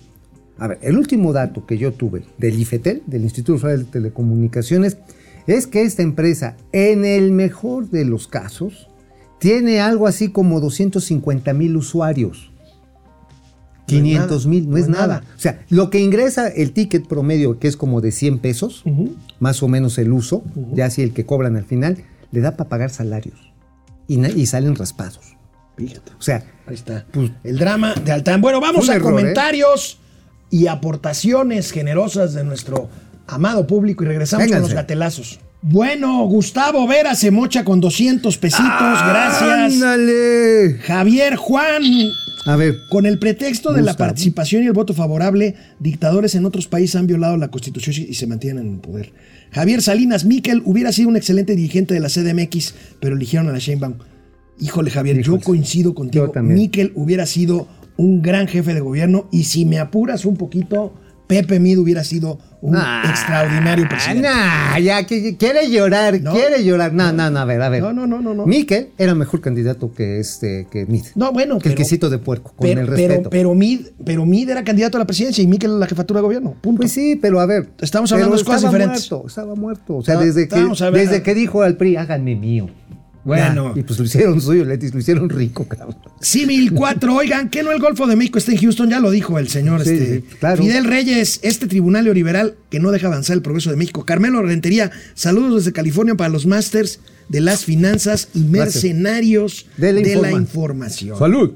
A 0.58 0.68
ver, 0.68 0.78
el 0.82 0.96
último 0.96 1.32
dato 1.32 1.66
que 1.66 1.78
yo 1.78 1.92
tuve 1.92 2.24
del 2.38 2.58
IFETEL, 2.58 3.02
del 3.06 3.22
Instituto 3.22 3.58
Federal 3.58 3.84
de 3.84 3.90
Telecomunicaciones, 3.90 4.98
es 5.46 5.66
que 5.66 5.82
esta 5.82 6.02
empresa, 6.02 6.56
en 6.72 7.04
el 7.04 7.32
mejor 7.32 7.90
de 7.90 8.04
los 8.04 8.28
casos, 8.28 8.88
tiene 9.38 9.80
algo 9.80 10.06
así 10.06 10.28
como 10.28 10.60
250 10.60 11.52
mil 11.52 11.76
usuarios. 11.76 12.50
500 13.86 14.46
mil, 14.46 14.70
no, 14.70 14.78
es 14.78 14.88
nada. 14.88 15.22
O 15.36 15.38
sea, 15.38 15.62
lo 15.68 15.90
que 15.90 16.00
ingresa 16.00 16.48
el 16.48 16.72
ticket 16.72 17.06
promedio, 17.06 17.58
que 17.58 17.68
es 17.68 17.76
como 17.76 18.00
de 18.00 18.12
100 18.12 18.38
pesos, 18.38 18.82
más 19.40 19.62
o 19.62 19.68
menos 19.68 19.98
el 19.98 20.12
uso, 20.12 20.42
ya 20.72 20.88
si 20.88 21.02
el 21.02 21.12
que 21.12 21.26
cobran 21.26 21.56
al 21.56 21.64
final, 21.64 21.98
le 22.30 22.40
da 22.40 22.56
para 22.56 22.70
pagar 22.70 22.90
salarios. 22.90 23.52
Y, 24.08 24.46
salen 24.46 24.76
raspados. 24.76 25.36
Fíjate. 25.76 26.12
O 26.18 26.22
sea, 26.22 26.44
Ahí 26.66 26.74
está. 26.74 27.04
Pues- 27.12 27.32
el 27.42 27.58
drama 27.58 27.94
de 27.94 28.12
Altán. 28.12 28.40
Bueno, 28.40 28.60
vamos 28.60 28.88
a 28.88 28.94
error, 28.94 29.10
comentarios 29.12 29.98
y 30.50 30.66
aportaciones 30.66 31.70
generosas 31.72 32.34
de 32.34 32.44
nuestro 32.44 32.88
amado 33.26 33.66
público 33.66 34.04
y 34.04 34.06
regresamos 34.06 34.44
con 34.44 34.50
Vénganse. 34.50 34.68
los 34.68 34.74
gatelazos. 34.74 35.40
Bueno, 35.62 36.26
Gustavo 36.26 36.86
Vera 36.86 37.14
se 37.14 37.30
mocha 37.30 37.64
con 37.64 37.80
200 37.80 38.36
pesitos. 38.36 38.68
Gracias. 38.68 39.72
¡Ándale! 39.72 40.78
Javier 40.82 41.36
Juan. 41.36 41.82
A 42.46 42.56
ver, 42.56 42.76
Con 42.90 43.06
el 43.06 43.18
pretexto 43.18 43.72
de 43.72 43.80
la 43.80 43.96
participación 43.96 44.62
y 44.62 44.66
el 44.66 44.74
voto 44.74 44.92
favorable, 44.92 45.54
dictadores 45.80 46.34
en 46.34 46.44
otros 46.44 46.66
países 46.66 46.96
han 46.96 47.06
violado 47.06 47.38
la 47.38 47.48
constitución 47.50 47.96
y 48.06 48.12
se 48.12 48.26
mantienen 48.26 48.66
en 48.66 48.74
el 48.74 48.80
poder. 48.80 49.14
Javier 49.52 49.80
Salinas 49.80 50.26
Miquel 50.26 50.60
hubiera 50.66 50.92
sido 50.92 51.08
un 51.08 51.16
excelente 51.16 51.56
dirigente 51.56 51.94
de 51.94 52.00
la 52.00 52.10
CDMX, 52.10 52.74
pero 53.00 53.16
eligieron 53.16 53.48
a 53.48 53.52
la 53.52 53.58
Sheinbaum. 53.58 53.94
Híjole, 54.60 54.90
Javier, 54.90 55.22
yo 55.22 55.40
coincido 55.40 55.94
contigo. 55.94 56.26
Yo 56.26 56.32
también. 56.32 56.58
Miquel 56.58 56.92
hubiera 56.94 57.24
sido 57.24 57.66
un 57.96 58.22
gran 58.22 58.46
jefe 58.48 58.74
de 58.74 58.80
gobierno 58.80 59.28
y 59.30 59.44
si 59.44 59.64
me 59.64 59.78
apuras 59.78 60.24
un 60.24 60.36
poquito, 60.36 60.94
Pepe 61.26 61.58
Mid 61.58 61.78
hubiera 61.78 62.04
sido 62.04 62.38
un 62.60 62.76
Ah, 62.76 63.02
extraordinario 63.08 63.88
presidente. 63.88 64.28
Nah, 64.28 64.78
ya 64.78 65.04
que 65.06 65.36
quiere 65.38 65.70
llorar, 65.70 66.20
No. 66.20 66.32
quiere 66.32 66.62
llorar. 66.64 66.92
No, 66.92 67.12
no, 67.12 67.30
no, 67.30 67.38
a 67.38 67.44
ver, 67.46 67.62
a 67.62 67.68
ver. 67.70 67.82
No, 67.82 67.92
no, 67.94 68.06
no, 68.06 68.20
no, 68.20 68.34
no. 68.34 68.46
Miquel 68.46 68.90
era 68.98 69.14
mejor 69.14 69.40
candidato 69.40 69.92
que 69.92 70.18
este, 70.20 70.66
que 70.70 70.84
Mid. 70.86 71.04
No, 71.14 71.32
bueno, 71.32 71.58
Que 71.58 71.68
el 71.70 71.74
pero- 71.74 71.76
quesito 71.84 72.10
de 72.10 72.18
puerco, 72.18 72.52
con 72.56 72.66
pero, 72.68 72.82
el 72.82 72.86
pero, 72.88 72.96
respeto. 73.08 73.30
pero 73.30 73.54
Mid, 73.54 73.86
pero 74.04 74.26
Mid 74.26 74.50
era 74.50 74.64
candidato 74.64 74.98
a 74.98 75.00
la 75.00 75.06
presidencia 75.06 75.42
y 75.42 75.46
Miquel 75.46 75.70
a 75.72 75.74
la 75.78 75.86
jefatura 75.86 76.20
de 76.20 76.24
gobierno. 76.24 76.54
Punto. 76.60 76.80
Pues 76.80 76.92
sí, 76.92 77.18
pero 77.20 77.40
a 77.40 77.46
ver. 77.46 77.70
Estamos 77.80 78.10
pero 78.10 78.16
hablando 78.24 78.36
de 78.36 78.44
cosas 78.44 78.60
estaba 78.64 78.72
diferentes. 78.78 79.10
Muerto, 79.10 79.28
estaba 79.28 79.54
muerto. 79.54 79.96
O 79.96 80.02
sea, 80.02 80.14
No, 80.14 80.20
desde, 80.20 80.48
que, 80.48 80.56
desde 80.92 81.22
que 81.22 81.34
dijo 81.34 81.62
al 81.62 81.76
PRI, 81.76 81.96
háganme 81.96 82.34
mío. 82.36 82.68
Bueno. 83.24 83.72
Ya, 83.74 83.80
y 83.80 83.82
pues 83.84 83.98
lo 83.98 84.04
hicieron 84.04 84.40
suyo, 84.40 84.64
Letis, 84.66 84.92
lo 84.92 85.00
hicieron 85.00 85.30
rico, 85.30 85.66
cabrón. 85.66 85.96
Símil 86.20 86.72
4, 86.74 87.14
oigan, 87.14 87.48
que 87.48 87.62
no 87.62 87.72
el 87.72 87.80
Golfo 87.80 88.06
de 88.06 88.16
México 88.16 88.38
está 88.38 88.52
en 88.52 88.58
Houston, 88.58 88.90
ya 88.90 89.00
lo 89.00 89.10
dijo 89.10 89.38
el 89.38 89.48
señor 89.48 89.82
Sí, 89.82 89.90
este, 89.90 90.16
sí, 90.16 90.24
claro. 90.38 90.62
Fidel 90.62 90.84
Reyes, 90.84 91.40
este 91.42 91.66
tribunal 91.66 92.04
neoliberal 92.04 92.56
que 92.70 92.80
no 92.80 92.90
deja 92.90 93.06
avanzar 93.06 93.34
el 93.36 93.42
progreso 93.42 93.70
de 93.70 93.76
México. 93.76 94.04
Carmelo 94.04 94.42
Rentería, 94.42 94.90
saludos 95.14 95.64
desde 95.64 95.72
California 95.72 96.14
para 96.16 96.28
los 96.28 96.44
másters 96.46 97.00
de 97.30 97.40
las 97.40 97.64
finanzas 97.64 98.28
y 98.34 98.40
mercenarios 98.40 99.66
De 99.78 99.92
la 99.94 100.00
de 100.02 100.16
la 100.16 100.28
informa- 100.30 100.40
información. 100.40 101.18
Salud. 101.18 101.52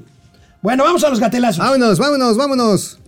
Bueno, 0.63 0.83
vamos 0.83 1.03
a 1.03 1.09
los 1.09 1.19
gatelazos. 1.19 1.59
Vámonos, 1.59 1.99
vámonos, 1.99 2.35
vámonos. 2.35 2.99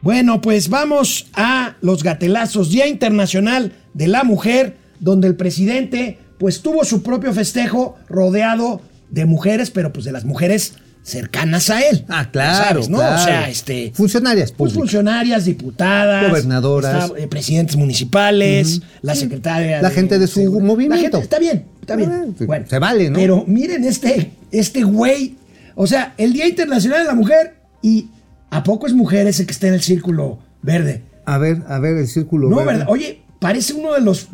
Bueno, 0.00 0.40
pues 0.40 0.68
vamos 0.68 1.26
a 1.34 1.76
los 1.80 2.02
gatelazos, 2.02 2.70
Día 2.70 2.86
Internacional 2.86 3.72
de 3.94 4.06
la 4.06 4.22
Mujer, 4.24 4.76
donde 5.04 5.28
el 5.28 5.36
presidente 5.36 6.18
pues 6.38 6.62
tuvo 6.62 6.84
su 6.84 7.02
propio 7.02 7.32
festejo 7.32 7.96
rodeado 8.08 8.80
de 9.10 9.26
mujeres, 9.26 9.70
pero 9.70 9.92
pues 9.92 10.04
de 10.06 10.12
las 10.12 10.24
mujeres 10.24 10.74
cercanas 11.02 11.68
a 11.68 11.80
él. 11.86 12.06
Ah, 12.08 12.30
claro. 12.32 12.64
sabes, 12.64 12.88
¿no? 12.88 12.96
claro. 12.96 13.22
O 13.22 13.24
sea, 13.24 13.48
este 13.50 13.92
Funcionarias 13.94 14.50
pues 14.50 14.72
públicas. 14.72 14.78
funcionarias, 14.78 15.44
diputadas, 15.44 16.30
Gobernadoras. 16.30 17.04
está, 17.04 17.18
eh, 17.18 17.28
presidentes 17.28 17.76
municipales, 17.76 18.80
la 19.02 19.14
secretaria 19.14 19.82
La 19.82 19.90
gente 19.90 20.18
de 20.18 20.26
su 20.26 20.40
movimiento. 20.60 20.96
La 20.96 21.02
gente, 21.02 21.18
está 21.18 21.38
bien, 21.38 21.66
está 21.82 21.96
bien. 21.96 22.10
Ah, 22.10 22.44
bueno, 22.46 22.66
se 22.66 22.78
vale, 22.78 23.10
¿no? 23.10 23.16
Pero 23.16 23.44
miren 23.46 23.84
este 23.84 24.32
este 24.50 24.82
güey, 24.82 25.36
o 25.74 25.86
sea, 25.86 26.14
el 26.16 26.32
Día 26.32 26.48
Internacional 26.48 27.00
de 27.00 27.04
la 27.04 27.14
Mujer 27.14 27.56
y 27.82 28.08
a 28.50 28.62
poco 28.62 28.86
es 28.86 28.94
mujer 28.94 29.26
ese 29.26 29.44
que 29.44 29.52
está 29.52 29.68
en 29.68 29.74
el 29.74 29.82
círculo 29.82 30.38
verde. 30.62 31.02
A 31.26 31.36
ver, 31.36 31.62
a 31.68 31.78
ver, 31.78 31.98
el 31.98 32.08
círculo. 32.08 32.48
No, 32.48 32.56
verde. 32.56 32.72
¿verdad? 32.72 32.86
Oye, 32.88 33.20
parece 33.38 33.74
uno 33.74 33.92
de 33.92 34.00
los. 34.00 34.28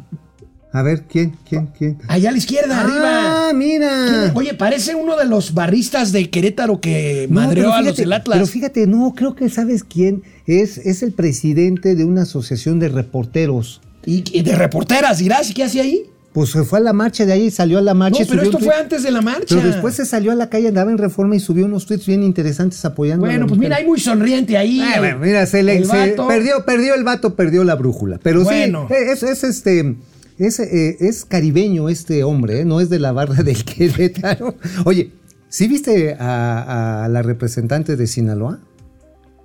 A 0.73 0.83
ver, 0.83 1.03
¿quién? 1.03 1.37
¿Quién? 1.49 1.69
¿Quién? 1.77 1.99
Allá 2.07 2.29
a 2.29 2.33
la 2.33 2.39
izquierda, 2.39 2.81
arriba. 2.81 3.49
Ah, 3.49 3.53
mira. 3.53 4.07
¿Quién? 4.27 4.37
Oye, 4.37 4.55
parece 4.55 4.95
uno 4.95 5.17
de 5.17 5.25
los 5.25 5.53
barristas 5.53 6.13
de 6.13 6.31
Querétaro 6.31 6.81
que 6.81 7.27
No, 7.29 7.41
madreó 7.41 7.73
a 7.73 7.83
los 7.83 7.97
del 7.97 8.13
Atlas. 8.13 8.37
Pero 8.39 8.47
fíjate, 8.47 8.87
no, 8.87 9.13
creo 9.17 9.35
que 9.35 9.49
sabes 9.49 9.83
quién 9.83 10.23
es. 10.47 10.79
Es 10.79 11.03
el 11.03 11.13
presidente 11.13 11.97
de 11.97 12.05
una 12.05 12.23
asociación 12.23 12.79
de 12.79 12.89
reporteros. 12.89 13.81
y, 14.07 14.23
y 14.33 14.43
de 14.43 14.55
reporteras, 14.55 15.19
dirás, 15.19 15.51
¿y 15.51 15.55
qué 15.55 15.65
hacía 15.65 15.83
ahí? 15.83 16.05
Pues 16.33 16.51
se 16.51 16.63
fue 16.63 16.79
a 16.79 16.83
la 16.83 16.93
marcha 16.93 17.27
de 17.27 17.33
ahí, 17.33 17.51
salió 17.51 17.79
a 17.79 17.83
la 17.83 17.93
No, 17.93 17.99
marcha. 17.99 18.23
y 18.23 18.27
pero 18.27 18.43
esto 18.43 18.61
fue 18.61 18.73
antes 18.73 19.03
de 19.03 19.11
la 19.11 19.21
marcha. 19.21 19.57
Pero 19.57 19.67
después 19.67 19.97
se 19.97 20.05
salió 20.07 20.31
a 20.31 20.37
la 20.37 20.49
calle, 20.49 20.69
andaba 20.69 20.93
en 20.93 20.99
reforma 20.99 21.35
y 21.35 21.41
subió 21.41 21.67
unos 21.67 21.87
tweets 21.87 22.07
bien 22.07 22.23
interesantes 22.23 22.85
apoyando. 22.85 23.27
a 23.27 23.29
Bueno, 23.29 23.41
la 23.41 23.47
pues 23.49 23.59
mujer. 23.59 23.71
mira, 23.71 23.77
hay 23.79 23.87
muy 23.89 23.99
sonriente 23.99 24.57
ahí. 24.57 24.81
Ah, 24.81 25.01
bueno, 25.01 25.19
mira, 25.19 25.45
se 25.47 25.65
le 25.65 25.85
se 25.85 26.15
perdió, 26.29 26.65
perdió 26.65 26.95
el 26.95 27.03
vato, 27.03 27.35
perdió 27.35 27.65
la 27.65 27.75
brújula. 27.75 28.21
Pero 28.23 28.45
Bueno. 28.45 28.87
sí, 28.89 28.95
es, 28.95 29.25
es 29.25 29.43
este. 29.43 29.97
Es, 30.41 30.59
eh, 30.59 30.97
es 31.01 31.25
caribeño 31.27 31.89
este 31.89 32.25
hombre, 32.25 32.61
¿eh? 32.61 32.65
no 32.65 32.81
es 32.81 32.89
de 32.89 32.99
la 32.99 33.13
barra 33.13 33.43
del 33.45 33.63
Querétaro. 33.65 34.57
Oye, 34.85 35.13
¿sí 35.49 35.69
viste 35.69 36.15
a, 36.19 37.05
a 37.05 37.09
la 37.09 37.23
representante 37.23 37.95
de 37.97 38.07
Sinaloa? 38.07 38.59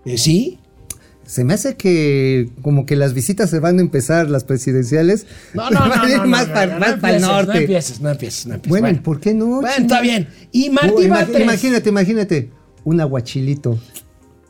Eh, 0.05 0.17
¿Sí? 0.17 0.59
Se 1.25 1.43
me 1.43 1.55
hace 1.55 1.75
que 1.75 2.49
como 2.61 2.85
que 2.85 2.95
las 2.95 3.13
visitas 3.15 3.49
se 3.49 3.59
van 3.59 3.79
a 3.79 3.81
empezar, 3.81 4.29
las 4.29 4.43
presidenciales. 4.43 5.25
No, 5.53 5.69
no, 5.71 5.85
no, 5.87 5.95
no, 6.07 6.17
no, 6.17 6.25
más 6.27 6.47
no, 6.47 6.53
para 6.53 6.73
no, 6.75 6.79
más 6.79 6.99
para 6.99 7.15
el 7.17 7.21
norte. 7.23 7.47
No 7.53 7.59
empieces, 7.59 7.99
no 7.99 8.09
empieces, 8.11 8.45
no 8.47 8.53
empieces. 8.55 8.69
bueno, 8.69 8.87
Bueno, 8.87 9.03
¿por 9.03 9.19
qué 9.19 9.33
no? 9.33 9.45
Bueno, 9.61 9.69
está 9.77 10.01
bien. 10.01 10.27
Y 10.51 10.69
Martí 10.69 11.03
ima- 11.03 11.09
Batres. 11.21 11.41
imagínate, 11.41 11.89
imagínate, 11.89 12.51
un 12.85 13.01
aguachilito. 13.01 13.79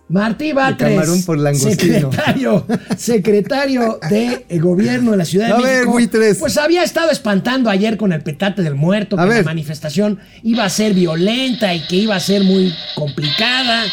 Martí 0.07 0.53
Batres, 0.53 1.25
por 1.25 1.55
secretario, 1.55 2.65
secretario 2.95 3.99
de 4.07 4.45
eh, 4.49 4.59
gobierno 4.59 5.11
de 5.11 5.17
la 5.17 5.25
Ciudad 5.25 5.47
de 5.47 5.53
A 5.53 5.57
ver, 5.57 5.73
México, 5.77 5.91
buitres. 5.93 6.37
pues 6.37 6.57
había 6.57 6.83
estado 6.83 7.09
espantando 7.09 7.71
ayer 7.71 7.97
con 7.97 8.13
el 8.13 8.21
petate 8.21 8.61
del 8.61 8.75
muerto 8.75 9.19
A 9.19 9.23
que 9.23 9.29
ver. 9.29 9.37
la 9.39 9.43
manifestación 9.45 10.19
iba 10.43 10.63
a 10.63 10.69
ser 10.69 10.93
violenta 10.93 11.73
y 11.73 11.85
que 11.87 11.95
iba 11.95 12.15
a 12.15 12.19
ser 12.19 12.43
muy 12.43 12.71
complicada. 12.95 13.83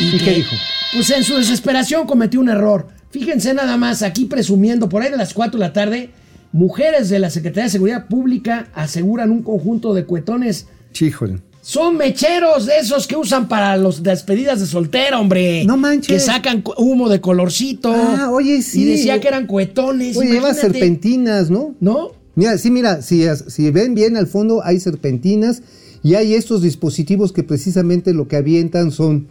¿Y 0.00 0.10
que, 0.10 0.18
qué 0.18 0.30
dijo? 0.34 0.56
Pues 0.92 1.10
en 1.10 1.22
su 1.22 1.36
desesperación 1.36 2.06
cometió 2.06 2.40
un 2.40 2.48
error. 2.48 2.88
Fíjense 3.10 3.54
nada 3.54 3.76
más, 3.76 4.02
aquí 4.02 4.24
presumiendo, 4.24 4.88
por 4.88 5.02
ahí 5.02 5.10
de 5.10 5.16
las 5.16 5.32
4 5.32 5.60
de 5.60 5.64
la 5.64 5.72
tarde, 5.72 6.10
mujeres 6.50 7.08
de 7.08 7.20
la 7.20 7.30
Secretaría 7.30 7.64
de 7.64 7.70
Seguridad 7.70 8.08
Pública 8.08 8.66
aseguran 8.74 9.30
un 9.30 9.42
conjunto 9.44 9.94
de 9.94 10.04
cuetones 10.04 10.66
Chíjole. 10.92 11.38
Son 11.66 11.96
mecheros 11.96 12.66
de 12.66 12.78
esos 12.78 13.08
que 13.08 13.16
usan 13.16 13.48
para 13.48 13.76
las 13.76 14.00
despedidas 14.00 14.60
de 14.60 14.66
soltera, 14.66 15.18
hombre. 15.18 15.64
No 15.64 15.76
manches. 15.76 16.06
Que 16.06 16.20
sacan 16.20 16.62
humo 16.76 17.08
de 17.08 17.20
colorcito. 17.20 17.92
Ah, 17.92 18.30
oye, 18.30 18.62
sí. 18.62 18.82
Y 18.82 18.84
decía 18.84 19.20
que 19.20 19.26
eran 19.26 19.48
cuetones. 19.48 20.16
Oye, 20.16 20.30
lleva 20.30 20.54
serpentinas, 20.54 21.50
¿no? 21.50 21.74
¿No? 21.80 22.12
Mira, 22.36 22.56
sí, 22.56 22.70
mira, 22.70 23.02
si, 23.02 23.24
si 23.48 23.72
ven 23.72 23.96
bien 23.96 24.16
al 24.16 24.28
fondo 24.28 24.64
hay 24.64 24.78
serpentinas 24.78 25.62
y 26.04 26.14
hay 26.14 26.34
estos 26.34 26.62
dispositivos 26.62 27.32
que 27.32 27.42
precisamente 27.42 28.14
lo 28.14 28.28
que 28.28 28.36
avientan 28.36 28.92
son... 28.92 29.26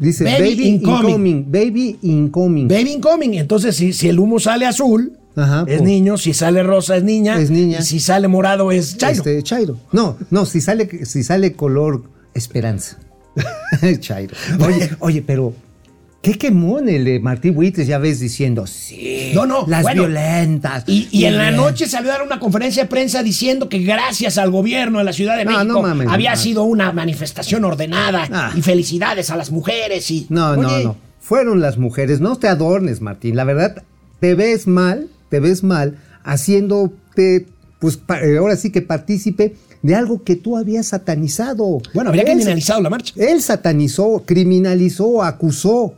Dice 0.00 0.24
Baby 0.24 0.38
baby, 0.38 0.68
incoming". 0.68 1.08
incoming. 1.10 1.52
Baby 1.52 1.98
incoming. 2.00 2.68
Baby 2.68 2.92
incoming. 2.92 3.34
Entonces, 3.34 3.76
si, 3.76 3.92
si 3.92 4.08
el 4.08 4.18
humo 4.18 4.40
sale 4.40 4.64
azul, 4.64 5.12
Ajá, 5.36 5.60
es 5.68 5.78
pues. 5.78 5.82
niño. 5.82 6.16
Si 6.18 6.32
sale 6.34 6.62
rosa, 6.62 6.96
es 6.96 7.02
niña. 7.04 7.38
Es 7.38 7.50
niña. 7.50 7.78
Y 7.80 7.82
si 7.82 8.00
sale 8.00 8.26
morado, 8.28 8.72
es 8.72 8.96
chairo. 8.96 9.18
Este, 9.18 9.42
Chairo. 9.42 9.78
No, 9.92 10.16
no, 10.30 10.46
si 10.46 10.60
sale, 10.60 11.04
si 11.06 11.22
sale 11.22 11.52
color 11.52 12.04
esperanza. 12.34 12.98
Chairo. 14.00 14.34
Oye, 14.64 14.90
oye, 15.00 15.22
pero 15.22 15.52
qué 16.22 16.38
quemón 16.38 16.88
el 16.88 17.04
de 17.04 17.20
Martí 17.20 17.52
ya 17.86 17.98
ves 17.98 18.18
diciendo, 18.18 18.66
sí, 18.66 19.32
No, 19.34 19.46
no, 19.46 19.66
las 19.68 19.82
bueno. 19.82 20.02
violentas. 20.04 20.84
Y, 20.86 21.08
y 21.12 21.26
en 21.26 21.36
la 21.36 21.50
noche 21.50 21.86
salió 21.86 22.10
a 22.10 22.14
dar 22.14 22.26
una 22.26 22.40
conferencia 22.40 22.84
de 22.84 22.88
prensa 22.88 23.22
diciendo 23.22 23.68
que 23.68 23.78
gracias 23.80 24.38
al 24.38 24.50
gobierno 24.50 24.98
de 24.98 25.04
la 25.04 25.12
Ciudad 25.12 25.36
de 25.36 25.44
No, 25.44 25.50
México 25.52 25.64
no 25.74 25.82
mames, 25.82 26.08
había 26.08 26.30
no. 26.30 26.36
sido 26.36 26.62
una 26.64 26.92
manifestación 26.92 27.64
ordenada 27.64 28.26
Ah. 28.32 28.52
y 28.56 28.62
felicidades 28.62 29.30
a 29.30 29.36
las 29.36 29.50
mujeres 29.50 30.10
y 30.10 30.26
No, 30.30 30.56
no, 30.56 30.78
no. 30.80 30.96
Fueron 31.20 31.60
las 31.60 31.76
mujeres. 31.76 32.20
No 32.20 32.36
te 32.36 32.48
adornes, 32.48 33.00
Martín. 33.00 33.36
La 33.36 33.44
verdad, 33.44 33.82
te 34.20 34.34
ves 34.34 34.66
mal, 34.66 35.08
te 35.30 35.40
ves 35.40 35.62
mal 35.62 35.96
haciéndote, 36.24 37.46
pues 37.78 37.98
eh, 38.22 38.36
ahora 38.38 38.56
sí 38.56 38.70
que 38.70 38.82
partícipe 38.82 39.56
de 39.82 39.94
algo 39.94 40.22
que 40.24 40.36
tú 40.36 40.56
habías 40.56 40.86
satanizado. 40.88 41.80
Bueno, 41.94 42.10
habría 42.10 42.22
Él- 42.24 42.30
criminalizado 42.30 42.80
la 42.80 42.90
marcha. 42.90 43.12
Él 43.16 43.42
satanizó, 43.42 44.22
criminalizó, 44.26 45.22
acusó. 45.22 45.94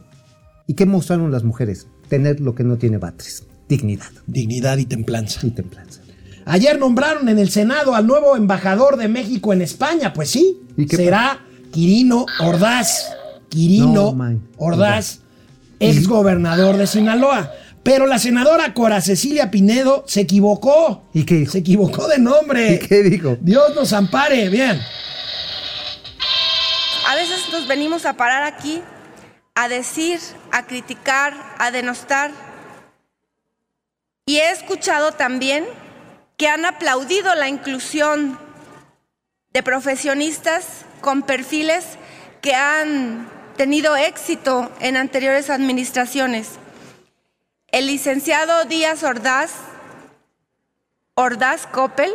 ¿Y 0.66 0.74
qué 0.74 0.84
mostraron 0.86 1.30
las 1.30 1.44
mujeres? 1.44 1.86
Tener 2.08 2.40
lo 2.40 2.54
que 2.54 2.64
no 2.64 2.76
tiene 2.76 2.98
Batres. 2.98 3.44
Dignidad 3.68 4.06
Dignidad 4.26 4.78
y 4.78 4.86
templanza. 4.86 5.46
y 5.46 5.50
templanza. 5.50 6.00
Ayer 6.46 6.78
nombraron 6.78 7.28
en 7.28 7.38
el 7.38 7.50
Senado 7.50 7.94
al 7.94 8.06
nuevo 8.06 8.34
embajador 8.36 8.96
de 8.96 9.08
México 9.08 9.52
en 9.52 9.60
España. 9.62 10.12
Pues 10.14 10.30
sí, 10.30 10.58
¿Y 10.76 10.86
qué 10.86 10.96
será 10.96 11.40
Quirino 11.70 12.24
Ordaz. 12.40 13.12
Quirino 13.50 14.14
No. 14.14 14.40
Ordaz, 14.56 15.20
ex 15.80 16.06
gobernador 16.08 16.76
de 16.78 16.86
Sinaloa. 16.86 17.50
Pero 17.82 18.06
la 18.06 18.18
senadora 18.18 18.74
Cora 18.74 19.00
Cecilia 19.00 19.50
Pinedo 19.50 20.04
se 20.06 20.20
equivocó. 20.20 21.04
¿Y 21.14 21.24
qué 21.24 21.36
dijo? 21.36 21.52
Se 21.52 21.58
equivocó 21.58 22.08
de 22.08 22.18
nombre. 22.18 22.74
¿Y 22.74 22.78
qué 22.78 23.02
dijo? 23.02 23.36
Dios 23.40 23.74
nos 23.74 23.92
ampare. 23.92 24.48
Bien. 24.48 24.80
A 27.08 27.14
veces 27.14 27.48
nos 27.52 27.66
venimos 27.66 28.04
a 28.04 28.14
parar 28.14 28.42
aquí 28.42 28.82
a 29.54 29.68
decir, 29.68 30.20
a 30.52 30.66
criticar, 30.66 31.34
a 31.58 31.72
denostar. 31.72 32.30
Y 34.24 34.36
he 34.36 34.52
escuchado 34.52 35.10
también 35.10 35.64
que 36.36 36.46
han 36.46 36.64
aplaudido 36.64 37.34
la 37.34 37.48
inclusión 37.48 38.38
de 39.52 39.64
profesionistas 39.64 40.84
con 41.00 41.22
perfiles 41.22 41.84
que 42.40 42.54
han 42.54 43.28
tenido 43.56 43.96
éxito 43.96 44.70
en 44.78 44.96
anteriores 44.96 45.50
administraciones. 45.50 46.50
El 47.70 47.86
licenciado 47.86 48.64
Díaz 48.64 49.02
Ordaz, 49.02 49.50
Ordaz 51.14 51.66
Coppel, 51.66 52.10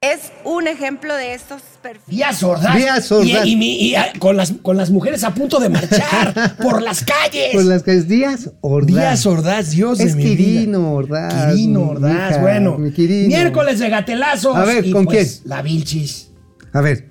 es 0.00 0.32
un 0.44 0.66
ejemplo 0.68 1.14
de 1.14 1.34
estos 1.34 1.60
perfiles. 1.82 2.06
Díaz 2.08 2.42
Ordaz. 2.42 2.76
Díaz 2.76 3.12
Ordaz. 3.12 3.44
Y, 3.46 3.50
y 3.52 3.56
mi- 3.56 3.76
y, 3.82 3.94
ah, 3.96 4.12
con, 4.18 4.36
las, 4.36 4.52
con 4.62 4.76
las 4.76 4.90
mujeres 4.90 5.24
a 5.24 5.34
punto 5.34 5.58
de 5.58 5.68
marchar 5.68 6.56
por 6.62 6.80
las 6.80 7.04
calles. 7.04 7.50
Pues 7.52 7.66
las 7.66 7.82
que 7.82 7.96
es 7.96 8.08
Díaz 8.08 8.50
Ordaz. 8.60 8.86
Díaz 8.86 9.26
Ordaz, 9.26 9.70
Dios 9.70 10.00
Es 10.00 10.14
de 10.16 10.22
mi 10.22 10.36
vida. 10.36 10.60
Quirino 10.60 10.92
Ordaz, 10.94 11.52
Quirino 11.52 11.88
Ordaz, 11.90 12.30
hija, 12.32 12.40
bueno. 12.40 12.78
mi 12.78 12.92
Quirino. 12.92 13.28
Miércoles 13.28 13.78
de 13.80 13.88
gatelazos. 13.90 14.56
A 14.56 14.64
ver, 14.64 14.86
y 14.86 14.92
¿con 14.92 15.04
pues, 15.04 15.40
quién? 15.40 15.50
La 15.50 15.62
Vilchis. 15.62 16.30
A 16.72 16.80
ver, 16.80 17.10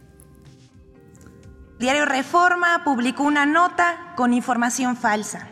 Diario 1.79 2.05
Reforma 2.05 2.81
publicó 2.83 3.23
una 3.23 3.45
nota 3.45 4.13
con 4.15 4.33
información 4.33 4.95
falsa. 4.97 5.47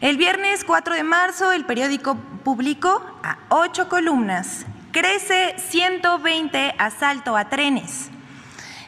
El 0.00 0.16
viernes 0.16 0.64
4 0.64 0.94
de 0.94 1.04
marzo, 1.04 1.52
el 1.52 1.64
periódico 1.64 2.16
publicó 2.42 3.00
a 3.22 3.38
ocho 3.48 3.88
columnas. 3.88 4.66
Crece 4.92 5.54
120 5.58 6.74
asalto 6.78 7.36
a 7.36 7.48
trenes. 7.48 8.10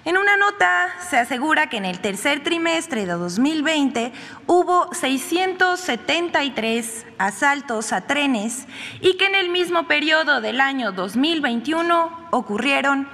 En 0.05 0.17
una 0.17 0.37
nota 0.37 0.89
se 1.09 1.19
asegura 1.19 1.69
que 1.69 1.79
en 1.79 1.85
el 1.85 2.01
tercer 2.01 2.43
trimestre 2.43 3.07
de 3.07 3.13
2020 3.13 4.13
hubo 4.47 4.93
673 4.95 7.07
asaltos 7.19 7.93
a 7.93 8.03
trenes 8.03 8.67
y 9.01 9.17
que 9.17 9.27
en 9.27 9.35
el 9.35 9.49
mismo 9.49 9.89
periodo 9.89 10.41
del 10.41 10.61
año 10.61 10.93
2021 10.93 12.29
ocurrieron 12.31 13.09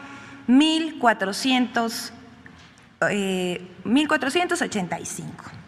1.400 0.49 2.11
eh, 3.11 3.67
1485. 3.85 5.62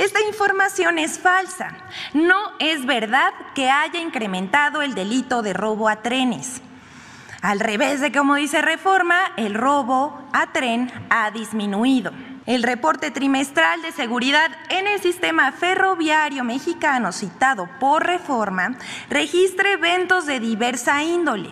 Esta 0.00 0.22
información 0.22 0.98
es 0.98 1.18
falsa. 1.18 1.76
No 2.14 2.38
es 2.58 2.86
verdad 2.86 3.34
que 3.54 3.70
haya 3.70 4.00
incrementado 4.00 4.80
el 4.80 4.94
delito 4.94 5.42
de 5.42 5.52
robo 5.52 5.90
a 5.90 5.96
trenes. 5.96 6.62
Al 7.42 7.60
revés 7.60 8.00
de 8.00 8.10
como 8.10 8.36
dice 8.36 8.62
Reforma, 8.62 9.18
el 9.36 9.52
robo 9.52 10.26
a 10.32 10.52
tren 10.52 10.90
ha 11.10 11.30
disminuido. 11.30 12.12
El 12.46 12.62
reporte 12.62 13.10
trimestral 13.10 13.82
de 13.82 13.92
seguridad 13.92 14.50
en 14.70 14.86
el 14.86 15.02
sistema 15.02 15.52
ferroviario 15.52 16.44
mexicano 16.44 17.12
citado 17.12 17.68
por 17.78 18.06
Reforma 18.06 18.78
registra 19.10 19.72
eventos 19.72 20.24
de 20.24 20.40
diversa 20.40 21.02
índole, 21.02 21.50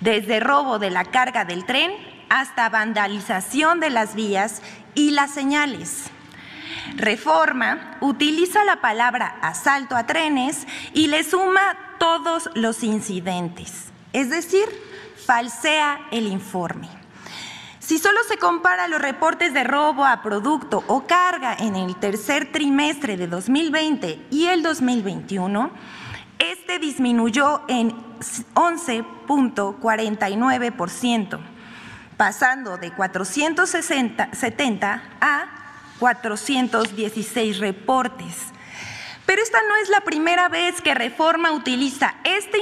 desde 0.00 0.40
robo 0.40 0.78
de 0.78 0.88
la 0.88 1.04
carga 1.04 1.44
del 1.44 1.66
tren 1.66 1.92
hasta 2.30 2.70
vandalización 2.70 3.78
de 3.78 3.90
las 3.90 4.14
vías 4.14 4.62
y 4.94 5.10
las 5.10 5.32
señales. 5.32 6.10
Reforma 6.96 7.96
utiliza 8.00 8.64
la 8.64 8.80
palabra 8.80 9.36
asalto 9.42 9.94
a 9.96 10.06
trenes 10.06 10.66
y 10.92 11.06
le 11.06 11.22
suma 11.24 11.60
todos 11.98 12.50
los 12.54 12.82
incidentes, 12.82 13.86
es 14.12 14.28
decir, 14.30 14.64
falsea 15.26 16.00
el 16.10 16.26
informe. 16.26 16.88
Si 17.78 17.98
solo 17.98 18.18
se 18.28 18.38
compara 18.38 18.88
los 18.88 19.02
reportes 19.02 19.52
de 19.52 19.64
robo 19.64 20.04
a 20.04 20.22
producto 20.22 20.84
o 20.86 21.06
carga 21.06 21.56
en 21.58 21.74
el 21.76 21.96
tercer 21.96 22.52
trimestre 22.52 23.16
de 23.16 23.26
2020 23.26 24.26
y 24.30 24.46
el 24.46 24.62
2021, 24.62 25.70
este 26.38 26.78
disminuyó 26.78 27.62
en 27.68 27.90
11.49%, 28.54 31.40
pasando 32.16 32.76
de 32.76 32.92
470 32.92 35.02
a 35.20 35.59
416 36.00 37.58
reportes. 37.58 38.34
Pero 39.26 39.42
esta 39.42 39.58
no 39.68 39.76
es 39.82 39.88
la 39.90 40.00
primera 40.00 40.48
vez 40.48 40.80
que 40.82 40.94
Reforma 40.94 41.52
utiliza 41.52 42.14
este 42.24 42.58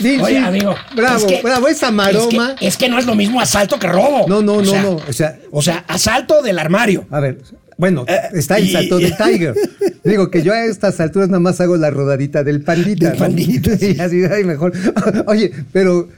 Sí, 0.00 0.18
Oye, 0.20 0.38
sí. 0.38 0.44
amigo. 0.44 0.74
Bravo, 0.96 1.16
es 1.18 1.24
que- 1.24 1.42
bravo, 1.42 1.68
esa 1.68 1.90
maroma. 1.92 2.50
Es 2.52 2.58
que, 2.58 2.66
es 2.66 2.76
que 2.76 2.88
no 2.88 2.98
es 2.98 3.06
lo 3.06 3.14
mismo 3.14 3.40
asalto 3.40 3.78
que 3.78 3.86
robo. 3.86 4.26
No, 4.26 4.42
no, 4.42 4.54
O 4.54 4.62
no, 4.62 4.70
sea, 4.70 4.82
no. 4.82 4.96
O 4.96 5.12
sea, 5.12 5.38
O 5.52 5.62
sea, 5.62 5.84
asalto 5.86 6.42
del 6.42 6.58
armario. 6.58 7.06
a 7.10 7.20
ver, 7.20 7.40
bueno, 7.78 8.04
Eh, 8.08 8.20
está 8.32 8.56
el 8.58 8.66
y- 8.68 8.72
salto 8.72 8.98
del 8.98 9.16
Tiger. 9.16 9.54
Digo 10.04 10.30
que 10.30 10.42
yo 10.42 10.52
a 10.52 10.64
estas 10.64 10.98
alturas 10.98 11.28
nada 11.28 11.38
más 11.40 11.60
hago 11.60 11.76
la 11.76 11.90
rodadita 11.90 12.42
del 12.42 12.62
pandita. 12.64 13.10
Del 13.10 13.18
¿no? 13.18 13.24
pandita, 13.24 13.76
sí. 13.78 13.94
Y 13.96 14.00
así, 14.00 14.24
ay, 14.24 14.42
mejor. 14.42 14.72
Oye, 15.26 15.52
pero, 15.72 16.08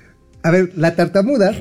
a 0.43 0.51
ver, 0.51 0.73
la 0.77 0.95
tartamuda 0.97 1.53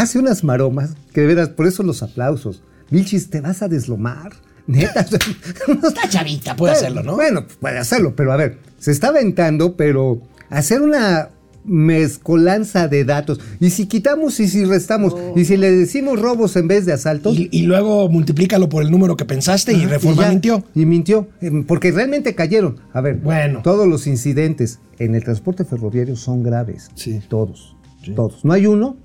hace 0.00 0.18
unas 0.18 0.44
maromas 0.44 0.94
que 1.12 1.20
de 1.22 1.26
veras, 1.28 1.48
por 1.50 1.66
eso 1.66 1.82
los 1.82 2.02
aplausos. 2.02 2.62
Vilchis, 2.90 3.30
te 3.30 3.40
vas 3.40 3.62
a 3.62 3.68
deslomar. 3.68 4.32
Neta. 4.66 5.00
Está 5.82 6.08
chavita, 6.08 6.56
puede 6.56 6.72
hacerlo, 6.74 7.02
¿no? 7.02 7.16
Bueno, 7.16 7.44
puede 7.60 7.78
hacerlo, 7.78 8.14
pero 8.16 8.32
a 8.32 8.36
ver, 8.36 8.58
se 8.78 8.92
está 8.92 9.08
aventando, 9.08 9.76
pero 9.76 10.20
hacer 10.48 10.80
una 10.82 11.30
mezcolanza 11.64 12.88
de 12.88 13.04
datos. 13.04 13.40
Y 13.58 13.70
si 13.70 13.86
quitamos 13.86 14.38
y 14.40 14.48
si 14.48 14.64
restamos, 14.64 15.14
y 15.36 15.44
si 15.44 15.56
le 15.56 15.70
decimos 15.70 16.20
robos 16.20 16.56
en 16.56 16.68
vez 16.68 16.86
de 16.86 16.92
asaltos. 16.92 17.36
Y, 17.36 17.48
y 17.52 17.62
luego 17.62 18.08
multiplícalo 18.08 18.68
por 18.68 18.82
el 18.82 18.90
número 18.90 19.16
que 19.16 19.24
pensaste 19.24 19.72
y 19.72 19.86
Reforma 19.86 20.22
ya, 20.22 20.28
mintió. 20.30 20.64
Y 20.74 20.86
mintió, 20.86 21.28
em, 21.40 21.64
porque 21.64 21.90
realmente 21.90 22.34
cayeron. 22.34 22.76
A 22.92 23.00
ver, 23.00 23.16
Bueno. 23.16 23.60
todos 23.62 23.86
los 23.86 24.06
incidentes 24.06 24.78
en 24.98 25.14
el 25.14 25.24
transporte 25.24 25.64
ferroviario 25.64 26.16
son 26.16 26.42
graves. 26.42 26.90
Sí. 26.94 27.20
Todos. 27.28 27.76
Todos. 28.14 28.44
No 28.44 28.52
hay 28.54 28.66
uno 28.66 28.96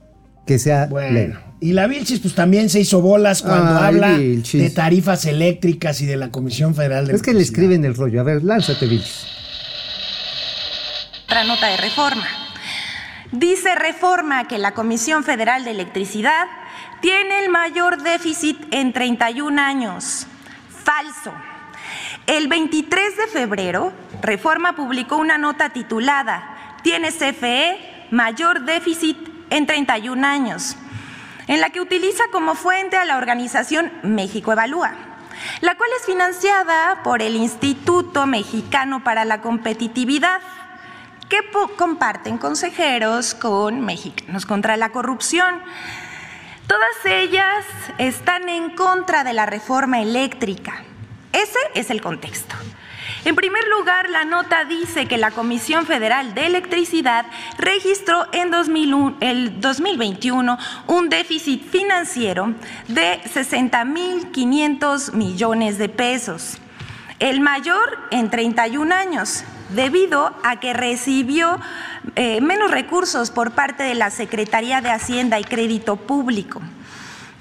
que 0.46 0.60
sea 0.60 0.88
Bueno. 0.88 1.14
leve. 1.14 1.38
Y 1.62 1.72
la 1.74 1.88
Vilchis, 1.88 2.20
pues 2.20 2.36
también 2.36 2.70
se 2.70 2.80
hizo 2.82 3.02
bolas 3.02 3.42
cuando 3.42 3.78
Ay, 3.80 3.86
habla 3.86 4.18
Vilchis. 4.18 4.62
de 4.62 4.70
tarifas 4.70 5.26
eléctricas 5.26 6.02
y 6.02 6.06
de 6.06 6.18
la 6.18 6.30
Comisión 6.30 6.76
Federal 6.76 7.08
de 7.08 7.16
Es 7.16 7.22
que 7.22 7.34
le 7.34 7.42
escriben 7.42 7.84
el 7.86 7.96
rollo. 7.96 8.22
A 8.22 8.24
ver, 8.24 8.44
lánzate, 8.44 8.86
Vilchis. 8.86 9.26
otra 11.26 11.44
nota 11.44 11.68
de 11.68 11.78
reforma. 11.78 12.26
Dice 13.32 13.74
reforma 13.76 14.48
que 14.48 14.58
la 14.58 14.74
Comisión 14.74 15.24
Federal 15.24 15.66
de 15.66 15.72
Electricidad 15.72 16.46
tiene 17.02 17.40
el 17.44 17.50
mayor 17.50 18.02
déficit 18.04 18.58
en 18.72 18.94
31 18.94 19.60
años. 19.60 20.28
Falso. 20.84 21.34
El 22.28 22.48
23 22.48 23.18
de 23.18 23.28
febrero, 23.28 23.92
Reforma 24.22 24.76
publicó 24.76 25.18
una 25.18 25.38
nota 25.38 25.70
titulada 25.70 26.78
¿Tiene 26.84 27.10
CFE 27.12 27.78
mayor 28.12 28.66
déficit 28.66 29.18
en 29.56 29.66
31 29.66 30.26
años? 30.26 30.78
en 31.48 31.62
la 31.62 31.70
que 31.70 31.82
utiliza 31.82 32.24
como 32.32 32.56
fuente 32.56 32.98
a 32.98 33.06
la 33.06 33.18
organización 33.18 33.92
México 34.04 34.52
Evalúa, 34.52 34.94
la 35.62 35.76
cual 35.76 35.90
es 36.00 36.06
financiada 36.06 37.04
por 37.04 37.22
el 37.22 37.36
Instituto 37.36 38.26
Mexicano 38.26 39.04
para 39.04 39.26
la 39.26 39.42
Competitividad, 39.42 40.42
que 41.30 41.40
comparten 41.78 42.38
consejeros 42.38 43.34
con 43.34 43.82
Mexicanos 43.82 44.46
contra 44.46 44.78
la 44.78 44.90
Corrupción. 44.90 45.62
Todas 46.68 47.06
ellas 47.06 47.66
están 47.98 48.48
en 48.50 48.72
contra 48.72 49.24
de 49.24 49.34
la 49.34 49.46
reforma 49.46 50.02
eléctrica. 50.02 50.84
Ese 51.32 51.60
es 51.74 51.90
el 51.90 52.02
contexto. 52.02 52.56
En 53.26 53.36
primer 53.36 53.68
lugar, 53.70 54.12
la 54.12 54.24
nota 54.24 54.66
dice 54.66 55.08
que 55.08 55.18
la 55.18 55.32
Comisión 55.32 55.88
Federal 55.88 56.36
de 56.36 56.46
Electricidad 56.46 57.26
registró 57.58 58.28
en 58.32 58.52
2001 58.52 59.18
el 59.20 59.60
2021 59.60 60.60
un 60.86 61.10
déficit 61.10 61.68
financiero 61.68 62.54
de 62.88 63.20
60.500 63.24 65.14
millones 65.14 65.80
de 65.80 65.90
pesos, 65.90 66.60
el 67.18 67.40
mayor 67.42 67.98
en 68.12 68.30
31 68.30 68.94
años, 68.94 69.44
debido 69.70 70.36
a 70.44 70.60
que 70.60 70.74
recibió 70.74 71.60
eh, 72.16 72.42
menos 72.42 72.70
recursos 72.70 73.32
por 73.32 73.54
parte 73.54 73.82
de 73.82 73.96
la 73.96 74.12
Secretaría 74.12 74.82
de 74.82 74.92
Hacienda 74.92 75.40
y 75.40 75.46
Crédito 75.46 75.96
Público 75.96 76.62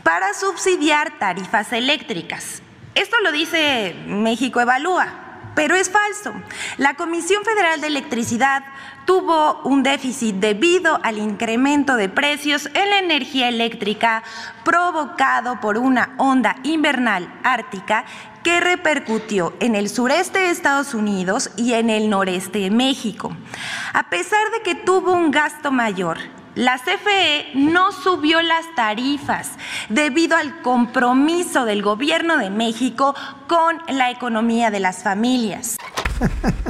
para 0.02 0.32
subsidiar 0.32 1.18
tarifas 1.18 1.74
eléctricas. 1.74 2.62
Esto 2.94 3.16
lo 3.22 3.32
dice 3.32 3.94
México 4.06 4.62
Evalúa, 4.62 5.23
pero 5.54 5.74
es 5.74 5.90
falso. 5.90 6.32
La 6.76 6.94
Comisión 6.94 7.44
Federal 7.44 7.80
de 7.80 7.86
Electricidad 7.88 8.64
tuvo 9.04 9.60
un 9.64 9.82
déficit 9.82 10.36
debido 10.36 10.98
al 11.02 11.18
incremento 11.18 11.96
de 11.96 12.08
precios 12.08 12.68
en 12.74 12.90
la 12.90 12.98
energía 12.98 13.48
eléctrica 13.48 14.22
provocado 14.64 15.60
por 15.60 15.78
una 15.78 16.14
onda 16.18 16.56
invernal 16.62 17.32
ártica 17.42 18.04
que 18.42 18.60
repercutió 18.60 19.54
en 19.58 19.74
el 19.74 19.88
sureste 19.88 20.38
de 20.38 20.50
Estados 20.50 20.92
Unidos 20.92 21.50
y 21.56 21.72
en 21.72 21.88
el 21.88 22.10
noreste 22.10 22.58
de 22.58 22.70
México. 22.70 23.34
A 23.94 24.10
pesar 24.10 24.50
de 24.52 24.62
que 24.62 24.74
tuvo 24.74 25.12
un 25.12 25.30
gasto 25.30 25.72
mayor, 25.72 26.18
la 26.54 26.78
CFE 26.78 27.46
no 27.54 27.90
subió 27.92 28.40
las 28.42 28.64
tarifas 28.76 29.50
debido 29.88 30.36
al 30.36 30.60
compromiso 30.62 31.64
del 31.64 31.82
gobierno 31.82 32.36
de 32.38 32.50
México 32.50 33.14
con 33.48 33.78
la 33.96 34.10
economía 34.10 34.70
de 34.70 34.80
las 34.80 35.02
familias. 35.02 35.76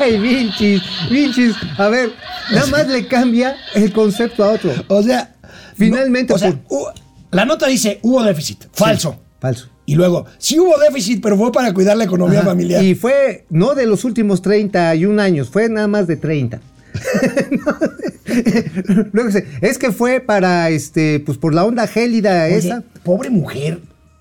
Ay, 0.00 0.18
Vinchis, 0.18 0.82
Vinchis. 1.10 1.54
A 1.78 1.88
ver, 1.88 2.12
nada 2.52 2.66
más 2.66 2.88
le 2.88 3.06
cambia 3.06 3.56
el 3.74 3.92
concepto 3.92 4.44
a 4.44 4.52
otro. 4.52 4.72
O 4.88 5.02
sea, 5.02 5.32
Finalmente, 5.76 6.32
no, 6.32 6.36
o 6.36 6.38
sea, 6.38 6.52
por- 6.52 6.94
la 7.30 7.44
nota 7.44 7.66
dice 7.66 7.98
hubo 8.02 8.22
déficit, 8.22 8.64
falso. 8.72 9.18
Falso. 9.40 9.68
Y 9.84 9.94
luego, 9.94 10.26
sí 10.38 10.58
hubo 10.58 10.76
déficit, 10.78 11.22
pero 11.22 11.36
fue 11.36 11.52
para 11.52 11.72
cuidar 11.72 11.96
la 11.96 12.04
economía 12.04 12.40
Ajá, 12.40 12.48
familiar. 12.48 12.82
Y 12.82 12.94
fue, 12.94 13.44
no 13.50 13.74
de 13.74 13.86
los 13.86 14.04
últimos 14.04 14.42
31 14.42 15.20
años, 15.22 15.48
fue 15.50 15.68
nada 15.68 15.86
más 15.86 16.06
de 16.06 16.16
30. 16.16 16.60
Luego 19.12 19.28
dice, 19.28 19.46
es 19.60 19.78
que 19.78 19.92
fue 19.92 20.20
para, 20.20 20.70
este, 20.70 21.20
pues 21.20 21.38
por 21.38 21.54
la 21.54 21.64
onda 21.64 21.86
gélida 21.86 22.44
Oye, 22.46 22.56
esa. 22.56 22.82
pobre 23.04 23.30
mujer. 23.30 23.78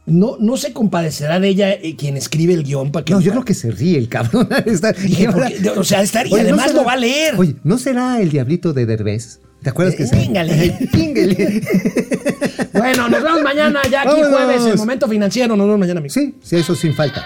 No, 0.07 0.37
no 0.39 0.55
se 0.55 0.71
compadecerá 0.71 1.39
de 1.39 1.47
ella 1.47 1.71
eh, 1.73 1.95
quien 1.97 2.15
escribe 2.15 2.53
el 2.53 2.63
guion 2.63 2.91
para 2.91 3.03
que. 3.03 3.13
No, 3.13 3.21
yo 3.21 3.31
creo 3.31 3.43
que 3.43 3.55
se 3.55 3.71
ríe 3.71 3.97
el 3.97 4.07
cabrón. 4.07 4.47
Dije, 5.01 5.31
porque- 5.31 5.69
o 5.75 5.83
sea, 5.83 6.03
estar- 6.03 6.27
y 6.27 6.33
Oye, 6.33 6.43
¿no 6.43 6.49
además 6.49 6.67
será- 6.67 6.79
lo 6.81 6.85
va 6.85 6.93
a 6.93 6.97
leer. 6.97 7.33
Oye, 7.37 7.55
¿no 7.63 7.79
será 7.79 8.21
el 8.21 8.29
diablito 8.29 8.71
de 8.71 8.85
Derbez? 8.85 9.39
¿Te 9.63 9.71
acuerdas 9.71 9.95
que 9.95 10.03
Eh, 10.03 10.07
se- 10.07 10.21
íngale. 10.21 10.77
Íngale. 10.93 11.61
Bueno, 12.73 13.09
nos 13.09 13.23
vemos 13.23 13.41
mañana, 13.41 13.81
ya 13.89 14.01
aquí 14.01 14.09
Vámonos. 14.21 14.29
jueves, 14.29 14.65
el 14.67 14.77
momento 14.77 15.07
financiero. 15.07 15.55
Nos 15.55 15.65
vemos 15.65 15.79
mañana, 15.79 15.99
amigos. 16.01 16.13
Sí, 16.13 16.35
sí, 16.43 16.57
eso 16.57 16.75
sin 16.75 16.93
falta. 16.93 17.25